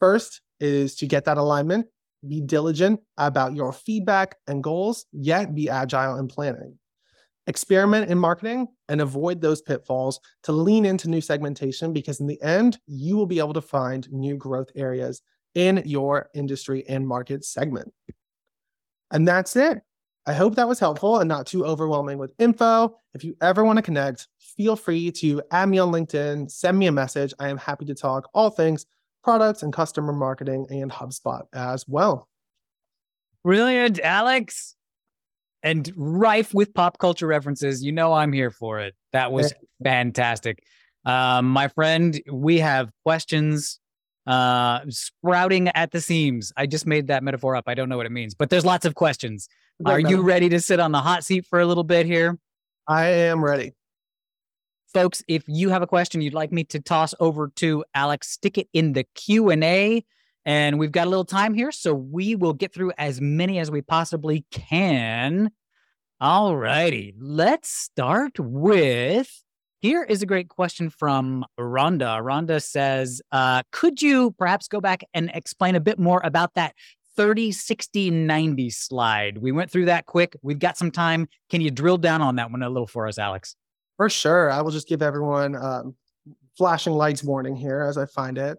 First 0.00 0.42
is 0.60 0.96
to 0.96 1.06
get 1.06 1.24
that 1.24 1.38
alignment 1.38 1.86
be 2.28 2.42
diligent 2.42 3.00
about 3.16 3.54
your 3.54 3.72
feedback 3.72 4.36
and 4.46 4.62
goals, 4.62 5.06
yet 5.10 5.54
be 5.54 5.70
agile 5.70 6.18
in 6.18 6.28
planning. 6.28 6.78
Experiment 7.46 8.10
in 8.10 8.18
marketing 8.18 8.68
and 8.88 9.00
avoid 9.00 9.40
those 9.40 9.62
pitfalls 9.62 10.20
to 10.44 10.52
lean 10.52 10.84
into 10.84 11.08
new 11.08 11.20
segmentation 11.20 11.92
because, 11.92 12.20
in 12.20 12.26
the 12.26 12.40
end, 12.42 12.78
you 12.86 13.16
will 13.16 13.26
be 13.26 13.38
able 13.38 13.54
to 13.54 13.60
find 13.60 14.10
new 14.12 14.36
growth 14.36 14.68
areas 14.76 15.22
in 15.54 15.82
your 15.84 16.28
industry 16.34 16.84
and 16.88 17.06
market 17.06 17.44
segment. 17.44 17.92
And 19.10 19.26
that's 19.26 19.56
it. 19.56 19.80
I 20.26 20.32
hope 20.32 20.54
that 20.56 20.68
was 20.68 20.78
helpful 20.78 21.18
and 21.18 21.28
not 21.28 21.46
too 21.46 21.64
overwhelming 21.64 22.18
with 22.18 22.32
info. 22.38 22.96
If 23.14 23.24
you 23.24 23.36
ever 23.40 23.64
want 23.64 23.78
to 23.78 23.82
connect, 23.82 24.28
feel 24.38 24.76
free 24.76 25.10
to 25.12 25.42
add 25.50 25.68
me 25.68 25.78
on 25.78 25.90
LinkedIn, 25.90 26.50
send 26.50 26.78
me 26.78 26.86
a 26.86 26.92
message. 26.92 27.32
I 27.40 27.48
am 27.48 27.56
happy 27.56 27.86
to 27.86 27.94
talk 27.94 28.28
all 28.34 28.50
things 28.50 28.86
products 29.24 29.62
and 29.62 29.72
customer 29.72 30.12
marketing 30.12 30.66
and 30.70 30.90
HubSpot 30.90 31.42
as 31.52 31.84
well. 31.88 32.28
Brilliant, 33.42 33.98
Alex. 34.00 34.76
And 35.62 35.92
rife 35.96 36.54
with 36.54 36.72
pop 36.72 36.98
culture 36.98 37.26
references. 37.26 37.82
You 37.84 37.92
know 37.92 38.12
I'm 38.12 38.32
here 38.32 38.50
for 38.50 38.80
it. 38.80 38.94
That 39.12 39.30
was 39.30 39.52
fantastic. 39.84 40.62
Um, 41.04 41.48
my 41.48 41.68
friend, 41.68 42.20
we 42.30 42.58
have 42.58 42.90
questions 43.04 43.78
uh, 44.26 44.80
sprouting 44.88 45.68
at 45.68 45.90
the 45.90 46.00
seams. 46.00 46.52
I 46.56 46.66
just 46.66 46.86
made 46.86 47.08
that 47.08 47.22
metaphor 47.22 47.56
up. 47.56 47.64
I 47.66 47.74
don't 47.74 47.88
know 47.88 47.96
what 47.96 48.06
it 48.06 48.12
means, 48.12 48.34
but 48.34 48.50
there's 48.50 48.64
lots 48.64 48.84
of 48.84 48.94
questions. 48.94 49.48
Are 49.84 49.98
you 49.98 50.20
ready 50.20 50.48
to 50.50 50.60
sit 50.60 50.78
on 50.78 50.92
the 50.92 51.00
hot 51.00 51.24
seat 51.24 51.46
for 51.46 51.58
a 51.58 51.66
little 51.66 51.84
bit 51.84 52.04
here? 52.06 52.38
I 52.86 53.06
am 53.06 53.42
ready. 53.42 53.72
Folks, 54.92 55.22
if 55.28 55.44
you 55.46 55.70
have 55.70 55.82
a 55.82 55.86
question 55.86 56.20
you'd 56.20 56.34
like 56.34 56.52
me 56.52 56.64
to 56.64 56.80
toss 56.80 57.14
over 57.20 57.48
to 57.56 57.84
Alex, 57.94 58.28
stick 58.28 58.58
it 58.58 58.68
in 58.72 58.92
the 58.92 59.04
Q&A 59.14 60.04
and 60.44 60.78
we've 60.78 60.92
got 60.92 61.06
a 61.06 61.10
little 61.10 61.24
time 61.24 61.54
here 61.54 61.72
so 61.72 61.94
we 61.94 62.34
will 62.34 62.54
get 62.54 62.72
through 62.72 62.92
as 62.98 63.20
many 63.20 63.58
as 63.58 63.70
we 63.70 63.82
possibly 63.82 64.44
can. 64.50 65.50
All 66.20 66.56
righty, 66.56 67.14
let's 67.18 67.70
start 67.70 68.38
with 68.38 69.30
here 69.80 70.02
is 70.02 70.22
a 70.22 70.26
great 70.26 70.48
question 70.48 70.90
from 70.90 71.44
Rhonda. 71.58 72.22
Rhonda 72.22 72.62
says, 72.62 73.22
uh, 73.32 73.62
Could 73.72 74.02
you 74.02 74.32
perhaps 74.32 74.68
go 74.68 74.78
back 74.78 75.02
and 75.14 75.30
explain 75.32 75.74
a 75.74 75.80
bit 75.80 75.98
more 75.98 76.20
about 76.22 76.52
that 76.54 76.74
30, 77.16 77.50
60, 77.52 78.10
90 78.10 78.70
slide? 78.70 79.38
We 79.38 79.52
went 79.52 79.70
through 79.70 79.86
that 79.86 80.04
quick. 80.04 80.36
We've 80.42 80.58
got 80.58 80.76
some 80.76 80.90
time. 80.90 81.28
Can 81.48 81.62
you 81.62 81.70
drill 81.70 81.96
down 81.96 82.20
on 82.20 82.36
that 82.36 82.50
one 82.50 82.62
a 82.62 82.68
little 82.68 82.86
for 82.86 83.08
us, 83.08 83.18
Alex? 83.18 83.56
For 83.96 84.10
sure. 84.10 84.50
I 84.50 84.60
will 84.60 84.70
just 84.70 84.86
give 84.86 85.00
everyone 85.00 85.56
um, 85.56 85.94
flashing 86.58 86.92
lights 86.92 87.24
warning 87.24 87.56
here 87.56 87.80
as 87.80 87.96
I 87.96 88.04
find 88.04 88.36
it. 88.36 88.58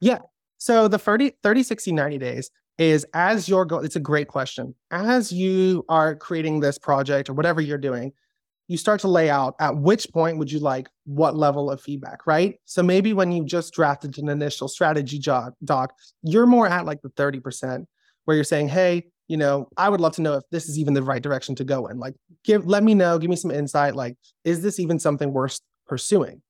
Yeah. 0.00 0.18
So 0.60 0.88
the 0.88 0.98
30, 0.98 1.32
30, 1.42 1.62
60, 1.62 1.92
90 1.92 2.18
days 2.18 2.50
is 2.76 3.06
as 3.14 3.48
you're 3.48 3.64
going, 3.64 3.82
it's 3.86 3.96
a 3.96 4.00
great 4.00 4.28
question. 4.28 4.74
As 4.90 5.32
you 5.32 5.86
are 5.88 6.14
creating 6.14 6.60
this 6.60 6.78
project 6.78 7.30
or 7.30 7.32
whatever 7.32 7.62
you're 7.62 7.78
doing, 7.78 8.12
you 8.68 8.76
start 8.76 9.00
to 9.00 9.08
lay 9.08 9.30
out 9.30 9.54
at 9.58 9.78
which 9.78 10.12
point 10.12 10.36
would 10.36 10.52
you 10.52 10.58
like 10.58 10.88
what 11.04 11.34
level 11.34 11.70
of 11.70 11.80
feedback, 11.80 12.26
right? 12.26 12.56
So 12.66 12.82
maybe 12.82 13.14
when 13.14 13.32
you 13.32 13.42
just 13.44 13.72
drafted 13.72 14.18
an 14.18 14.28
initial 14.28 14.68
strategy 14.68 15.18
doc, 15.18 15.54
doc 15.64 15.94
you're 16.22 16.46
more 16.46 16.66
at 16.66 16.84
like 16.84 17.00
the 17.00 17.08
30% 17.08 17.86
where 18.26 18.34
you're 18.34 18.44
saying, 18.44 18.68
hey, 18.68 19.06
you 19.28 19.38
know, 19.38 19.66
I 19.78 19.88
would 19.88 20.00
love 20.00 20.14
to 20.16 20.22
know 20.22 20.34
if 20.34 20.44
this 20.50 20.68
is 20.68 20.78
even 20.78 20.92
the 20.92 21.02
right 21.02 21.22
direction 21.22 21.54
to 21.54 21.64
go 21.64 21.86
in. 21.86 21.98
Like, 21.98 22.16
give, 22.44 22.66
let 22.66 22.82
me 22.82 22.94
know, 22.94 23.18
give 23.18 23.30
me 23.30 23.36
some 23.36 23.50
insight. 23.50 23.96
Like, 23.96 24.16
is 24.44 24.60
this 24.60 24.78
even 24.78 24.98
something 24.98 25.32
worth 25.32 25.58
pursuing? 25.86 26.42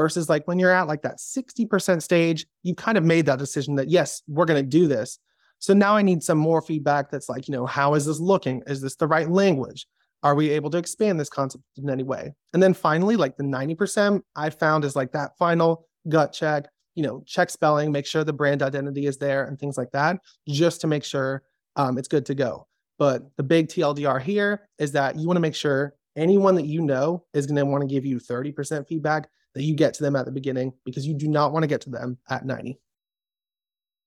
Versus 0.00 0.30
like 0.30 0.48
when 0.48 0.58
you're 0.58 0.70
at 0.70 0.86
like 0.86 1.02
that 1.02 1.18
60% 1.18 2.02
stage, 2.02 2.46
you 2.62 2.74
kind 2.74 2.96
of 2.96 3.04
made 3.04 3.26
that 3.26 3.38
decision 3.38 3.74
that, 3.74 3.90
yes, 3.90 4.22
we're 4.26 4.46
going 4.46 4.62
to 4.62 4.66
do 4.66 4.88
this. 4.88 5.18
So 5.58 5.74
now 5.74 5.94
I 5.94 6.00
need 6.00 6.22
some 6.22 6.38
more 6.38 6.62
feedback 6.62 7.10
that's 7.10 7.28
like, 7.28 7.46
you 7.46 7.52
know, 7.52 7.66
how 7.66 7.92
is 7.92 8.06
this 8.06 8.18
looking? 8.18 8.62
Is 8.66 8.80
this 8.80 8.96
the 8.96 9.06
right 9.06 9.28
language? 9.28 9.86
Are 10.22 10.34
we 10.34 10.48
able 10.52 10.70
to 10.70 10.78
expand 10.78 11.20
this 11.20 11.28
concept 11.28 11.64
in 11.76 11.90
any 11.90 12.02
way? 12.02 12.32
And 12.54 12.62
then 12.62 12.72
finally, 12.72 13.16
like 13.16 13.36
the 13.36 13.44
90% 13.44 14.22
I 14.34 14.48
found 14.48 14.86
is 14.86 14.96
like 14.96 15.12
that 15.12 15.36
final 15.38 15.86
gut 16.08 16.32
check, 16.32 16.64
you 16.94 17.02
know, 17.02 17.22
check 17.26 17.50
spelling, 17.50 17.92
make 17.92 18.06
sure 18.06 18.24
the 18.24 18.32
brand 18.32 18.62
identity 18.62 19.04
is 19.04 19.18
there 19.18 19.44
and 19.44 19.58
things 19.58 19.76
like 19.76 19.90
that, 19.90 20.16
just 20.48 20.80
to 20.80 20.86
make 20.86 21.04
sure 21.04 21.42
um, 21.76 21.98
it's 21.98 22.08
good 22.08 22.24
to 22.24 22.34
go. 22.34 22.66
But 22.98 23.24
the 23.36 23.42
big 23.42 23.68
TLDR 23.68 24.22
here 24.22 24.66
is 24.78 24.92
that 24.92 25.16
you 25.16 25.26
want 25.26 25.36
to 25.36 25.42
make 25.42 25.54
sure 25.54 25.92
anyone 26.16 26.54
that 26.54 26.64
you 26.64 26.80
know 26.80 27.26
is 27.34 27.46
going 27.46 27.56
to 27.56 27.66
want 27.66 27.82
to 27.82 27.94
give 27.94 28.06
you 28.06 28.18
30% 28.18 28.88
feedback 28.88 29.28
that 29.54 29.62
you 29.62 29.74
get 29.74 29.94
to 29.94 30.02
them 30.02 30.16
at 30.16 30.26
the 30.26 30.32
beginning 30.32 30.72
because 30.84 31.06
you 31.06 31.14
do 31.14 31.28
not 31.28 31.52
want 31.52 31.62
to 31.62 31.66
get 31.66 31.80
to 31.82 31.90
them 31.90 32.18
at 32.28 32.44
90. 32.44 32.78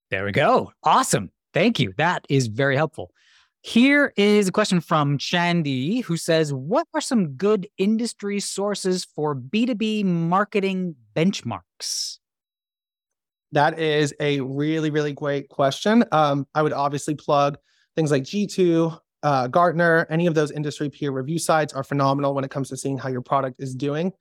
There 0.10 0.26
we 0.26 0.32
go. 0.32 0.72
Awesome. 0.84 1.32
Thank 1.54 1.80
you. 1.80 1.94
That 1.98 2.26
is 2.30 2.48
very 2.48 2.76
helpful. 2.76 3.12
Here 3.62 4.14
is 4.18 4.50
a 4.50 4.52
question 4.52 4.82
from 4.82 5.18
Shandy 5.18 6.02
who 6.02 6.18
says, 6.18 6.54
What 6.54 6.86
are 6.94 7.02
some 7.02 7.30
good 7.36 7.68
industry 7.78 8.40
sources 8.40 9.06
for 9.06 9.36
B2B 9.36 10.04
marketing 10.04 10.96
benchmarks? 11.16 12.18
That 13.54 13.80
is 13.80 14.14
a 14.20 14.42
really, 14.42 14.90
really 14.90 15.14
great 15.14 15.48
question. 15.48 16.04
Um, 16.12 16.46
I 16.54 16.62
would 16.62 16.74
obviously 16.74 17.16
plug 17.16 17.58
things 17.96 18.12
like 18.12 18.24
G2, 18.24 19.00
uh, 19.24 19.48
Gartner, 19.48 20.06
any 20.10 20.28
of 20.28 20.36
those 20.36 20.52
industry 20.52 20.90
peer 20.90 21.12
review 21.12 21.40
sites 21.40 21.72
are 21.72 21.84
phenomenal 21.84 22.34
when 22.34 22.44
it 22.44 22.52
comes 22.52 22.70
to 22.70 22.78
seeing 22.78 22.98
how 22.98 23.10
your 23.10 23.22
product 23.22 23.62
is 23.62 23.74
doing. 23.74 24.12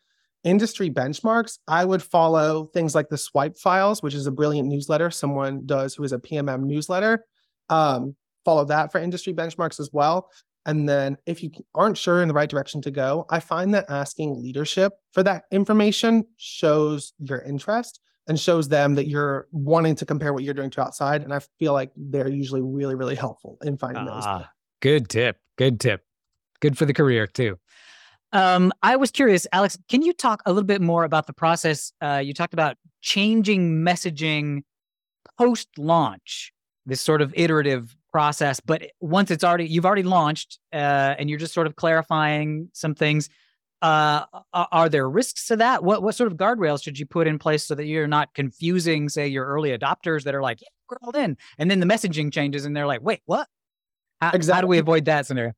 Industry 0.45 0.91
benchmarks, 0.91 1.59
I 1.69 1.85
would 1.85 2.03
follow 2.03 2.67
things 2.75 2.95
like 2.95 3.09
the 3.09 3.19
Swipe 3.19 3.57
Files, 3.57 4.03
which 4.03 4.15
is 4.15 4.27
a 4.27 4.33
brilliant 4.33 4.69
newsletter 4.69 5.11
someone 5.11 5.63
does 5.67 5.95
who 5.95 6.03
is 6.03 6.13
a 6.13 6.19
PMM 6.19 6.65
newsletter. 6.65 7.25
Um, 7.69 8.17
follow 8.45 8.65
that 8.65 8.91
for 8.91 8.99
industry 8.99 9.33
benchmarks 9.33 9.79
as 9.79 9.91
well. 9.93 10.29
And 10.67 10.89
then 10.89 11.17
if 11.27 11.43
you 11.43 11.51
aren't 11.75 11.99
sure 11.99 12.23
in 12.23 12.29
the 12.29 12.35
right 12.35 12.49
direction 12.49 12.83
to 12.83 12.91
go, 12.91 13.27
I 13.31 13.41
find 13.41 13.75
that 13.75 13.87
asking 13.89 14.41
leadership 14.43 14.93
for 15.13 15.23
that 15.23 15.45
information 15.51 16.25
shows 16.37 17.13
your 17.19 17.41
interest 17.43 18.01
and 18.29 18.39
shows 18.39 18.69
them 18.69 18.95
that 18.95 19.09
you're 19.09 19.49
wanting 19.51 19.97
to 19.97 20.07
compare 20.07 20.33
what 20.33 20.45
you're 20.45 20.55
doing 20.55 20.71
to 20.71 20.81
outside. 20.81 21.23
And 21.23 21.35
I 21.35 21.41
feel 21.59 21.73
like 21.73 21.91
they're 21.97 22.29
usually 22.29 22.63
really, 22.63 22.95
really 22.95 23.17
helpful 23.17 23.59
in 23.63 23.77
finding 23.77 24.07
those. 24.07 24.23
Ah, 24.25 24.51
good 24.81 25.09
tip. 25.09 25.39
Good 25.59 25.81
tip. 25.81 26.03
Good 26.61 26.79
for 26.79 26.87
the 26.87 26.95
career 26.95 27.27
too. 27.27 27.59
Um, 28.33 28.73
I 28.83 28.97
was 28.97 29.11
curious, 29.11 29.47
Alex, 29.53 29.79
can 29.89 30.03
you 30.03 30.13
talk 30.13 30.43
a 30.47 30.53
little 30.53 30.67
bit 30.67 30.81
more 30.81 31.05
about 31.05 31.27
the 31.27 31.33
process? 31.33 31.93
Uh, 32.01 32.23
you 32.25 32.33
talked 32.33 32.55
about 32.55 32.77
changing 33.03 33.77
messaging 33.85 34.63
post 35.39 35.69
launch, 35.77 36.53
this 36.87 37.01
sort 37.01 37.21
of 37.21 37.33
iterative 37.37 37.95
process. 38.11 38.61
But 38.61 38.91
once 39.01 39.31
it's 39.31 39.45
already, 39.45 39.67
you've 39.67 39.87
already 39.87 40.03
launched 40.03 40.59
uh, 40.73 41.15
and 41.19 41.29
you're 41.29 41.39
just 41.39 41.55
sort 41.55 41.67
of 41.67 41.77
clarifying 41.77 42.69
some 42.73 42.95
things. 42.95 43.29
Uh, 43.81 44.25
are 44.55 44.89
there 44.89 45.11
risks 45.11 45.49
to 45.49 45.57
that? 45.57 45.83
What 45.83 46.05
what 46.05 46.15
sort 46.15 46.31
of 46.31 46.39
guardrails 46.39 46.85
should 46.85 47.01
you 47.01 47.05
put 47.05 47.27
in 47.27 47.37
place 47.37 47.65
so 47.65 47.75
that 47.75 47.85
you're 47.87 48.07
not 48.07 48.33
confusing, 48.33 49.09
say, 49.09 49.27
your 49.27 49.45
early 49.45 49.77
adopters 49.77 50.23
that 50.23 50.37
are 50.37 50.43
like, 50.43 50.63
yeah, 50.63 50.69
we're 50.89 50.99
all 51.03 51.21
in, 51.21 51.37
and 51.59 51.69
then 51.69 51.81
the 51.81 51.87
messaging 51.87 52.33
changes 52.33 52.65
and 52.65 52.77
they're 52.77 52.87
like, 52.87 53.03
wait, 53.03 53.23
what? 53.25 53.49
How, 54.21 54.31
exactly. 54.31 54.55
how 54.55 54.61
do 54.61 54.67
we 54.69 54.79
avoid 54.79 55.07
that 55.07 55.27
scenario? 55.27 55.53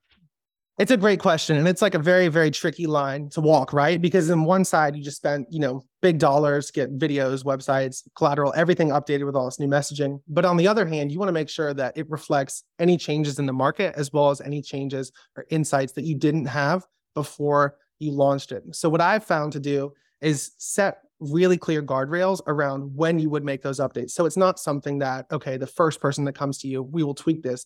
It's 0.76 0.90
a 0.90 0.96
great 0.96 1.20
question. 1.20 1.56
And 1.56 1.68
it's 1.68 1.80
like 1.80 1.94
a 1.94 2.00
very, 2.00 2.26
very 2.26 2.50
tricky 2.50 2.86
line 2.86 3.28
to 3.30 3.40
walk, 3.40 3.72
right? 3.72 4.02
Because 4.02 4.28
in 4.28 4.42
one 4.42 4.64
side, 4.64 4.96
you 4.96 5.04
just 5.04 5.18
spent, 5.18 5.46
you 5.48 5.60
know, 5.60 5.84
big 6.02 6.18
dollars, 6.18 6.72
get 6.72 6.98
videos, 6.98 7.44
websites, 7.44 8.02
collateral, 8.16 8.52
everything 8.56 8.88
updated 8.88 9.24
with 9.24 9.36
all 9.36 9.44
this 9.44 9.60
new 9.60 9.68
messaging. 9.68 10.18
But 10.26 10.44
on 10.44 10.56
the 10.56 10.66
other 10.66 10.84
hand, 10.84 11.12
you 11.12 11.20
want 11.20 11.28
to 11.28 11.32
make 11.32 11.48
sure 11.48 11.74
that 11.74 11.96
it 11.96 12.10
reflects 12.10 12.64
any 12.80 12.96
changes 12.96 13.38
in 13.38 13.46
the 13.46 13.52
market 13.52 13.94
as 13.96 14.12
well 14.12 14.30
as 14.30 14.40
any 14.40 14.60
changes 14.60 15.12
or 15.36 15.46
insights 15.48 15.92
that 15.92 16.04
you 16.04 16.16
didn't 16.16 16.46
have 16.46 16.84
before 17.14 17.76
you 18.00 18.10
launched 18.10 18.50
it. 18.50 18.64
So 18.72 18.88
what 18.88 19.00
I've 19.00 19.24
found 19.24 19.52
to 19.52 19.60
do 19.60 19.92
is 20.20 20.52
set 20.58 20.98
really 21.20 21.56
clear 21.56 21.84
guardrails 21.84 22.40
around 22.48 22.90
when 22.96 23.20
you 23.20 23.30
would 23.30 23.44
make 23.44 23.62
those 23.62 23.78
updates. 23.78 24.10
So 24.10 24.26
it's 24.26 24.36
not 24.36 24.58
something 24.58 24.98
that, 24.98 25.26
okay, 25.30 25.56
the 25.56 25.68
first 25.68 26.00
person 26.00 26.24
that 26.24 26.34
comes 26.34 26.58
to 26.58 26.68
you, 26.68 26.82
we 26.82 27.04
will 27.04 27.14
tweak 27.14 27.44
this. 27.44 27.64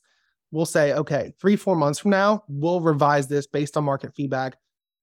We'll 0.50 0.66
say, 0.66 0.92
okay, 0.92 1.32
three, 1.40 1.56
four 1.56 1.76
months 1.76 1.98
from 1.98 2.10
now, 2.10 2.44
we'll 2.48 2.80
revise 2.80 3.28
this 3.28 3.46
based 3.46 3.76
on 3.76 3.84
market 3.84 4.14
feedback. 4.14 4.56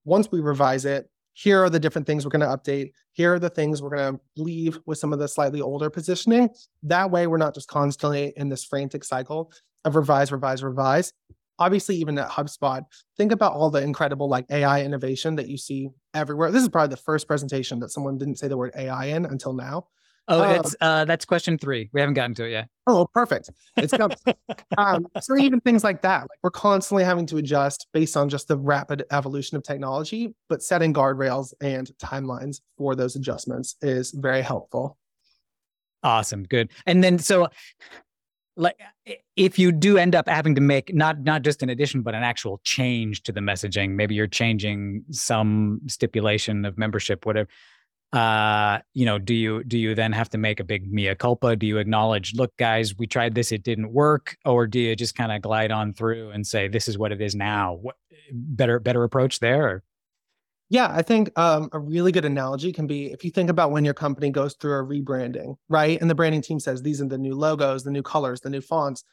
Once 0.04 0.32
we 0.32 0.40
revise 0.40 0.86
it, 0.86 1.10
here 1.34 1.64
are 1.64 1.70
the 1.70 1.80
different 1.80 2.08
things 2.08 2.26
we're 2.26 2.32
going 2.32 2.40
to 2.40 2.48
update. 2.48 2.92
Here 3.12 3.34
are 3.34 3.40
the 3.40 3.50
things 3.50 3.82
we're 3.82 3.96
going 3.96 4.16
to 4.16 4.22
leave 4.42 4.80
with 4.86 4.98
some 4.98 5.14
of 5.14 5.20
the 5.20 5.28
slightly 5.28 5.62
older 5.62 5.90
positioning. 5.90 6.50
That 6.84 7.12
way, 7.12 7.28
we're 7.28 7.38
not 7.38 7.54
just 7.54 7.68
constantly 7.68 8.34
in 8.38 8.50
this 8.50 8.64
frantic 8.64 9.04
cycle 9.04 9.52
of 9.84 9.96
revise, 9.96 10.32
revise, 10.32 10.64
revise 10.64 11.14
obviously 11.60 11.96
even 11.98 12.18
at 12.18 12.30
HubSpot, 12.30 12.84
think 13.18 13.32
about 13.32 13.54
all 13.54 13.70
the 13.70 13.82
incredible 13.82 14.28
like 14.28 14.46
AI 14.50 14.84
innovation 14.84 15.36
that 15.36 15.48
you 15.48 15.58
see 15.58 15.90
everywhere. 16.14 16.52
This 16.52 16.64
is 16.64 16.70
probably 16.70 16.94
the 16.94 17.02
first 17.02 17.28
presentation 17.28 17.80
that 17.80 17.90
someone 17.90 18.18
didn't 18.18 18.38
say 18.38 18.48
the 18.48 18.58
word 18.58 18.74
AI 18.76 19.06
in 19.06 19.26
until 19.26 19.54
now. 19.54 19.88
Oh, 20.28 20.44
um, 20.44 20.56
it's 20.56 20.76
uh, 20.82 21.06
that's 21.06 21.24
question 21.24 21.58
three. 21.58 21.90
We 21.94 22.00
haven't 22.02 22.16
gotten 22.16 22.34
to 22.36 22.46
it 22.46 22.52
yet. 22.52 22.70
Oh, 22.88 23.08
perfect. 23.14 23.52
It's 23.78 23.94
coming. 23.94 24.18
um, 24.78 25.08
so 25.22 25.38
even 25.38 25.62
things 25.62 25.84
like 25.84 26.02
that, 26.02 26.22
like 26.22 26.40
we're 26.42 26.52
constantly 26.52 27.04
having 27.04 27.28
to 27.28 27.38
adjust 27.38 27.88
based 27.94 28.18
on 28.18 28.30
just 28.30 28.48
the 28.48 28.58
rapid 28.58 29.04
evolution 29.12 29.56
of 29.56 29.64
technology, 29.64 30.34
but 30.50 30.64
setting 30.64 30.94
guardrails 30.94 31.54
and 31.62 31.92
timelines 32.02 32.62
for 32.78 32.96
those 32.96 33.16
adjustments 33.16 33.76
is 33.82 34.12
very 34.12 34.42
helpful. 34.42 34.98
Awesome, 36.02 36.44
good. 36.44 36.72
And 36.86 37.04
then 37.04 37.20
so 37.20 37.50
like 38.58 38.80
if 39.36 39.60
you 39.60 39.72
do 39.72 39.98
end 39.98 40.16
up 40.16 40.30
having 40.30 40.56
to 40.56 40.62
make 40.62 40.94
not 40.94 41.20
not 41.22 41.42
just 41.42 41.62
an 41.62 41.70
addition 41.70 42.02
but 42.02 42.16
an 42.16 42.24
actual 42.24 42.62
change 42.64 43.22
to 43.24 43.32
the 43.32 43.42
messaging 43.42 43.92
maybe 43.92 44.16
you're 44.16 44.28
changing 44.28 45.04
some 45.12 45.82
stipulation 45.88 46.64
of 46.64 46.78
membership 46.78 47.26
whatever 47.26 47.50
uh 48.14 48.80
you 48.94 49.06
know 49.06 49.18
do 49.18 49.34
you 49.34 49.64
do 49.64 49.78
you 49.78 49.96
then 49.96 50.12
have 50.12 50.30
to 50.30 50.38
make 50.38 50.60
a 50.60 50.64
big 50.64 50.92
mea 50.92 51.16
culpa 51.16 51.56
do 51.56 51.66
you 51.66 51.80
acknowledge 51.80 52.34
look 52.36 52.56
guys 52.58 52.96
we 52.98 53.08
tried 53.08 53.34
this 53.34 53.52
it 53.52 53.64
didn't 53.64 53.92
work 53.92 54.38
or 54.46 54.68
do 54.68 54.80
you 54.80 54.96
just 54.96 55.16
kind 55.16 55.32
of 55.32 55.42
glide 55.42 55.72
on 55.72 55.92
through 55.92 56.30
and 56.30 56.46
say 56.46 56.68
this 56.68 56.88
is 56.88 56.98
what 56.98 57.12
it 57.12 57.20
is 57.20 57.36
now 57.36 57.78
what 57.82 57.96
better 58.32 58.80
better 58.80 59.04
approach 59.04 59.40
there? 59.40 59.84
Yeah, 60.70 60.88
I 60.90 61.04
think 61.04 61.38
um, 61.38 61.70
a 61.74 61.80
really 61.80 62.12
good 62.12 62.26
analogy 62.26 62.74
can 62.74 62.88
be 62.88 63.12
if 63.12 63.24
you 63.24 63.30
think 63.30 63.50
about 63.50 63.72
when 63.72 63.86
your 63.86 63.94
company 63.94 64.32
goes 64.32 64.56
through 64.56 64.80
a 64.80 64.84
rebranding, 64.84 65.56
right? 65.70 66.00
And 66.02 66.10
the 66.10 66.16
branding 66.16 66.42
team 66.42 66.60
says 66.60 66.82
these 66.82 67.02
are 67.02 67.08
the 67.08 67.20
new 67.20 67.36
logos, 67.36 67.84
the 67.84 67.92
new 67.92 68.02
colors, 68.02 68.42
the 68.42 68.50
new 68.50 68.62
fonts. 68.62 69.04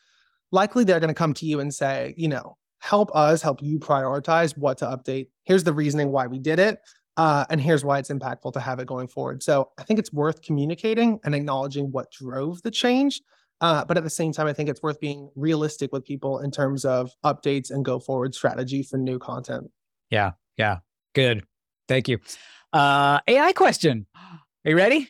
Likely 0.50 0.84
they're 0.84 1.00
going 1.00 1.08
to 1.08 1.14
come 1.14 1.34
to 1.34 1.46
you 1.46 1.60
and 1.60 1.72
say, 1.72 2.14
you 2.16 2.28
know, 2.28 2.56
help 2.78 3.14
us 3.14 3.42
help 3.42 3.62
you 3.62 3.78
prioritize 3.78 4.56
what 4.56 4.78
to 4.78 4.86
update. 4.86 5.28
Here's 5.44 5.64
the 5.64 5.74
reasoning 5.74 6.10
why 6.10 6.26
we 6.26 6.38
did 6.38 6.58
it. 6.58 6.78
Uh, 7.16 7.44
and 7.50 7.60
here's 7.60 7.84
why 7.84 7.98
it's 7.98 8.10
impactful 8.10 8.52
to 8.54 8.60
have 8.60 8.78
it 8.78 8.86
going 8.86 9.06
forward. 9.06 9.42
So 9.42 9.70
I 9.78 9.82
think 9.82 9.98
it's 9.98 10.12
worth 10.12 10.42
communicating 10.42 11.20
and 11.24 11.34
acknowledging 11.34 11.92
what 11.92 12.10
drove 12.10 12.62
the 12.62 12.70
change. 12.70 13.20
Uh, 13.60 13.84
but 13.84 13.96
at 13.96 14.02
the 14.02 14.10
same 14.10 14.32
time, 14.32 14.46
I 14.46 14.52
think 14.52 14.68
it's 14.68 14.82
worth 14.82 14.98
being 14.98 15.30
realistic 15.36 15.92
with 15.92 16.04
people 16.04 16.40
in 16.40 16.50
terms 16.50 16.84
of 16.84 17.12
updates 17.24 17.70
and 17.70 17.84
go 17.84 18.00
forward 18.00 18.34
strategy 18.34 18.82
for 18.82 18.96
new 18.96 19.18
content. 19.18 19.70
Yeah. 20.10 20.32
Yeah. 20.56 20.78
Good. 21.14 21.44
Thank 21.86 22.08
you. 22.08 22.18
Uh, 22.72 23.20
AI 23.28 23.52
question. 23.52 24.06
Are 24.64 24.70
you 24.70 24.76
ready? 24.76 25.08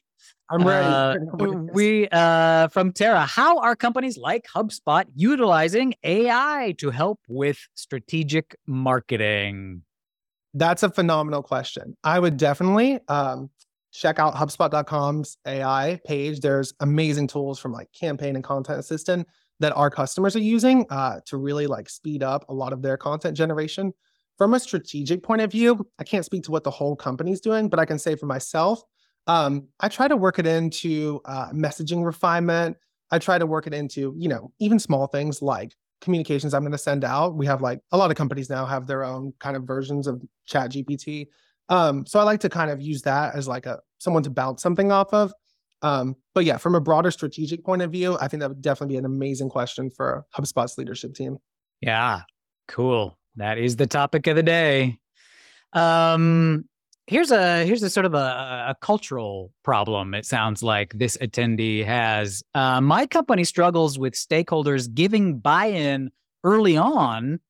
I'm 0.50 0.66
ready. 0.66 0.86
Uh, 0.86 1.16
we 1.72 2.08
uh, 2.12 2.68
from 2.68 2.92
Tara. 2.92 3.24
How 3.24 3.58
are 3.60 3.74
companies 3.74 4.18
like 4.18 4.46
HubSpot 4.54 5.04
utilizing 5.14 5.94
AI 6.04 6.74
to 6.78 6.90
help 6.90 7.20
with 7.28 7.58
strategic 7.74 8.54
marketing? 8.66 9.82
That's 10.54 10.82
a 10.82 10.90
phenomenal 10.90 11.42
question. 11.42 11.96
I 12.04 12.18
would 12.18 12.36
definitely 12.36 12.98
um, 13.08 13.50
check 13.92 14.18
out 14.18 14.34
HubSpot.com's 14.34 15.38
AI 15.46 16.00
page. 16.04 16.40
There's 16.40 16.74
amazing 16.80 17.28
tools 17.28 17.58
from 17.58 17.72
like 17.72 17.90
Campaign 17.92 18.34
and 18.34 18.44
Content 18.44 18.78
Assistant 18.78 19.26
that 19.60 19.72
our 19.76 19.90
customers 19.90 20.36
are 20.36 20.40
using 20.40 20.86
uh, 20.90 21.20
to 21.26 21.36
really 21.36 21.66
like 21.66 21.88
speed 21.88 22.22
up 22.22 22.44
a 22.48 22.54
lot 22.54 22.72
of 22.72 22.82
their 22.82 22.96
content 22.96 23.36
generation 23.36 23.92
from 24.38 24.54
a 24.54 24.60
strategic 24.60 25.22
point 25.22 25.40
of 25.42 25.52
view, 25.52 25.86
I 25.98 26.04
can't 26.04 26.24
speak 26.24 26.42
to 26.44 26.50
what 26.50 26.64
the 26.64 26.70
whole 26.70 26.96
company's 26.96 27.40
doing, 27.40 27.68
but 27.68 27.78
I 27.78 27.84
can 27.84 27.98
say 27.98 28.16
for 28.16 28.26
myself, 28.26 28.82
um, 29.26 29.68
I 29.78 29.88
try 29.88 30.08
to 30.08 30.16
work 30.16 30.38
it 30.38 30.46
into 30.46 31.20
uh, 31.24 31.50
messaging 31.52 32.04
refinement. 32.04 32.76
I 33.10 33.18
try 33.18 33.38
to 33.38 33.46
work 33.46 33.66
it 33.66 33.74
into, 33.74 34.14
you 34.16 34.28
know, 34.28 34.52
even 34.58 34.78
small 34.78 35.06
things 35.06 35.42
like 35.42 35.76
communications 36.02 36.52
I'm 36.52 36.62
going 36.62 36.72
to 36.72 36.78
send 36.78 37.04
out. 37.04 37.36
We 37.36 37.46
have 37.46 37.62
like 37.62 37.80
a 37.92 37.96
lot 37.96 38.10
of 38.10 38.16
companies 38.16 38.50
now 38.50 38.66
have 38.66 38.86
their 38.86 39.04
own 39.04 39.32
kind 39.38 39.56
of 39.56 39.62
versions 39.64 40.06
of 40.06 40.22
Chat 40.46 40.72
GPT. 40.72 41.28
Um, 41.70 42.04
so 42.04 42.20
I 42.20 42.24
like 42.24 42.40
to 42.40 42.50
kind 42.50 42.70
of 42.70 42.82
use 42.82 43.02
that 43.02 43.34
as 43.34 43.48
like 43.48 43.64
a 43.64 43.78
someone 43.98 44.22
to 44.24 44.30
bounce 44.30 44.62
something 44.62 44.92
off 44.92 45.14
of. 45.14 45.32
Um, 45.80 46.16
but 46.34 46.44
yeah, 46.44 46.58
from 46.58 46.74
a 46.74 46.80
broader 46.80 47.10
strategic 47.10 47.64
point 47.64 47.82
of 47.82 47.90
view, 47.90 48.18
I 48.20 48.28
think 48.28 48.40
that 48.40 48.50
would 48.50 48.62
definitely 48.62 48.94
be 48.94 48.98
an 48.98 49.04
amazing 49.04 49.48
question 49.48 49.90
for 49.90 50.26
HubSpot's 50.36 50.76
leadership 50.76 51.14
team. 51.14 51.38
Yeah, 51.80 52.22
cool. 52.68 53.18
That 53.36 53.58
is 53.58 53.76
the 53.76 53.86
topic 53.86 54.26
of 54.26 54.36
the 54.36 54.42
day. 54.42 54.98
Um, 55.72 56.66
here's 57.06 57.30
a 57.30 57.64
here's 57.64 57.82
a 57.82 57.90
sort 57.90 58.06
of 58.06 58.14
a, 58.14 58.66
a 58.68 58.76
cultural 58.80 59.52
problem. 59.62 60.14
It 60.14 60.26
sounds 60.26 60.62
like 60.62 60.92
this 60.94 61.16
attendee 61.18 61.84
has. 61.84 62.42
Uh, 62.54 62.80
my 62.80 63.06
company 63.06 63.44
struggles 63.44 63.98
with 63.98 64.14
stakeholders 64.14 64.92
giving 64.92 65.38
buy-in 65.38 66.10
early 66.44 66.76
on. 66.76 67.40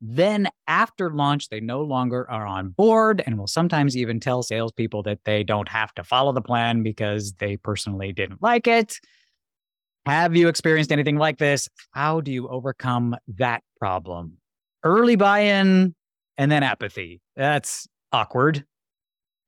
Then 0.00 0.48
after 0.68 1.10
launch, 1.10 1.48
they 1.48 1.58
no 1.58 1.82
longer 1.82 2.30
are 2.30 2.46
on 2.46 2.68
board 2.68 3.20
and 3.26 3.36
will 3.36 3.48
sometimes 3.48 3.96
even 3.96 4.20
tell 4.20 4.44
salespeople 4.44 5.02
that 5.02 5.24
they 5.24 5.42
don't 5.42 5.68
have 5.68 5.92
to 5.94 6.04
follow 6.04 6.32
the 6.32 6.40
plan 6.40 6.84
because 6.84 7.32
they 7.34 7.56
personally 7.56 8.12
didn't 8.12 8.40
like 8.40 8.68
it. 8.68 9.00
Have 10.06 10.36
you 10.36 10.46
experienced 10.46 10.92
anything 10.92 11.16
like 11.16 11.38
this? 11.38 11.68
How 11.90 12.20
do 12.20 12.30
you 12.30 12.48
overcome 12.48 13.16
that 13.38 13.64
problem? 13.80 14.38
early 14.84 15.16
buy 15.16 15.40
in 15.40 15.94
and 16.36 16.50
then 16.50 16.62
apathy. 16.62 17.20
That's 17.36 17.88
awkward. 18.12 18.64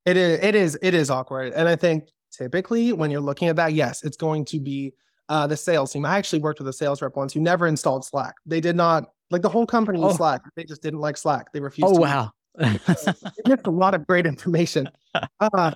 It 0.07 0.17
is, 0.17 0.41
it 0.43 0.55
is, 0.55 0.79
it 0.83 0.95
is 0.95 1.11
awkward. 1.11 1.53
And 1.53 1.69
I 1.69 1.77
think 1.77 2.09
typically 2.33 2.93
when 2.93 3.11
you're 3.11 3.21
looking 3.21 3.49
at 3.49 3.57
that, 3.57 3.75
yes, 3.75 4.03
it's 4.03 4.17
going 4.17 4.45
to 4.47 4.61
be 4.61 4.93
uh, 5.29 5.47
the 5.47 5.57
sales 5.57 5.93
team. 5.93 6.05
I 6.05 6.19
actually 6.19 6.41
worked 6.41 6.59
with 6.59 6.69
a 6.69 6.73
sales 6.73 7.01
rep 7.01 7.17
once 7.17 7.33
who 7.33 7.41
never 7.41 7.67
installed 7.67 8.05
Slack. 8.05 8.35
They 8.47 8.61
did 8.61 8.77
not 8.77 9.11
like 9.31 9.43
the 9.43 9.49
whole 9.49 9.67
company 9.67 10.01
oh. 10.03 10.13
Slack. 10.13 10.43
They 10.57 10.65
just 10.65 10.83
didn't 10.83 11.01
like 11.01 11.17
Slack. 11.17 11.53
They 11.53 11.61
refused. 11.61 11.95
Oh 11.97 12.01
wow. 12.01 12.31
it's 12.59 13.07
a 13.65 13.71
lot 13.71 13.95
of 13.95 14.07
great 14.07 14.27
information. 14.27 14.89
Uh, 15.41 15.73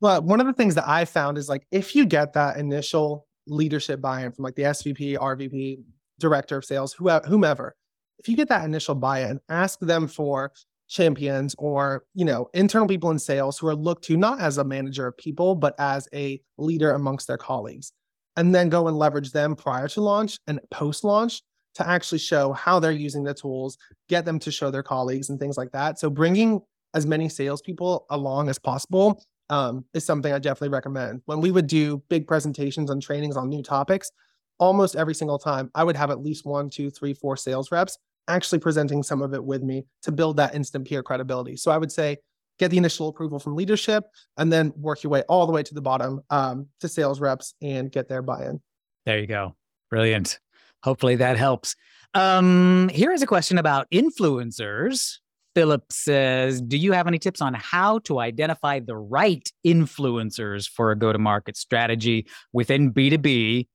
but 0.00 0.24
one 0.24 0.40
of 0.40 0.46
the 0.46 0.52
things 0.52 0.74
that 0.74 0.88
I 0.88 1.04
found 1.04 1.38
is 1.38 1.48
like 1.48 1.66
if 1.70 1.94
you 1.94 2.04
get 2.04 2.32
that 2.32 2.56
initial 2.56 3.26
leadership 3.46 4.00
buy-in 4.00 4.32
from 4.32 4.44
like 4.44 4.56
the 4.56 4.64
SVP, 4.64 5.16
RVP, 5.16 5.82
director 6.18 6.58
of 6.58 6.64
sales, 6.64 6.92
whomever, 6.92 7.76
if 8.18 8.28
you 8.28 8.36
get 8.36 8.48
that 8.48 8.64
initial 8.64 8.94
buy-in, 8.94 9.40
ask 9.48 9.78
them 9.80 10.08
for 10.08 10.52
champions 10.90 11.54
or 11.56 12.04
you 12.14 12.24
know 12.24 12.48
internal 12.52 12.88
people 12.88 13.10
in 13.10 13.18
sales 13.18 13.56
who 13.58 13.68
are 13.68 13.76
looked 13.76 14.04
to 14.04 14.16
not 14.16 14.40
as 14.40 14.58
a 14.58 14.64
manager 14.64 15.06
of 15.06 15.16
people 15.16 15.54
but 15.54 15.74
as 15.78 16.08
a 16.12 16.40
leader 16.58 16.92
amongst 16.92 17.28
their 17.28 17.38
colleagues 17.38 17.92
and 18.36 18.54
then 18.54 18.68
go 18.68 18.88
and 18.88 18.96
leverage 18.98 19.32
them 19.32 19.54
prior 19.54 19.88
to 19.88 20.00
launch 20.00 20.38
and 20.46 20.60
post 20.70 21.04
launch 21.04 21.42
to 21.74 21.88
actually 21.88 22.18
show 22.18 22.52
how 22.52 22.80
they're 22.80 22.90
using 22.90 23.22
the 23.22 23.34
tools 23.34 23.76
get 24.08 24.24
them 24.24 24.38
to 24.40 24.50
show 24.50 24.70
their 24.70 24.82
colleagues 24.82 25.30
and 25.30 25.38
things 25.38 25.56
like 25.56 25.70
that. 25.72 25.98
So 25.98 26.10
bringing 26.10 26.60
as 26.94 27.06
many 27.06 27.28
salespeople 27.28 28.06
along 28.10 28.48
as 28.48 28.58
possible 28.58 29.22
um, 29.48 29.84
is 29.94 30.04
something 30.04 30.32
i 30.32 30.38
definitely 30.38 30.70
recommend. 30.70 31.22
When 31.26 31.40
we 31.40 31.50
would 31.50 31.66
do 31.66 32.02
big 32.08 32.26
presentations 32.26 32.90
and 32.90 33.00
trainings 33.02 33.36
on 33.36 33.48
new 33.48 33.62
topics 33.62 34.10
almost 34.58 34.94
every 34.94 35.14
single 35.14 35.38
time 35.38 35.70
i 35.74 35.82
would 35.82 35.96
have 35.96 36.10
at 36.10 36.20
least 36.20 36.44
one 36.44 36.68
two 36.68 36.90
three 36.90 37.14
four 37.14 37.34
sales 37.34 37.72
reps 37.72 37.96
actually 38.28 38.58
presenting 38.58 39.02
some 39.02 39.22
of 39.22 39.34
it 39.34 39.44
with 39.44 39.62
me 39.62 39.84
to 40.02 40.12
build 40.12 40.36
that 40.36 40.54
instant 40.54 40.86
peer 40.86 41.02
credibility. 41.02 41.56
So 41.56 41.70
I 41.70 41.78
would 41.78 41.92
say 41.92 42.18
get 42.58 42.70
the 42.70 42.76
initial 42.76 43.08
approval 43.08 43.38
from 43.38 43.56
leadership 43.56 44.04
and 44.36 44.52
then 44.52 44.72
work 44.76 45.02
your 45.02 45.10
way 45.10 45.22
all 45.28 45.46
the 45.46 45.52
way 45.52 45.62
to 45.62 45.74
the 45.74 45.80
bottom 45.80 46.20
um, 46.30 46.66
to 46.80 46.88
sales 46.88 47.20
reps 47.20 47.54
and 47.62 47.90
get 47.90 48.08
their 48.08 48.22
buy-in. 48.22 48.60
There 49.06 49.18
you 49.18 49.26
go. 49.26 49.56
Brilliant. 49.88 50.38
Hopefully 50.82 51.16
that 51.16 51.36
helps. 51.36 51.74
Um, 52.14 52.88
here 52.92 53.12
is 53.12 53.22
a 53.22 53.26
question 53.26 53.58
about 53.58 53.90
influencers. 53.90 55.18
Philip 55.54 55.84
says, 55.90 56.60
Do 56.60 56.76
you 56.76 56.92
have 56.92 57.06
any 57.06 57.18
tips 57.18 57.40
on 57.40 57.54
how 57.54 57.98
to 58.00 58.20
identify 58.20 58.80
the 58.80 58.96
right 58.96 59.48
influencers 59.66 60.68
for 60.68 60.90
a 60.90 60.96
go 60.96 61.12
to 61.12 61.18
market 61.18 61.56
strategy 61.56 62.26
within 62.52 62.92
B2B 62.92 63.66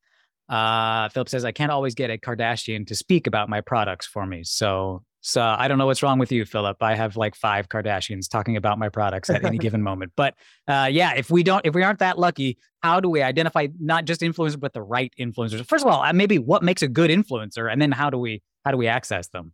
uh, 0.49 1.09
Philip 1.09 1.29
says, 1.29 1.45
I 1.45 1.51
can't 1.51 1.71
always 1.71 1.95
get 1.95 2.09
a 2.09 2.17
Kardashian 2.17 2.85
to 2.87 2.95
speak 2.95 3.27
about 3.27 3.49
my 3.49 3.61
products 3.61 4.05
for 4.05 4.25
me. 4.25 4.43
So, 4.43 5.03
so 5.21 5.41
I 5.41 5.67
don't 5.67 5.79
know 5.79 5.87
what's 5.87 6.03
wrong 6.03 6.19
with 6.19 6.31
you, 6.31 6.45
Philip. 6.45 6.77
I 6.81 6.95
have 6.95 7.17
like 7.17 7.35
five 7.35 7.67
Kardashians 7.67 8.29
talking 8.29 8.55
about 8.55 8.77
my 8.77 8.89
products 8.89 9.29
at 9.31 9.43
any 9.43 9.57
given 9.59 9.81
moment. 9.81 10.11
But 10.15 10.35
uh, 10.67 10.87
yeah, 10.91 11.13
if 11.13 11.31
we 11.31 11.41
don't, 11.41 11.65
if 11.65 11.73
we 11.73 11.81
aren't 11.81 11.99
that 11.99 12.19
lucky, 12.19 12.59
how 12.83 12.99
do 12.99 13.09
we 13.09 13.23
identify 13.23 13.67
not 13.79 14.05
just 14.05 14.21
influencers, 14.21 14.59
but 14.59 14.73
the 14.73 14.83
right 14.83 15.11
influencers? 15.19 15.65
First 15.65 15.83
of 15.83 15.91
all, 15.91 16.03
uh, 16.03 16.13
maybe 16.13 16.37
what 16.37 16.61
makes 16.61 16.83
a 16.83 16.87
good 16.87 17.09
influencer, 17.09 17.71
and 17.71 17.81
then 17.81 17.91
how 17.91 18.11
do 18.11 18.19
we 18.19 18.43
how 18.63 18.71
do 18.71 18.77
we 18.77 18.87
access 18.87 19.27
them? 19.29 19.53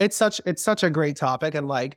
It's 0.00 0.16
such 0.16 0.40
it's 0.44 0.64
such 0.64 0.82
a 0.82 0.90
great 0.90 1.14
topic, 1.14 1.54
and 1.54 1.68
like 1.68 1.96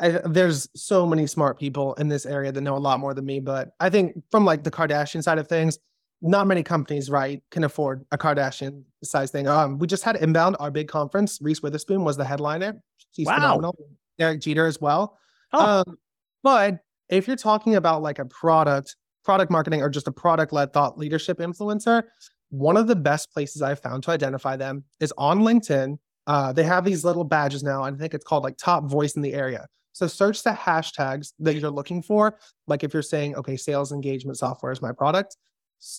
I, 0.00 0.20
there's 0.24 0.68
so 0.74 1.06
many 1.06 1.28
smart 1.28 1.58
people 1.58 1.94
in 1.94 2.08
this 2.08 2.26
area 2.26 2.50
that 2.50 2.60
know 2.60 2.76
a 2.76 2.78
lot 2.78 2.98
more 2.98 3.14
than 3.14 3.26
me. 3.26 3.38
But 3.38 3.70
I 3.78 3.90
think 3.90 4.14
from 4.32 4.44
like 4.44 4.64
the 4.64 4.70
Kardashian 4.72 5.22
side 5.22 5.38
of 5.38 5.46
things, 5.46 5.78
not 6.22 6.46
many 6.46 6.62
companies, 6.62 7.10
right, 7.10 7.42
can 7.50 7.64
afford 7.64 8.04
a 8.12 8.18
Kardashian 8.18 8.82
size 9.02 9.30
thing. 9.30 9.48
Um, 9.48 9.78
we 9.78 9.86
just 9.86 10.02
had 10.02 10.16
Inbound, 10.16 10.56
our 10.60 10.70
big 10.70 10.88
conference. 10.88 11.38
Reese 11.40 11.62
Witherspoon 11.62 12.04
was 12.04 12.16
the 12.16 12.24
headliner. 12.24 12.80
She's 13.12 13.26
wow. 13.26 13.36
phenomenal. 13.36 13.76
Derek 14.18 14.40
Jeter 14.40 14.66
as 14.66 14.80
well. 14.80 15.18
Oh. 15.52 15.82
Um, 15.86 15.98
but 16.42 16.80
if 17.08 17.26
you're 17.26 17.36
talking 17.36 17.76
about 17.76 18.02
like 18.02 18.18
a 18.18 18.24
product, 18.26 18.96
product 19.24 19.50
marketing, 19.50 19.82
or 19.82 19.88
just 19.88 20.08
a 20.08 20.12
product 20.12 20.52
led 20.52 20.72
thought 20.72 20.98
leadership 20.98 21.38
influencer, 21.38 22.02
one 22.50 22.76
of 22.76 22.86
the 22.86 22.96
best 22.96 23.32
places 23.32 23.62
I've 23.62 23.80
found 23.80 24.02
to 24.04 24.10
identify 24.10 24.56
them 24.56 24.84
is 25.00 25.12
on 25.16 25.40
LinkedIn. 25.40 25.98
Uh, 26.26 26.52
they 26.52 26.64
have 26.64 26.84
these 26.84 27.04
little 27.04 27.24
badges 27.24 27.62
now. 27.62 27.82
I 27.82 27.90
think 27.92 28.14
it's 28.14 28.24
called 28.24 28.44
like 28.44 28.56
top 28.56 28.84
voice 28.84 29.16
in 29.16 29.22
the 29.22 29.32
area. 29.32 29.66
So 29.92 30.06
search 30.06 30.42
the 30.42 30.50
hashtags 30.50 31.32
that 31.40 31.56
you're 31.56 31.70
looking 31.70 32.02
for. 32.02 32.38
Like 32.66 32.84
if 32.84 32.92
you're 32.92 33.02
saying, 33.02 33.34
okay, 33.36 33.56
sales 33.56 33.92
engagement 33.92 34.38
software 34.38 34.72
is 34.72 34.82
my 34.82 34.92
product, 34.92 35.36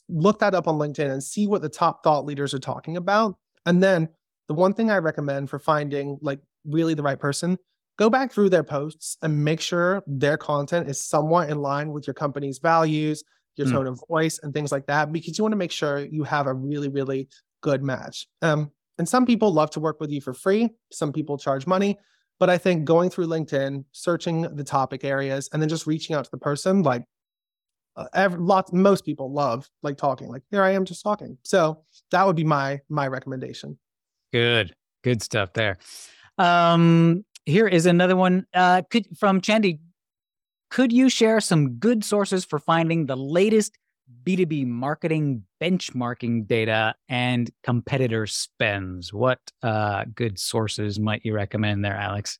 look 0.10 0.40
that 0.40 0.54
up 0.54 0.68
on 0.68 0.76
LinkedIn 0.76 1.12
and 1.12 1.24
see 1.24 1.48
what 1.48 1.62
the 1.62 1.70
top 1.70 2.04
thought 2.04 2.26
leaders 2.26 2.54
are 2.54 2.60
talking 2.60 2.98
about. 2.98 3.36
And 3.66 3.82
then 3.82 4.10
the 4.48 4.54
one 4.54 4.74
thing 4.74 4.92
I 4.92 4.98
recommend 4.98 5.50
for 5.50 5.60
finding 5.60 6.18
like 6.22 6.40
really 6.66 6.94
the 6.94 7.04
right 7.04 7.20
person, 7.20 7.58
go 7.98 8.10
back 8.10 8.32
through 8.32 8.50
their 8.50 8.64
posts 8.64 9.18
and 9.22 9.44
make 9.44 9.62
sure 9.62 10.04
their 10.08 10.38
content 10.38 10.90
is 10.90 11.00
somewhat 11.00 11.50
in 11.50 11.60
line 11.60 11.92
with 11.92 12.08
your 12.08 12.14
company's 12.14 12.60
values, 12.60 13.24
your 13.56 13.68
mm. 13.68 13.72
tone 13.72 13.88
of 13.88 14.02
voice, 14.08 14.40
and 14.44 14.54
things 14.54 14.72
like 14.72 14.88
that, 14.88 15.12
because 15.12 15.38
you 15.38 15.44
want 15.44 15.54
to 15.54 15.58
make 15.58 15.72
sure 15.72 16.00
you 16.00 16.24
have 16.24 16.48
a 16.48 16.54
really, 16.54 16.90
really 16.90 17.28
good 17.62 17.84
match. 17.84 18.28
Um, 18.42 18.72
and 18.98 19.08
some 19.08 19.26
people 19.26 19.52
love 19.52 19.72
to 19.72 19.80
work 19.80 20.00
with 20.00 20.12
you 20.12 20.22
for 20.22 20.34
free, 20.34 20.70
some 20.92 21.12
people 21.12 21.38
charge 21.38 21.66
money. 21.66 21.98
But 22.40 22.50
I 22.50 22.58
think 22.58 22.86
going 22.86 23.12
through 23.12 23.28
LinkedIn, 23.28 23.86
searching 23.92 24.42
the 24.42 24.64
topic 24.64 25.04
areas, 25.04 25.48
and 25.54 25.62
then 25.62 25.70
just 25.70 25.86
reaching 25.86 26.16
out 26.16 26.26
to 26.26 26.32
the 26.32 26.38
person, 26.38 26.82
like 26.82 27.04
uh, 27.96 28.06
every, 28.14 28.39
lots 28.39 28.72
most 28.72 29.06
people 29.06 29.32
love 29.32 29.70
like 29.84 29.98
talking 29.98 30.28
like 30.28 30.44
here 30.50 30.64
i 30.64 30.72
am 30.72 30.86
just 30.86 31.04
talking. 31.04 31.38
So 31.44 31.84
that 32.12 32.26
would 32.26 32.36
be 32.36 32.44
my 32.44 32.80
my 32.89 33.08
recommendation. 33.08 33.78
Good 34.32 34.74
good 35.04 35.22
stuff 35.22 35.54
there. 35.54 35.78
Um 36.38 37.26
here 37.46 37.68
is 37.68 37.86
another 37.86 38.16
one. 38.16 38.46
Uh 38.54 38.84
could 38.89 39.06
from 39.18 39.42
chandy. 39.42 39.80
Could 40.70 40.94
you 40.94 41.10
share 41.10 41.42
some 41.42 41.74
good 41.80 42.04
sources 42.04 42.46
for 42.46 42.58
finding 42.58 43.06
the 43.06 43.18
latest 43.18 43.78
b2b 44.24 44.66
marketing 44.68 45.44
benchmarking 45.62 46.48
data 46.48 46.96
and 47.10 47.52
competitor 47.64 48.26
spends? 48.26 49.12
What 49.12 49.39
uh 49.64 50.06
good 50.16 50.39
sources 50.39 51.00
might 51.00 51.26
you 51.26 51.34
recommend 51.34 51.84
there 51.84 51.96
alex 51.96 52.39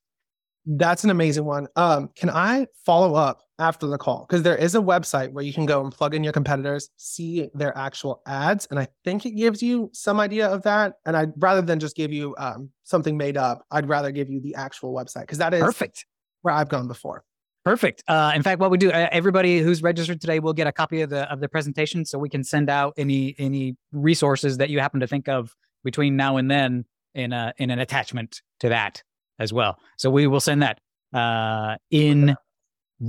that's 0.66 1.04
an 1.04 1.10
amazing 1.10 1.46
one. 1.46 1.68
Um, 1.76 2.10
can 2.16 2.30
I 2.30 2.68
follow 2.86 3.16
up 3.16 3.42
after 3.58 3.88
the 3.88 3.98
call? 3.98 4.26
Because 4.28 4.44
there 4.44 4.56
is 4.56 4.76
a 4.76 4.80
website 4.80 5.32
where 5.32 5.44
you 5.44 5.54
can 5.54 5.66
go 5.66 5.82
and 5.82 5.92
plug 5.92 6.14
in 6.14 6.24
your 6.24 6.34
competitors, 6.34 6.90
see 6.98 7.50
their 7.54 7.76
actual 7.78 8.22
ads, 8.28 8.68
and 8.70 8.80
I 8.80 8.88
think 9.04 9.26
it 9.26 9.32
gives 9.32 9.64
you 9.64 9.90
some 9.94 10.20
idea 10.20 10.48
of 10.48 10.62
that. 10.64 10.94
And 11.06 11.18
I'd 11.18 11.34
rather 11.38 11.62
than 11.62 11.80
just 11.80 11.96
give 11.96 12.12
you 12.12 12.36
um, 12.38 12.70
something 12.84 13.18
made 13.18 13.38
up, 13.38 13.66
I'd 13.72 13.88
rather 13.88 14.12
give 14.12 14.30
you 14.30 14.40
the 14.42 14.56
actual 14.56 14.94
website 14.94 15.22
because 15.22 15.40
that 15.40 15.54
is 15.54 15.62
perfect 15.62 16.06
where 16.42 16.54
I've 16.54 16.70
gone 16.70 16.88
before. 16.88 17.24
Perfect. 17.64 18.04
Uh, 18.08 18.32
in 18.36 18.42
fact, 18.42 18.60
what 18.60 18.72
we 18.72 18.78
do, 18.78 18.92
uh, 18.92 19.08
everybody 19.12 19.60
who's 19.60 19.84
registered 19.84 20.20
today 20.20 20.40
will 20.40 20.54
get 20.54 20.66
a 20.66 20.72
copy 20.72 21.02
of 21.02 21.12
the 21.12 21.32
of 21.32 21.42
the 21.42 21.48
presentation, 21.48 22.06
so 22.06 22.18
we 22.18 22.30
can 22.30 22.44
send 22.44 22.70
out 22.70 22.94
any 22.98 23.36
any 23.38 23.76
resources 23.92 24.58
that 24.58 24.70
you 24.70 24.80
happen 24.80 25.00
to 25.00 25.08
think 25.08 25.28
of 25.28 25.56
between 25.84 26.16
now 26.16 26.38
and 26.38 26.50
then 26.50 26.86
in 27.14 27.34
a 27.34 27.54
in 27.58 27.70
an 27.70 27.80
attachment 27.80 28.42
to 28.60 28.70
that 28.70 29.04
as 29.42 29.52
well. 29.52 29.78
So 29.98 30.10
we 30.10 30.28
will 30.28 30.40
send 30.40 30.62
that 30.62 30.80
uh, 31.14 31.76
in 31.90 32.36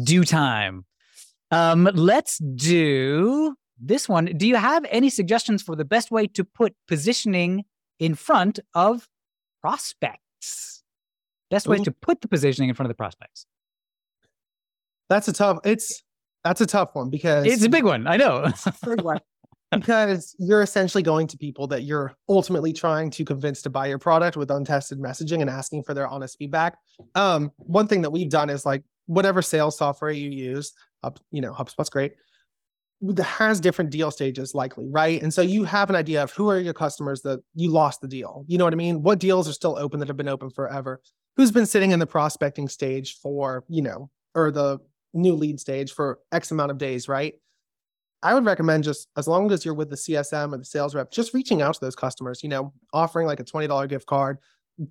due 0.02 0.24
time. 0.24 0.84
Um, 1.50 1.88
let's 1.94 2.38
do 2.38 3.54
this 3.78 4.08
one. 4.08 4.24
Do 4.24 4.48
you 4.48 4.56
have 4.56 4.84
any 4.90 5.10
suggestions 5.10 5.62
for 5.62 5.76
the 5.76 5.84
best 5.84 6.10
way 6.10 6.26
to 6.28 6.44
put 6.44 6.74
positioning 6.88 7.64
in 7.98 8.14
front 8.14 8.58
of 8.74 9.06
prospects? 9.60 10.82
Best 11.50 11.68
way 11.68 11.76
Ooh. 11.78 11.84
to 11.84 11.92
put 11.92 12.22
the 12.22 12.28
positioning 12.28 12.70
in 12.70 12.74
front 12.74 12.86
of 12.86 12.96
the 12.96 12.98
prospects. 12.98 13.46
That's 15.10 15.28
a 15.28 15.32
tough. 15.34 15.58
It's 15.64 16.02
that's 16.42 16.62
a 16.62 16.66
tough 16.66 16.94
one 16.94 17.10
because 17.10 17.44
it's 17.44 17.62
a 17.62 17.68
big 17.68 17.84
one. 17.84 18.06
I 18.06 18.16
know. 18.16 18.50
because 19.72 20.34
you're 20.38 20.62
essentially 20.62 21.02
going 21.02 21.26
to 21.28 21.38
people 21.38 21.66
that 21.68 21.82
you're 21.82 22.14
ultimately 22.28 22.72
trying 22.72 23.10
to 23.10 23.24
convince 23.24 23.62
to 23.62 23.70
buy 23.70 23.86
your 23.86 23.98
product 23.98 24.36
with 24.36 24.50
untested 24.50 24.98
messaging 24.98 25.40
and 25.40 25.50
asking 25.50 25.82
for 25.82 25.94
their 25.94 26.06
honest 26.06 26.38
feedback. 26.38 26.76
Um, 27.14 27.50
one 27.56 27.86
thing 27.86 28.02
that 28.02 28.10
we've 28.10 28.30
done 28.30 28.50
is 28.50 28.66
like 28.66 28.84
whatever 29.06 29.42
sales 29.42 29.76
software 29.76 30.10
you 30.10 30.30
use, 30.30 30.72
you 31.30 31.40
know, 31.40 31.52
HubSpot's 31.52 31.90
great, 31.90 32.12
has 33.18 33.58
different 33.58 33.90
deal 33.90 34.10
stages 34.10 34.54
likely, 34.54 34.88
right? 34.88 35.20
And 35.22 35.34
so 35.34 35.42
you 35.42 35.64
have 35.64 35.90
an 35.90 35.96
idea 35.96 36.22
of 36.22 36.30
who 36.32 36.48
are 36.48 36.58
your 36.60 36.74
customers 36.74 37.22
that 37.22 37.40
you 37.54 37.70
lost 37.70 38.00
the 38.00 38.08
deal. 38.08 38.44
You 38.46 38.58
know 38.58 38.64
what 38.64 38.72
I 38.72 38.76
mean? 38.76 39.02
What 39.02 39.18
deals 39.18 39.48
are 39.48 39.52
still 39.52 39.76
open 39.76 39.98
that 40.00 40.08
have 40.08 40.16
been 40.16 40.28
open 40.28 40.50
forever? 40.50 41.00
Who's 41.36 41.50
been 41.50 41.66
sitting 41.66 41.90
in 41.90 41.98
the 41.98 42.06
prospecting 42.06 42.68
stage 42.68 43.18
for, 43.18 43.64
you 43.68 43.82
know, 43.82 44.10
or 44.34 44.50
the 44.52 44.78
new 45.14 45.34
lead 45.34 45.58
stage 45.58 45.92
for 45.92 46.20
X 46.30 46.52
amount 46.52 46.70
of 46.70 46.78
days, 46.78 47.08
right? 47.08 47.34
I 48.22 48.34
would 48.34 48.44
recommend 48.44 48.84
just 48.84 49.08
as 49.16 49.26
long 49.26 49.50
as 49.50 49.64
you're 49.64 49.74
with 49.74 49.90
the 49.90 49.96
CSM 49.96 50.52
or 50.52 50.58
the 50.58 50.64
sales 50.64 50.94
rep, 50.94 51.10
just 51.10 51.34
reaching 51.34 51.60
out 51.62 51.74
to 51.74 51.80
those 51.80 51.96
customers, 51.96 52.42
you 52.42 52.48
know, 52.48 52.72
offering 52.92 53.26
like 53.26 53.40
a 53.40 53.44
$20 53.44 53.88
gift 53.88 54.06
card, 54.06 54.38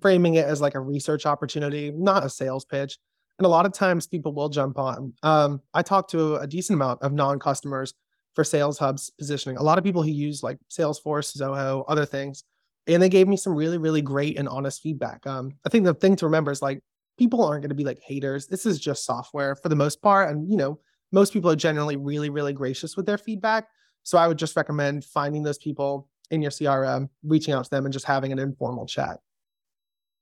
framing 0.00 0.34
it 0.34 0.46
as 0.46 0.60
like 0.60 0.74
a 0.74 0.80
research 0.80 1.24
opportunity, 1.26 1.90
not 1.90 2.24
a 2.24 2.30
sales 2.30 2.64
pitch. 2.64 2.98
And 3.38 3.46
a 3.46 3.48
lot 3.48 3.66
of 3.66 3.72
times 3.72 4.06
people 4.06 4.34
will 4.34 4.48
jump 4.48 4.78
on. 4.78 5.14
Um, 5.22 5.62
I 5.72 5.82
talked 5.82 6.10
to 6.10 6.36
a 6.36 6.46
decent 6.46 6.76
amount 6.76 7.02
of 7.02 7.12
non 7.12 7.38
customers 7.38 7.94
for 8.34 8.44
Sales 8.44 8.78
Hub's 8.78 9.10
positioning. 9.18 9.56
A 9.56 9.62
lot 9.62 9.78
of 9.78 9.84
people 9.84 10.02
who 10.02 10.10
use 10.10 10.42
like 10.42 10.58
Salesforce, 10.70 11.36
Zoho, 11.36 11.84
other 11.88 12.04
things. 12.04 12.44
And 12.86 13.02
they 13.02 13.08
gave 13.08 13.28
me 13.28 13.36
some 13.36 13.54
really, 13.54 13.78
really 13.78 14.02
great 14.02 14.38
and 14.38 14.48
honest 14.48 14.82
feedback. 14.82 15.26
Um, 15.26 15.52
I 15.64 15.68
think 15.68 15.84
the 15.84 15.94
thing 15.94 16.16
to 16.16 16.26
remember 16.26 16.50
is 16.50 16.62
like 16.62 16.82
people 17.18 17.44
aren't 17.44 17.62
going 17.62 17.68
to 17.68 17.74
be 17.76 17.84
like 17.84 18.00
haters. 18.02 18.46
This 18.46 18.66
is 18.66 18.78
just 18.78 19.04
software 19.04 19.54
for 19.54 19.68
the 19.68 19.76
most 19.76 20.02
part. 20.02 20.30
And, 20.30 20.50
you 20.50 20.56
know, 20.56 20.80
most 21.12 21.32
people 21.32 21.50
are 21.50 21.56
generally 21.56 21.96
really, 21.96 22.30
really 22.30 22.52
gracious 22.52 22.96
with 22.96 23.06
their 23.06 23.18
feedback. 23.18 23.68
So 24.02 24.18
I 24.18 24.26
would 24.26 24.38
just 24.38 24.56
recommend 24.56 25.04
finding 25.04 25.42
those 25.42 25.58
people 25.58 26.08
in 26.30 26.42
your 26.42 26.50
CRM, 26.50 27.08
reaching 27.22 27.54
out 27.54 27.64
to 27.64 27.70
them 27.70 27.84
and 27.84 27.92
just 27.92 28.06
having 28.06 28.32
an 28.32 28.38
informal 28.38 28.86
chat. 28.86 29.18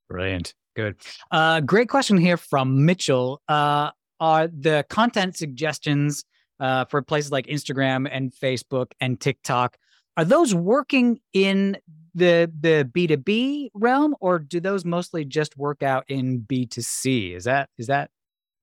Brilliant. 0.09 0.55
Good. 0.77 0.97
Uh, 1.31 1.61
great 1.61 1.89
question 1.89 2.17
here 2.17 2.37
from 2.37 2.85
Mitchell. 2.85 3.41
Uh, 3.49 3.91
are 4.19 4.49
the 4.49 4.85
content 4.91 5.37
suggestions 5.37 6.25
uh, 6.61 6.85
for 6.85 7.03
places 7.03 7.33
like 7.33 7.47
Instagram 7.47 8.09
and 8.11 8.33
Facebook 8.33 8.93
and 9.01 9.19
TikTok, 9.19 9.79
are 10.17 10.25
those 10.25 10.55
working 10.55 11.21
in 11.33 11.77
the 12.15 12.51
the 12.61 12.89
B2B 12.93 13.71
realm 13.73 14.15
or 14.21 14.39
do 14.39 14.61
those 14.61 14.85
mostly 14.85 15.25
just 15.25 15.57
work 15.57 15.83
out 15.83 16.05
in 16.09 16.41
B2C? 16.41 17.35
Is 17.35 17.45
that 17.45 17.71
is 17.79 17.87
that 17.87 18.11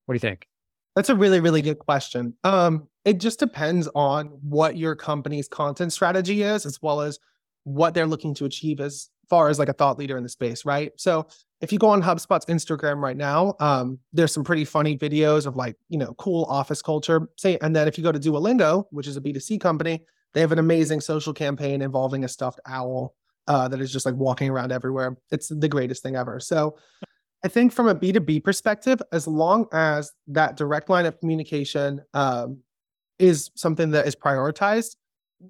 what 0.06 0.14
do 0.14 0.16
you 0.18 0.20
think? 0.20 0.48
That's 0.98 1.10
a 1.10 1.16
really 1.16 1.40
really 1.40 1.62
good 1.62 1.78
question. 1.78 2.34
Um 2.44 2.88
it 3.06 3.20
just 3.20 3.38
depends 3.38 3.88
on 3.94 4.30
what 4.42 4.78
your 4.78 4.96
company's 4.96 5.48
content 5.48 5.94
strategy 5.94 6.42
is 6.42 6.66
as 6.66 6.82
well 6.82 7.02
as 7.02 7.20
what 7.66 7.94
they're 7.94 8.08
looking 8.08 8.34
to 8.34 8.46
achieve 8.46 8.80
as 8.80 9.10
far 9.30 9.50
as 9.50 9.60
like 9.60 9.70
a 9.70 9.74
thought 9.74 10.00
leader 10.00 10.18
in 10.18 10.24
the 10.24 10.30
space, 10.30 10.66
right? 10.66 10.92
So 10.98 11.28
if 11.62 11.72
you 11.72 11.78
go 11.78 11.90
on 11.90 12.02
HubSpot's 12.02 12.48
Instagram 12.48 12.98
right 12.98 13.16
now, 13.16 13.54
um, 13.60 14.00
there's 14.12 14.34
some 14.34 14.44
pretty 14.44 14.66
funny 14.66 14.98
videos 14.98 15.46
of 15.46 15.56
like, 15.56 15.76
you 15.88 16.00
know, 16.00 16.16
cool 16.16 16.46
office 16.46 16.82
culture. 16.82 17.30
Say, 17.38 17.60
and 17.62 17.76
then 17.76 17.88
if 17.88 17.98
you 17.98 18.04
go 18.04 18.12
to 18.12 18.20
Duolingo, 18.20 18.86
which 18.90 19.06
is 19.06 19.18
a 19.18 19.22
B2C 19.22 19.62
company, 19.62 20.04
they 20.34 20.42
have 20.42 20.52
an 20.52 20.60
amazing 20.60 21.02
social 21.02 21.34
campaign 21.34 21.84
involving 21.84 22.24
a 22.24 22.28
stuffed 22.28 22.60
owl 22.66 23.14
uh, 23.48 23.68
that 23.68 23.80
is 23.80 23.92
just 23.92 24.06
like 24.06 24.16
walking 24.16 24.50
around 24.50 24.72
everywhere. 24.72 25.16
It's 25.30 25.50
the 25.50 25.70
greatest 25.70 26.02
thing 26.02 26.16
ever. 26.16 26.40
So 26.40 26.78
I 27.44 27.48
think 27.48 27.72
from 27.72 27.88
a 27.88 27.96
B2B 27.96 28.44
perspective, 28.44 29.00
as 29.12 29.28
long 29.28 29.68
as 29.72 30.12
that 30.28 30.58
direct 30.58 30.90
line 30.90 31.06
of 31.06 31.20
communication 31.20 32.02
um, 32.14 32.60
is 33.20 33.52
something 33.56 33.92
that 33.92 34.08
is 34.08 34.16
prioritized, 34.16 34.96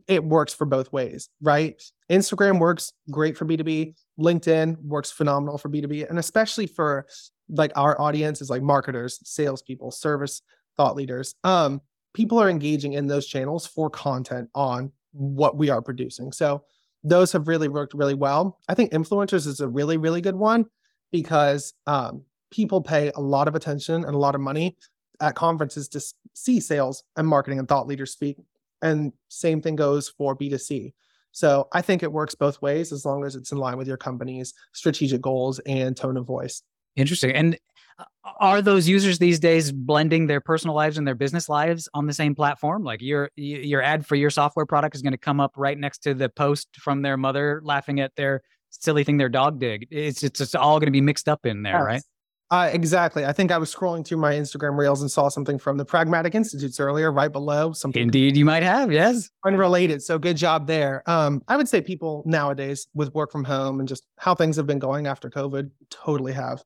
it 0.08 0.24
works 0.24 0.54
for 0.54 0.66
both 0.66 0.92
ways, 0.92 1.30
right? 1.42 1.82
Instagram 2.12 2.60
works 2.60 2.92
great 3.10 3.38
for 3.38 3.46
B2B. 3.46 3.96
LinkedIn 4.20 4.78
works 4.84 5.12
phenomenal 5.12 5.58
for 5.58 5.70
B2B. 5.70 6.10
And 6.10 6.20
especially 6.20 6.68
for 6.68 7.08
like 7.50 7.72
our 7.76 8.00
audience 8.02 8.42
is 8.42 8.50
like 8.50 8.62
marketers, 8.62 9.20
salespeople, 9.24 9.92
service 9.92 10.42
thought 10.76 10.96
leaders. 10.96 11.36
Um, 11.46 11.82
people 12.14 12.38
are 12.38 12.50
engaging 12.50 12.94
in 12.94 13.08
those 13.08 13.28
channels 13.28 13.66
for 13.66 13.90
content 13.90 14.50
on 14.54 14.92
what 15.12 15.56
we 15.56 15.70
are 15.70 15.82
producing. 15.82 16.34
So 16.34 16.64
those 17.04 17.32
have 17.32 17.48
really 17.48 17.70
worked 17.70 17.94
really 17.94 18.14
well. 18.14 18.60
I 18.68 18.74
think 18.74 18.92
influencers 18.92 19.48
is 19.48 19.62
a 19.62 19.68
really, 19.70 19.96
really 19.96 20.20
good 20.20 20.36
one 20.36 20.66
because 21.12 21.74
um, 21.86 22.24
people 22.52 22.82
pay 22.82 23.12
a 23.16 23.20
lot 23.22 23.48
of 23.48 23.56
attention 23.56 24.06
and 24.06 24.16
a 24.16 24.18
lot 24.18 24.36
of 24.36 24.42
money 24.42 24.78
at 25.22 25.36
conferences 25.36 25.88
to 25.90 26.02
see 26.34 26.60
sales 26.60 27.04
and 27.16 27.28
marketing 27.28 27.60
and 27.60 27.68
thought 27.68 27.88
leaders 27.88 28.12
speak. 28.12 28.38
And 28.82 29.14
same 29.30 29.62
thing 29.62 29.76
goes 29.76 30.10
for 30.10 30.36
B2C. 30.36 30.94
So 31.32 31.68
I 31.72 31.82
think 31.82 32.04
it 32.04 32.12
works 32.12 32.36
both 32.36 32.62
ways 32.62 32.92
as 32.92 33.06
long 33.06 33.26
as 33.26 33.36
it's 33.36 33.52
in 33.52 33.58
line 33.58 33.78
with 33.78 33.88
your 33.88 33.98
company's 33.98 34.54
strategic 34.74 35.22
goals 35.22 35.60
and 35.66 35.96
tone 35.96 36.18
of 36.18 36.26
voice. 36.26 36.62
Interesting. 36.96 37.32
And 37.32 37.58
uh, 38.00 38.06
are 38.40 38.62
those 38.62 38.88
users 38.88 39.20
these 39.20 39.40
days 39.40 39.72
blending 39.72 40.28
their 40.28 40.42
personal 40.42 40.76
lives 40.76 40.98
and 40.98 41.08
their 41.08 41.16
business 41.16 41.48
lives 41.48 41.88
on 41.94 42.08
the 42.08 42.14
same 42.14 42.34
platform? 42.34 42.84
Like 42.84 43.02
your 43.02 43.30
your 43.36 43.82
ad 43.82 44.06
for 44.06 44.16
your 44.16 44.30
software 44.30 44.66
product 44.66 44.96
is 44.96 45.02
going 45.02 45.14
to 45.14 45.18
come 45.18 45.40
up 45.40 45.54
right 45.56 45.78
next 45.78 46.00
to 46.00 46.14
the 46.14 46.30
post 46.30 46.70
from 46.76 47.02
their 47.02 47.18
mother 47.18 47.62
laughing 47.64 48.00
at 48.00 48.16
their 48.16 48.42
silly 48.70 49.04
thing 49.04 49.18
their 49.18 49.30
dog 49.30 49.60
did. 49.60 49.88
It's 49.92 50.24
it's, 50.24 50.42
it's 50.42 50.56
all 50.56 50.80
going 50.80 50.88
to 50.88 50.92
be 50.92 51.02
mixed 51.02 51.28
up 51.28 51.46
in 51.46 51.64
there, 51.64 51.74
yes. 51.74 51.84
right? 51.84 52.02
Uh, 52.50 52.70
exactly. 52.72 53.26
I 53.26 53.34
think 53.34 53.52
I 53.52 53.58
was 53.58 53.74
scrolling 53.74 54.08
through 54.08 54.20
my 54.20 54.34
Instagram 54.34 54.78
reels 54.78 55.02
and 55.02 55.12
saw 55.12 55.28
something 55.28 55.60
from 55.60 55.76
the 55.76 55.84
Pragmatic 55.84 56.34
Institutes 56.34 56.80
earlier, 56.80 57.12
right 57.12 57.32
below. 57.32 57.74
Something 57.74 58.04
indeed 58.04 58.38
you 58.38 58.46
might 58.46 58.64
have, 58.64 58.90
yes, 58.90 59.30
unrelated. 59.46 60.02
So 60.02 60.18
good 60.18 60.38
job 60.38 60.66
there. 60.66 61.04
Um, 61.10 61.44
I 61.50 61.58
would 61.58 61.68
say 61.68 61.82
people 61.82 62.24
nowadays 62.26 62.88
with 62.94 63.14
work 63.14 63.34
from 63.34 63.44
home 63.44 63.82
and 63.82 63.90
just 63.90 64.06
how 64.18 64.34
things 64.34 64.56
have 64.56 64.66
been 64.66 64.80
going 64.80 65.08
after 65.08 65.30
COVID, 65.30 65.72
totally 65.90 66.32
have. 66.32 66.64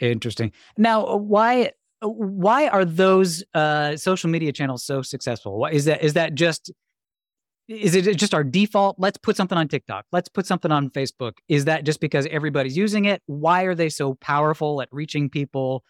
Interesting. 0.00 0.52
Now, 0.78 1.04
uh, 1.06 1.16
why 1.16 1.72
uh, 2.02 2.08
why 2.08 2.68
are 2.68 2.86
those 2.86 3.44
uh, 3.52 3.94
social 3.98 4.30
media 4.30 4.52
channels 4.52 4.84
so 4.84 5.02
successful? 5.02 5.58
What 5.58 5.74
is 5.74 5.84
that? 5.84 6.02
Is 6.02 6.14
that 6.14 6.34
just 6.34 6.72
is 7.70 7.94
it 7.94 8.16
just 8.16 8.34
our 8.34 8.42
default? 8.42 8.96
Let's 8.98 9.16
put 9.16 9.36
something 9.36 9.56
on 9.56 9.68
TikTok. 9.68 10.04
Let's 10.10 10.28
put 10.28 10.44
something 10.44 10.72
on 10.72 10.90
Facebook. 10.90 11.34
Is 11.48 11.66
that 11.66 11.84
just 11.84 12.00
because 12.00 12.26
everybody's 12.26 12.76
using 12.76 13.04
it? 13.04 13.22
Why 13.26 13.62
are 13.62 13.74
they 13.74 13.88
so 13.88 14.14
powerful 14.14 14.82
at 14.82 14.88
reaching 14.90 15.30
people? 15.30 15.84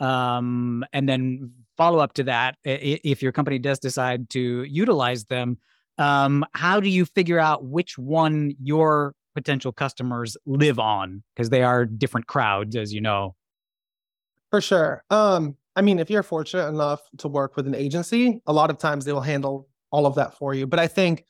Um, 0.00 0.84
and 0.92 1.08
then 1.08 1.52
follow 1.76 2.00
up 2.00 2.14
to 2.14 2.24
that, 2.24 2.56
if 2.64 3.22
your 3.22 3.32
company 3.32 3.58
does 3.58 3.78
decide 3.78 4.28
to 4.30 4.64
utilize 4.64 5.26
them, 5.26 5.58
um, 5.98 6.44
how 6.54 6.80
do 6.80 6.88
you 6.88 7.04
figure 7.04 7.38
out 7.38 7.64
which 7.64 7.96
one 7.96 8.54
your 8.60 9.14
potential 9.34 9.70
customers 9.70 10.36
live 10.46 10.78
on? 10.78 11.22
Because 11.34 11.50
they 11.50 11.62
are 11.62 11.86
different 11.86 12.26
crowds, 12.26 12.74
as 12.74 12.92
you 12.92 13.00
know. 13.00 13.36
For 14.50 14.60
sure. 14.60 15.04
Um, 15.10 15.56
I 15.76 15.82
mean, 15.82 16.00
if 16.00 16.10
you're 16.10 16.24
fortunate 16.24 16.66
enough 16.66 17.02
to 17.18 17.28
work 17.28 17.56
with 17.56 17.66
an 17.68 17.74
agency, 17.74 18.40
a 18.46 18.52
lot 18.52 18.70
of 18.70 18.78
times 18.78 19.04
they 19.04 19.12
will 19.12 19.20
handle 19.20 19.68
all 19.90 20.06
of 20.06 20.14
that 20.16 20.36
for 20.36 20.54
you. 20.54 20.66
But 20.66 20.78
I 20.78 20.86
think 20.86 21.24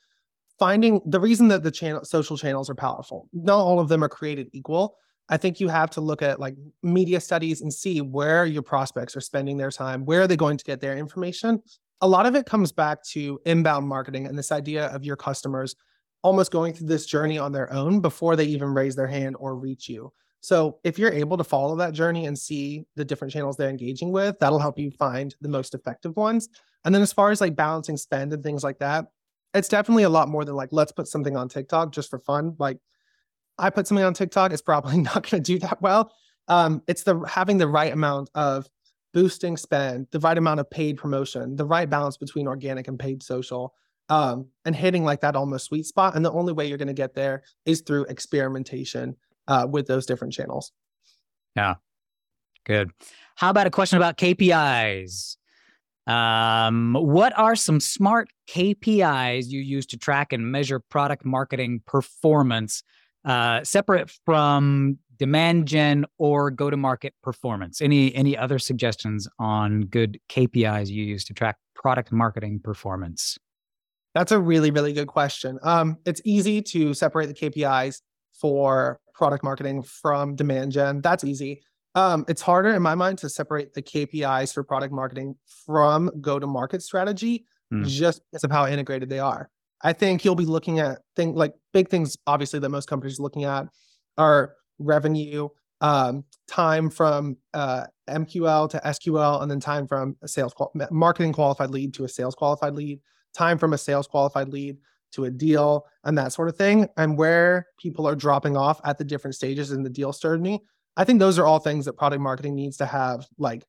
finding 0.59 1.01
the 1.07 1.21
reason 1.21 1.49
that 1.49 1.63
the 1.63 1.71
channel 1.71 2.05
social 2.05 2.37
channels 2.37 2.71
are 2.71 2.75
powerful, 2.75 3.29
not 3.33 3.59
all 3.59 3.81
of 3.81 3.89
them 3.89 4.05
are 4.05 4.09
created 4.09 4.49
equal. 4.53 4.97
I 5.29 5.37
think 5.37 5.61
you 5.61 5.69
have 5.69 5.91
to 5.91 6.01
look 6.01 6.23
at 6.23 6.41
like 6.41 6.57
media 6.83 7.21
studies 7.21 7.61
and 7.61 7.73
see 7.73 8.01
where 8.01 8.45
your 8.45 8.63
prospects 8.63 9.17
are 9.17 9.21
spending 9.21 9.57
their 9.57 9.71
time, 9.71 10.05
where 10.05 10.23
are 10.23 10.27
they 10.27 10.37
going 10.37 10.59
to 10.59 10.65
get 10.65 10.81
their 10.81 10.97
information. 10.97 11.63
A 12.01 12.09
lot 12.09 12.27
of 12.27 12.35
it 12.35 12.47
comes 12.47 12.73
back 12.73 13.03
to 13.11 13.41
inbound 13.45 13.87
marketing 13.87 14.27
and 14.27 14.37
this 14.37 14.51
idea 14.51 14.87
of 14.87 15.05
your 15.05 15.17
customers 15.17 15.77
almost 16.23 16.51
going 16.51 16.73
through 16.73 16.89
this 16.89 17.07
journey 17.07 17.39
on 17.39 17.53
their 17.53 17.73
own 17.73 18.01
before 18.01 18.37
they 18.37 18.45
even 18.45 18.75
raise 18.75 18.97
their 18.97 19.07
hand 19.07 19.37
or 19.39 19.57
reach 19.57 19.89
you. 19.89 20.13
So 20.41 20.79
if 20.85 20.99
you're 20.99 21.13
able 21.13 21.37
to 21.37 21.45
follow 21.45 21.77
that 21.77 21.93
journey 21.93 22.27
and 22.27 22.39
see 22.39 22.87
the 22.97 23.05
different 23.05 23.33
channels 23.33 23.57
they're 23.57 23.69
engaging 23.69 24.11
with, 24.11 24.39
that'll 24.39 24.59
help 24.59 24.79
you 24.79 24.91
find 24.91 25.35
the 25.41 25.49
most 25.49 25.75
effective 25.75 26.17
ones. 26.17 26.49
And 26.85 26.95
then 26.95 27.03
as 27.03 27.13
far 27.13 27.31
as 27.31 27.41
like 27.41 27.57
balancing 27.57 27.99
spend 27.99 28.33
and 28.33 28.43
things 28.43 28.65
like 28.65 28.79
that, 28.79 29.07
it's 29.53 29.69
definitely 29.69 30.05
a 30.05 30.09
lot 30.09 30.29
more 30.29 30.45
than 30.45 30.55
like, 30.55 30.71
let's 30.73 30.93
put 30.93 31.09
something 31.09 31.37
on 31.37 31.49
TikTok 31.49 31.93
just 31.93 32.09
for 32.09 32.19
fun. 32.19 32.57
Like 32.59 32.79
I 33.59 33.71
put 33.71 33.87
something 33.87 34.05
on 34.05 34.15
TikTok, 34.15 34.53
it's 34.53 34.63
probably 34.63 34.97
not 35.03 35.29
going 35.29 35.43
to 35.43 35.53
do 35.53 35.59
that 35.61 35.83
well. 35.83 36.13
Um, 36.49 36.83
it's 36.89 37.03
the 37.03 37.21
having 37.29 37.59
the 37.59 37.69
right 37.69 37.93
amount 37.93 38.31
of 38.35 38.67
boosting 39.13 39.57
spend, 39.57 40.07
the 40.11 40.21
right 40.21 40.39
amount 40.39 40.61
of 40.61 40.71
paid 40.71 40.97
promotion, 40.97 41.57
the 41.57 41.67
right 41.67 41.89
balance 41.89 42.17
between 42.17 42.47
organic 42.47 42.89
and 42.89 42.99
paid 42.99 43.23
social, 43.23 43.75
um, 44.09 44.49
and 44.65 44.75
hitting 44.75 45.05
like 45.05 45.21
that 45.21 45.37
almost 45.37 45.67
sweet 45.67 45.85
spot. 45.85 46.17
And 46.17 46.25
the 46.25 46.33
only 46.33 46.53
way 46.53 46.67
you're 46.67 46.79
going 46.79 46.89
to 46.89 46.95
get 46.95 47.15
there 47.15 47.43
is 47.67 47.83
through 47.83 48.07
experimentation 48.07 49.17
uh, 49.51 49.67
with 49.69 49.87
those 49.87 50.07
different 50.07 50.33
channels. 50.33 50.73
Yeah. 51.57 51.75
Good. 52.65 52.91
How 53.35 53.51
about 53.51 53.67
a 53.67 53.71
question 53.71 53.97
about 53.97 54.17
KPIs? 54.17 55.37
Um, 56.07 56.95
what 56.99 57.37
are 57.39 57.57
some 57.57 57.81
smart 57.81 58.31
KPIs 58.49 59.47
you 59.49 59.61
use 59.61 59.87
to 59.87 59.99
track 59.99 60.33
and 60.33 60.51
measure 60.51 60.79
product 60.79 61.25
marketing 61.25 61.83
performance, 61.87 62.83
uh, 63.25 63.63
separate 63.65 64.11
from 64.25 64.99
demand 65.19 65.67
gen 65.67 66.07
or 66.19 66.51
go 66.51 66.71
to 66.71 66.77
market 66.77 67.15
performance? 67.23 67.81
Any 67.81 68.15
any 68.15 68.37
other 68.37 68.59
suggestions 68.59 69.29
on 69.39 69.83
good 69.83 70.19
KPIs 70.29 70.89
you 70.89 71.05
use 71.05 71.25
to 71.25 71.35
track 71.35 71.57
product 71.75 72.13
marketing 72.13 72.61
performance? 72.63 73.37
That's 74.15 74.33
a 74.33 74.41
really 74.41 74.71
really 74.71 74.93
good 74.93 75.09
question. 75.09 75.59
Um, 75.63 75.99
it's 76.07 76.21
easy 76.25 76.63
to 76.63 76.95
separate 76.95 77.27
the 77.27 77.35
KPIs 77.35 78.01
for 78.33 79.01
product 79.21 79.45
marketing 79.45 79.83
from 79.83 80.35
demand 80.35 80.73
gen. 80.73 81.03
That's 81.03 81.25
easy. 81.25 81.63
Um, 81.95 82.25
it's 82.27 82.41
harder 82.41 82.71
in 82.71 82.81
my 82.81 82.95
mind 82.95 83.19
to 83.19 83.29
separate 83.29 83.75
the 83.75 83.83
KPIs 83.83 84.55
for 84.55 84.65
product 84.65 84.95
marketing 84.95 85.35
from 85.67 86.11
go 86.23 86.39
to 86.39 86.47
market 86.47 86.83
strategy 86.83 87.45
mm. 87.71 87.87
just 87.87 88.23
because 88.33 88.45
of 88.45 88.51
how 88.51 88.67
integrated 88.67 89.11
they 89.11 89.19
are. 89.19 89.51
I 89.83 89.93
think 89.93 90.25
you'll 90.25 90.37
be 90.37 90.47
looking 90.47 90.79
at 90.79 91.01
things 91.17 91.37
like 91.37 91.53
big 91.75 91.91
things, 91.91 92.17
obviously, 92.27 92.61
that 92.61 92.71
most 92.71 92.89
companies 92.89 93.21
are 93.21 93.23
looking 93.23 93.45
at 93.45 93.67
are 94.17 94.55
revenue, 94.79 95.49
um, 95.83 96.25
time 96.49 96.89
from 96.89 97.37
uh, 97.53 97.85
MQL 98.09 98.71
to 98.71 98.79
SQL, 98.79 99.43
and 99.43 99.51
then 99.51 99.61
time 99.61 99.87
from 99.87 100.17
a 100.23 100.29
sales 100.29 100.55
qual- 100.55 100.73
marketing 100.91 101.35
qualified 101.35 101.71
lead 101.71 101.93
to 101.95 102.05
a 102.05 102.09
sales 102.09 102.35
qualified 102.35 102.75
lead, 102.75 103.01
time 103.35 103.59
from 103.59 103.75
a 103.75 103.79
sales 103.79 104.07
qualified 104.07 104.49
lead 104.49 104.79
to 105.13 105.25
a 105.25 105.31
deal 105.31 105.87
and 106.05 106.17
that 106.19 106.33
sort 106.33 106.49
of 106.49 106.57
thing, 106.57 106.89
and 106.97 107.17
where 107.17 107.67
people 107.79 108.07
are 108.07 108.15
dropping 108.15 108.57
off 108.57 108.81
at 108.85 108.99
the 108.99 109.05
different 109.05 109.35
stages 109.35 109.73
in 109.73 109.83
the 109.83 109.91
deal 109.91 110.13
journey. 110.13 110.63
I 110.97 111.05
think 111.05 111.19
those 111.19 111.39
are 111.39 111.47
all 111.47 111.59
things 111.59 111.85
that 111.85 111.95
product 111.95 112.21
marketing 112.21 112.55
needs 112.55 112.77
to 112.79 112.87
have 112.87 113.27
like 113.39 113.65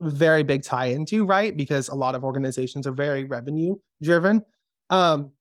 very 0.00 0.42
big 0.42 0.62
tie 0.62 0.86
into, 0.86 1.24
right? 1.24 1.56
Because 1.56 1.88
a 1.88 1.94
lot 1.94 2.14
of 2.14 2.24
organizations 2.24 2.86
are 2.86 2.92
very 2.92 3.24
revenue 3.24 3.74
driven. 4.02 4.44
Um, 4.90 5.32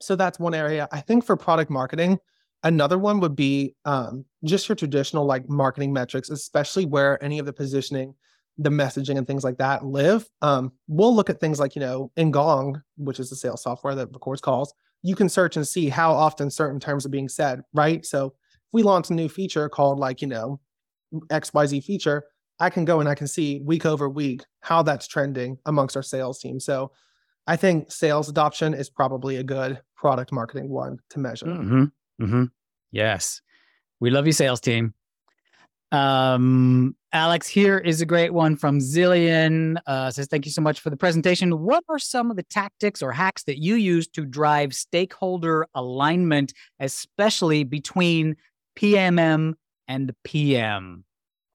so 0.00 0.16
that's 0.16 0.38
one 0.38 0.54
area. 0.54 0.88
I 0.92 1.00
think 1.00 1.24
for 1.24 1.36
product 1.36 1.70
marketing, 1.70 2.18
Another 2.64 2.98
one 2.98 3.20
would 3.20 3.36
be 3.36 3.76
um, 3.84 4.24
just 4.44 4.68
your 4.68 4.74
traditional 4.74 5.24
like 5.24 5.48
marketing 5.48 5.92
metrics, 5.92 6.28
especially 6.28 6.86
where 6.86 7.22
any 7.22 7.38
of 7.38 7.46
the 7.46 7.52
positioning, 7.52 8.14
the 8.58 8.70
messaging, 8.70 9.16
and 9.16 9.26
things 9.26 9.44
like 9.44 9.58
that 9.58 9.84
live. 9.84 10.28
Um, 10.42 10.72
we'll 10.88 11.14
look 11.14 11.30
at 11.30 11.40
things 11.40 11.60
like, 11.60 11.76
you 11.76 11.80
know, 11.80 12.10
in 12.16 12.30
Gong, 12.30 12.82
which 12.96 13.20
is 13.20 13.30
the 13.30 13.36
sales 13.36 13.62
software 13.62 13.94
that 13.94 14.12
records 14.12 14.40
calls, 14.40 14.74
you 15.02 15.14
can 15.14 15.28
search 15.28 15.56
and 15.56 15.66
see 15.66 15.88
how 15.88 16.12
often 16.12 16.50
certain 16.50 16.80
terms 16.80 17.06
are 17.06 17.10
being 17.10 17.28
said, 17.28 17.62
right? 17.72 18.04
So 18.04 18.26
if 18.26 18.72
we 18.72 18.82
launch 18.82 19.10
a 19.10 19.14
new 19.14 19.28
feature 19.28 19.68
called 19.68 19.98
like, 19.98 20.20
you 20.20 20.28
know, 20.28 20.60
XYZ 21.30 21.84
feature, 21.84 22.24
I 22.60 22.70
can 22.70 22.84
go 22.84 23.00
and 23.00 23.08
I 23.08 23.14
can 23.14 23.28
see 23.28 23.60
week 23.64 23.86
over 23.86 24.08
week 24.08 24.44
how 24.60 24.82
that's 24.82 25.06
trending 25.06 25.58
amongst 25.66 25.96
our 25.96 26.02
sales 26.02 26.40
team. 26.40 26.58
So 26.58 26.90
I 27.46 27.56
think 27.56 27.92
sales 27.92 28.28
adoption 28.28 28.74
is 28.74 28.90
probably 28.90 29.36
a 29.36 29.44
good 29.44 29.80
product 29.96 30.32
marketing 30.32 30.68
one 30.68 30.98
to 31.10 31.20
measure. 31.20 31.46
Mm-hmm. 31.46 31.84
Mm-hmm. 32.24 32.44
Yes. 32.90 33.40
We 34.00 34.10
love 34.10 34.26
you, 34.26 34.32
sales 34.32 34.60
team. 34.60 34.94
Um, 35.90 36.94
Alex, 37.12 37.48
here 37.48 37.78
is 37.78 38.00
a 38.02 38.06
great 38.06 38.34
one 38.34 38.56
from 38.56 38.78
Zillion. 38.78 39.78
Uh, 39.86 40.10
says, 40.10 40.26
Thank 40.26 40.44
you 40.44 40.52
so 40.52 40.60
much 40.60 40.80
for 40.80 40.90
the 40.90 40.96
presentation. 40.96 41.62
What 41.62 41.84
are 41.88 41.98
some 41.98 42.30
of 42.30 42.36
the 42.36 42.42
tactics 42.42 43.02
or 43.02 43.12
hacks 43.12 43.44
that 43.44 43.58
you 43.58 43.76
use 43.76 44.06
to 44.08 44.26
drive 44.26 44.74
stakeholder 44.74 45.66
alignment, 45.74 46.52
especially 46.80 47.64
between 47.64 48.36
PMM 48.76 49.54
and 49.86 50.12
PM? 50.24 51.04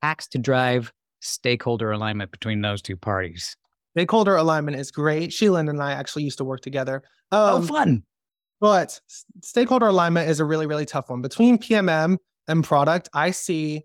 Hacks 0.01 0.27
to 0.29 0.39
drive 0.39 0.91
stakeholder 1.21 1.91
alignment 1.91 2.31
between 2.31 2.61
those 2.61 2.81
two 2.81 2.97
parties. 2.97 3.55
Stakeholder 3.95 4.35
alignment 4.35 4.77
is 4.77 4.89
great. 4.89 5.31
Sheila 5.31 5.59
and 5.59 5.81
I 5.81 5.91
actually 5.91 6.23
used 6.23 6.39
to 6.39 6.43
work 6.43 6.61
together. 6.61 7.03
Oh, 7.31 7.57
um, 7.57 7.63
oh, 7.63 7.65
fun. 7.65 8.03
But 8.59 8.99
stakeholder 9.43 9.87
alignment 9.87 10.29
is 10.29 10.39
a 10.39 10.45
really, 10.45 10.65
really 10.65 10.85
tough 10.85 11.09
one. 11.09 11.21
Between 11.21 11.59
PMM 11.59 12.17
and 12.47 12.63
product, 12.63 13.09
I 13.13 13.31
see 13.31 13.83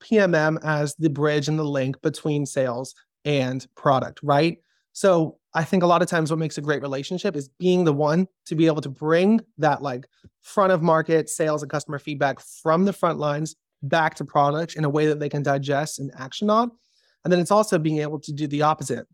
PMM 0.00 0.58
as 0.64 0.94
the 0.98 1.10
bridge 1.10 1.48
and 1.48 1.58
the 1.58 1.64
link 1.64 2.00
between 2.02 2.46
sales 2.46 2.94
and 3.24 3.66
product, 3.74 4.20
right? 4.22 4.58
So 4.92 5.38
I 5.54 5.64
think 5.64 5.82
a 5.82 5.86
lot 5.86 6.02
of 6.02 6.08
times 6.08 6.30
what 6.30 6.38
makes 6.38 6.58
a 6.58 6.62
great 6.62 6.82
relationship 6.82 7.36
is 7.36 7.48
being 7.58 7.84
the 7.84 7.92
one 7.92 8.26
to 8.46 8.54
be 8.54 8.66
able 8.66 8.80
to 8.80 8.88
bring 8.88 9.40
that 9.58 9.82
like 9.82 10.06
front 10.40 10.72
of 10.72 10.82
market 10.82 11.28
sales 11.28 11.62
and 11.62 11.70
customer 11.70 11.98
feedback 11.98 12.40
from 12.40 12.84
the 12.84 12.92
front 12.92 13.18
lines 13.18 13.54
back 13.82 14.14
to 14.16 14.24
product 14.24 14.74
in 14.74 14.84
a 14.84 14.88
way 14.88 15.06
that 15.06 15.20
they 15.20 15.28
can 15.28 15.42
digest 15.42 15.98
and 15.98 16.10
action 16.18 16.50
on. 16.50 16.70
And 17.24 17.32
then 17.32 17.40
it's 17.40 17.50
also 17.50 17.78
being 17.78 17.98
able 17.98 18.18
to 18.20 18.32
do 18.32 18.46
the 18.46 18.62
opposite. 18.62 19.06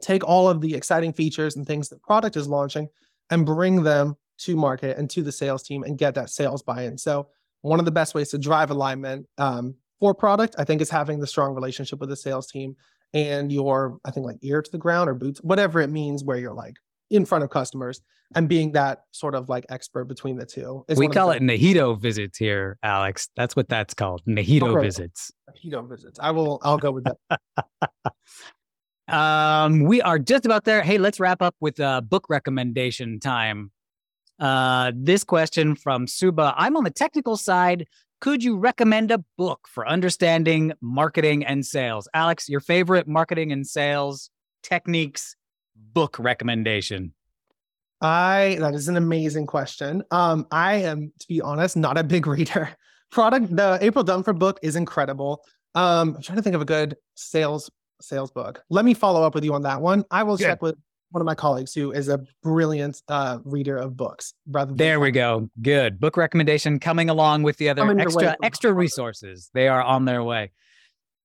Take 0.00 0.24
all 0.24 0.48
of 0.48 0.60
the 0.60 0.74
exciting 0.74 1.12
features 1.12 1.56
and 1.56 1.66
things 1.66 1.88
that 1.90 2.02
product 2.02 2.36
is 2.36 2.48
launching 2.48 2.88
and 3.30 3.44
bring 3.44 3.82
them 3.82 4.14
to 4.38 4.56
market 4.56 4.96
and 4.96 5.10
to 5.10 5.22
the 5.22 5.32
sales 5.32 5.62
team 5.62 5.82
and 5.82 5.98
get 5.98 6.14
that 6.14 6.30
sales 6.30 6.62
buy-in. 6.62 6.96
So 6.96 7.28
one 7.62 7.78
of 7.78 7.84
the 7.84 7.90
best 7.90 8.14
ways 8.14 8.30
to 8.30 8.38
drive 8.38 8.70
alignment 8.70 9.26
um, 9.36 9.74
for 10.00 10.14
product, 10.14 10.56
I 10.58 10.64
think, 10.64 10.80
is 10.80 10.90
having 10.90 11.20
the 11.20 11.26
strong 11.26 11.54
relationship 11.54 12.00
with 12.00 12.08
the 12.08 12.16
sales 12.16 12.46
team 12.46 12.76
and 13.12 13.52
your, 13.52 13.98
I 14.04 14.10
think, 14.10 14.26
like 14.26 14.38
ear 14.42 14.62
to 14.62 14.70
the 14.70 14.78
ground 14.78 15.08
or 15.08 15.14
boots, 15.14 15.40
whatever 15.40 15.80
it 15.80 15.90
means, 15.90 16.24
where 16.24 16.38
you're 16.38 16.54
like 16.54 16.76
in 17.10 17.24
front 17.24 17.44
of 17.44 17.50
customers 17.50 18.00
and 18.34 18.48
being 18.48 18.72
that 18.72 19.04
sort 19.10 19.34
of 19.34 19.48
like 19.48 19.66
expert 19.68 20.04
between 20.04 20.36
the 20.36 20.46
two. 20.46 20.84
We 20.96 21.08
call 21.08 21.30
it 21.32 21.42
Nahito 21.42 22.00
visits 22.00 22.38
here, 22.38 22.78
Alex. 22.82 23.28
That's 23.36 23.56
what 23.56 23.68
that's 23.68 23.94
called. 23.94 24.22
Nahito 24.26 24.76
okay. 24.76 24.86
visits. 24.86 25.32
Nahito 25.50 25.88
visits. 25.88 26.18
I 26.20 26.30
will. 26.30 26.60
I'll 26.62 26.78
go 26.78 26.92
with 26.92 27.04
that. 27.04 27.40
um, 29.14 29.82
we 29.84 30.00
are 30.00 30.18
just 30.18 30.46
about 30.46 30.64
there. 30.64 30.82
Hey, 30.82 30.98
let's 30.98 31.18
wrap 31.18 31.42
up 31.42 31.56
with 31.60 31.80
uh, 31.80 32.00
book 32.00 32.26
recommendation 32.28 33.18
time. 33.18 33.72
Uh, 34.38 34.92
this 34.94 35.24
question 35.24 35.74
from 35.74 36.06
Suba. 36.06 36.54
I'm 36.56 36.76
on 36.76 36.84
the 36.84 36.90
technical 36.90 37.36
side. 37.36 37.86
Could 38.20 38.44
you 38.44 38.58
recommend 38.58 39.10
a 39.10 39.24
book 39.38 39.66
for 39.66 39.88
understanding 39.88 40.74
marketing 40.82 41.44
and 41.44 41.64
sales? 41.64 42.06
Alex, 42.12 42.50
your 42.50 42.60
favorite 42.60 43.08
marketing 43.08 43.50
and 43.50 43.66
sales 43.66 44.28
techniques 44.62 45.36
book 45.74 46.18
recommendation? 46.18 47.14
I 48.02 48.58
that 48.60 48.74
is 48.74 48.88
an 48.88 48.98
amazing 48.98 49.46
question. 49.46 50.02
Um, 50.10 50.46
I 50.50 50.74
am, 50.74 51.12
to 51.18 51.28
be 51.28 51.40
honest, 51.40 51.78
not 51.78 51.96
a 51.96 52.04
big 52.04 52.26
reader. 52.26 52.68
Product 53.10 53.56
the 53.56 53.78
April 53.80 54.04
Dunford 54.04 54.38
book 54.38 54.58
is 54.62 54.76
incredible. 54.76 55.42
Um, 55.74 56.16
I'm 56.16 56.22
trying 56.22 56.36
to 56.36 56.42
think 56.42 56.54
of 56.54 56.60
a 56.60 56.66
good 56.66 56.96
sales 57.14 57.70
sales 58.02 58.30
book. 58.30 58.62
Let 58.68 58.84
me 58.84 58.92
follow 58.92 59.22
up 59.22 59.34
with 59.34 59.44
you 59.44 59.54
on 59.54 59.62
that 59.62 59.80
one. 59.80 60.04
I 60.10 60.24
will 60.24 60.36
Good. 60.36 60.44
check 60.44 60.62
with 60.62 60.76
one 61.10 61.20
of 61.20 61.26
my 61.26 61.34
colleagues 61.34 61.74
who 61.74 61.92
is 61.92 62.08
a 62.08 62.20
brilliant 62.42 63.02
uh, 63.08 63.38
reader 63.44 63.76
of 63.76 63.96
books. 63.96 64.34
Rather 64.48 64.74
there 64.74 65.00
we 65.00 65.10
go. 65.10 65.48
Good 65.62 66.00
book 66.00 66.16
recommendation 66.16 66.78
coming 66.78 67.10
along 67.10 67.42
with 67.42 67.56
the 67.58 67.68
other 67.68 67.98
extra 67.98 68.36
extra 68.42 68.72
resources. 68.72 69.50
They 69.52 69.68
are 69.68 69.82
on 69.82 70.04
their 70.04 70.22
way. 70.22 70.52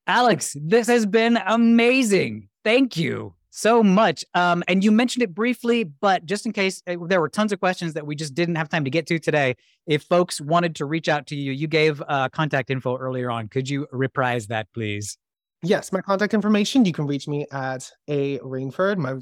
Alex, 0.07 0.55
this 0.59 0.87
has 0.87 1.05
been 1.05 1.39
amazing. 1.45 2.49
Thank 2.63 2.97
you 2.97 3.33
so 3.49 3.81
much. 3.81 4.25
Um, 4.33 4.63
and 4.67 4.83
you 4.83 4.91
mentioned 4.91 5.23
it 5.23 5.33
briefly, 5.33 5.85
but 5.85 6.25
just 6.25 6.45
in 6.45 6.51
case 6.51 6.83
uh, 6.87 6.97
there 7.07 7.21
were 7.21 7.29
tons 7.29 7.53
of 7.53 7.59
questions 7.59 7.93
that 7.93 8.05
we 8.05 8.15
just 8.15 8.35
didn't 8.35 8.55
have 8.55 8.69
time 8.69 8.83
to 8.83 8.89
get 8.89 9.07
to 9.07 9.17
today, 9.17 9.55
if 9.87 10.03
folks 10.03 10.41
wanted 10.41 10.75
to 10.75 10.85
reach 10.85 11.07
out 11.07 11.25
to 11.27 11.35
you, 11.35 11.53
you 11.53 11.67
gave 11.67 12.03
uh, 12.07 12.27
contact 12.29 12.69
info 12.69 12.97
earlier 12.97 13.31
on. 13.31 13.47
Could 13.47 13.69
you 13.69 13.87
reprise 13.91 14.47
that, 14.47 14.67
please? 14.73 15.17
Yes, 15.63 15.91
my 15.91 16.01
contact 16.01 16.33
information. 16.33 16.85
You 16.85 16.91
can 16.91 17.07
reach 17.07 17.27
me 17.27 17.47
at 17.51 17.89
a 18.07 18.39
Rainford, 18.39 18.97
my 18.97 19.15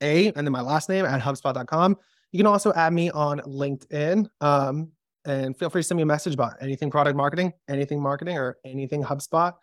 a 0.00 0.32
and 0.32 0.46
then 0.46 0.52
my 0.52 0.60
last 0.60 0.88
name 0.88 1.04
at 1.04 1.20
HubSpot.com. 1.20 1.96
You 2.32 2.38
can 2.38 2.46
also 2.46 2.72
add 2.74 2.92
me 2.92 3.10
on 3.10 3.40
LinkedIn. 3.40 4.28
Um, 4.40 4.92
and 5.24 5.56
feel 5.56 5.70
free 5.70 5.82
to 5.82 5.86
send 5.86 5.96
me 5.96 6.02
a 6.02 6.06
message 6.06 6.34
about 6.34 6.54
anything 6.60 6.90
product 6.90 7.16
marketing, 7.16 7.52
anything 7.68 8.00
marketing, 8.00 8.38
or 8.38 8.58
anything 8.64 9.02
HubSpot. 9.02 9.54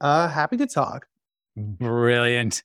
Uh, 0.00 0.28
happy 0.28 0.56
to 0.56 0.66
talk. 0.66 1.06
Brilliant. 1.56 2.62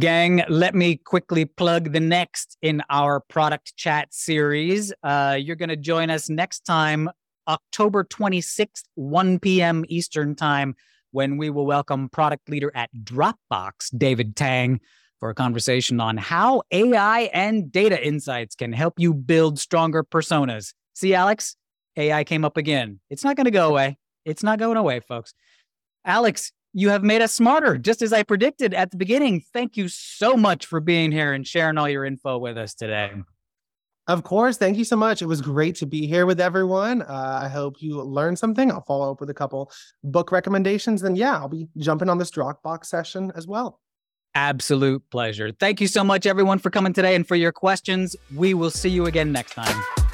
Gang, 0.00 0.42
let 0.48 0.74
me 0.74 0.96
quickly 0.96 1.44
plug 1.44 1.92
the 1.92 2.00
next 2.00 2.56
in 2.60 2.82
our 2.90 3.20
product 3.20 3.76
chat 3.76 4.12
series. 4.12 4.92
Uh, 5.04 5.36
you're 5.38 5.54
going 5.54 5.68
to 5.68 5.76
join 5.76 6.10
us 6.10 6.28
next 6.28 6.60
time, 6.60 7.08
October 7.46 8.02
26th, 8.02 8.82
1 8.96 9.38
p.m. 9.38 9.84
Eastern 9.88 10.34
Time, 10.34 10.74
when 11.12 11.36
we 11.36 11.50
will 11.50 11.66
welcome 11.66 12.08
product 12.08 12.48
leader 12.48 12.72
at 12.74 12.90
Dropbox, 13.04 13.96
David 13.96 14.34
Tang, 14.34 14.80
for 15.20 15.30
a 15.30 15.34
conversation 15.34 16.00
on 16.00 16.16
how 16.16 16.62
AI 16.70 17.30
and 17.32 17.70
data 17.70 18.04
insights 18.04 18.54
can 18.54 18.72
help 18.72 18.94
you 18.98 19.14
build 19.14 19.58
stronger 19.58 20.04
personas. 20.04 20.72
See, 20.94 21.14
Alex, 21.14 21.56
AI 21.96 22.24
came 22.24 22.44
up 22.44 22.56
again. 22.56 23.00
It's 23.10 23.24
not 23.24 23.36
going 23.36 23.46
to 23.46 23.50
go 23.50 23.68
away. 23.68 23.98
It's 24.24 24.42
not 24.42 24.58
going 24.58 24.76
away, 24.76 25.00
folks. 25.00 25.32
Alex, 26.04 26.52
you 26.72 26.90
have 26.90 27.02
made 27.02 27.22
us 27.22 27.32
smarter, 27.32 27.78
just 27.78 28.02
as 28.02 28.12
I 28.12 28.22
predicted 28.22 28.74
at 28.74 28.90
the 28.90 28.96
beginning. 28.96 29.42
Thank 29.52 29.76
you 29.76 29.88
so 29.88 30.36
much 30.36 30.66
for 30.66 30.80
being 30.80 31.10
here 31.10 31.32
and 31.32 31.46
sharing 31.46 31.78
all 31.78 31.88
your 31.88 32.04
info 32.04 32.38
with 32.38 32.58
us 32.58 32.74
today. 32.74 33.12
Of 34.08 34.22
course. 34.22 34.56
Thank 34.56 34.76
you 34.76 34.84
so 34.84 34.94
much. 34.94 35.20
It 35.20 35.26
was 35.26 35.40
great 35.40 35.74
to 35.76 35.86
be 35.86 36.06
here 36.06 36.26
with 36.26 36.40
everyone. 36.40 37.02
Uh, 37.02 37.40
I 37.42 37.48
hope 37.48 37.82
you 37.82 38.00
learned 38.02 38.38
something. 38.38 38.70
I'll 38.70 38.84
follow 38.84 39.10
up 39.10 39.20
with 39.20 39.30
a 39.30 39.34
couple 39.34 39.72
book 40.04 40.30
recommendations. 40.30 41.02
And 41.02 41.18
yeah, 41.18 41.36
I'll 41.36 41.48
be 41.48 41.66
jumping 41.78 42.08
on 42.08 42.18
this 42.18 42.30
Dropbox 42.30 42.86
session 42.86 43.32
as 43.34 43.48
well. 43.48 43.80
Absolute 44.36 45.02
pleasure. 45.08 45.50
Thank 45.50 45.80
you 45.80 45.88
so 45.88 46.04
much, 46.04 46.26
everyone, 46.26 46.58
for 46.58 46.68
coming 46.68 46.92
today 46.92 47.14
and 47.14 47.26
for 47.26 47.36
your 47.36 47.52
questions. 47.52 48.14
We 48.34 48.52
will 48.52 48.70
see 48.70 48.90
you 48.90 49.06
again 49.06 49.32
next 49.32 49.54
time. 49.54 50.05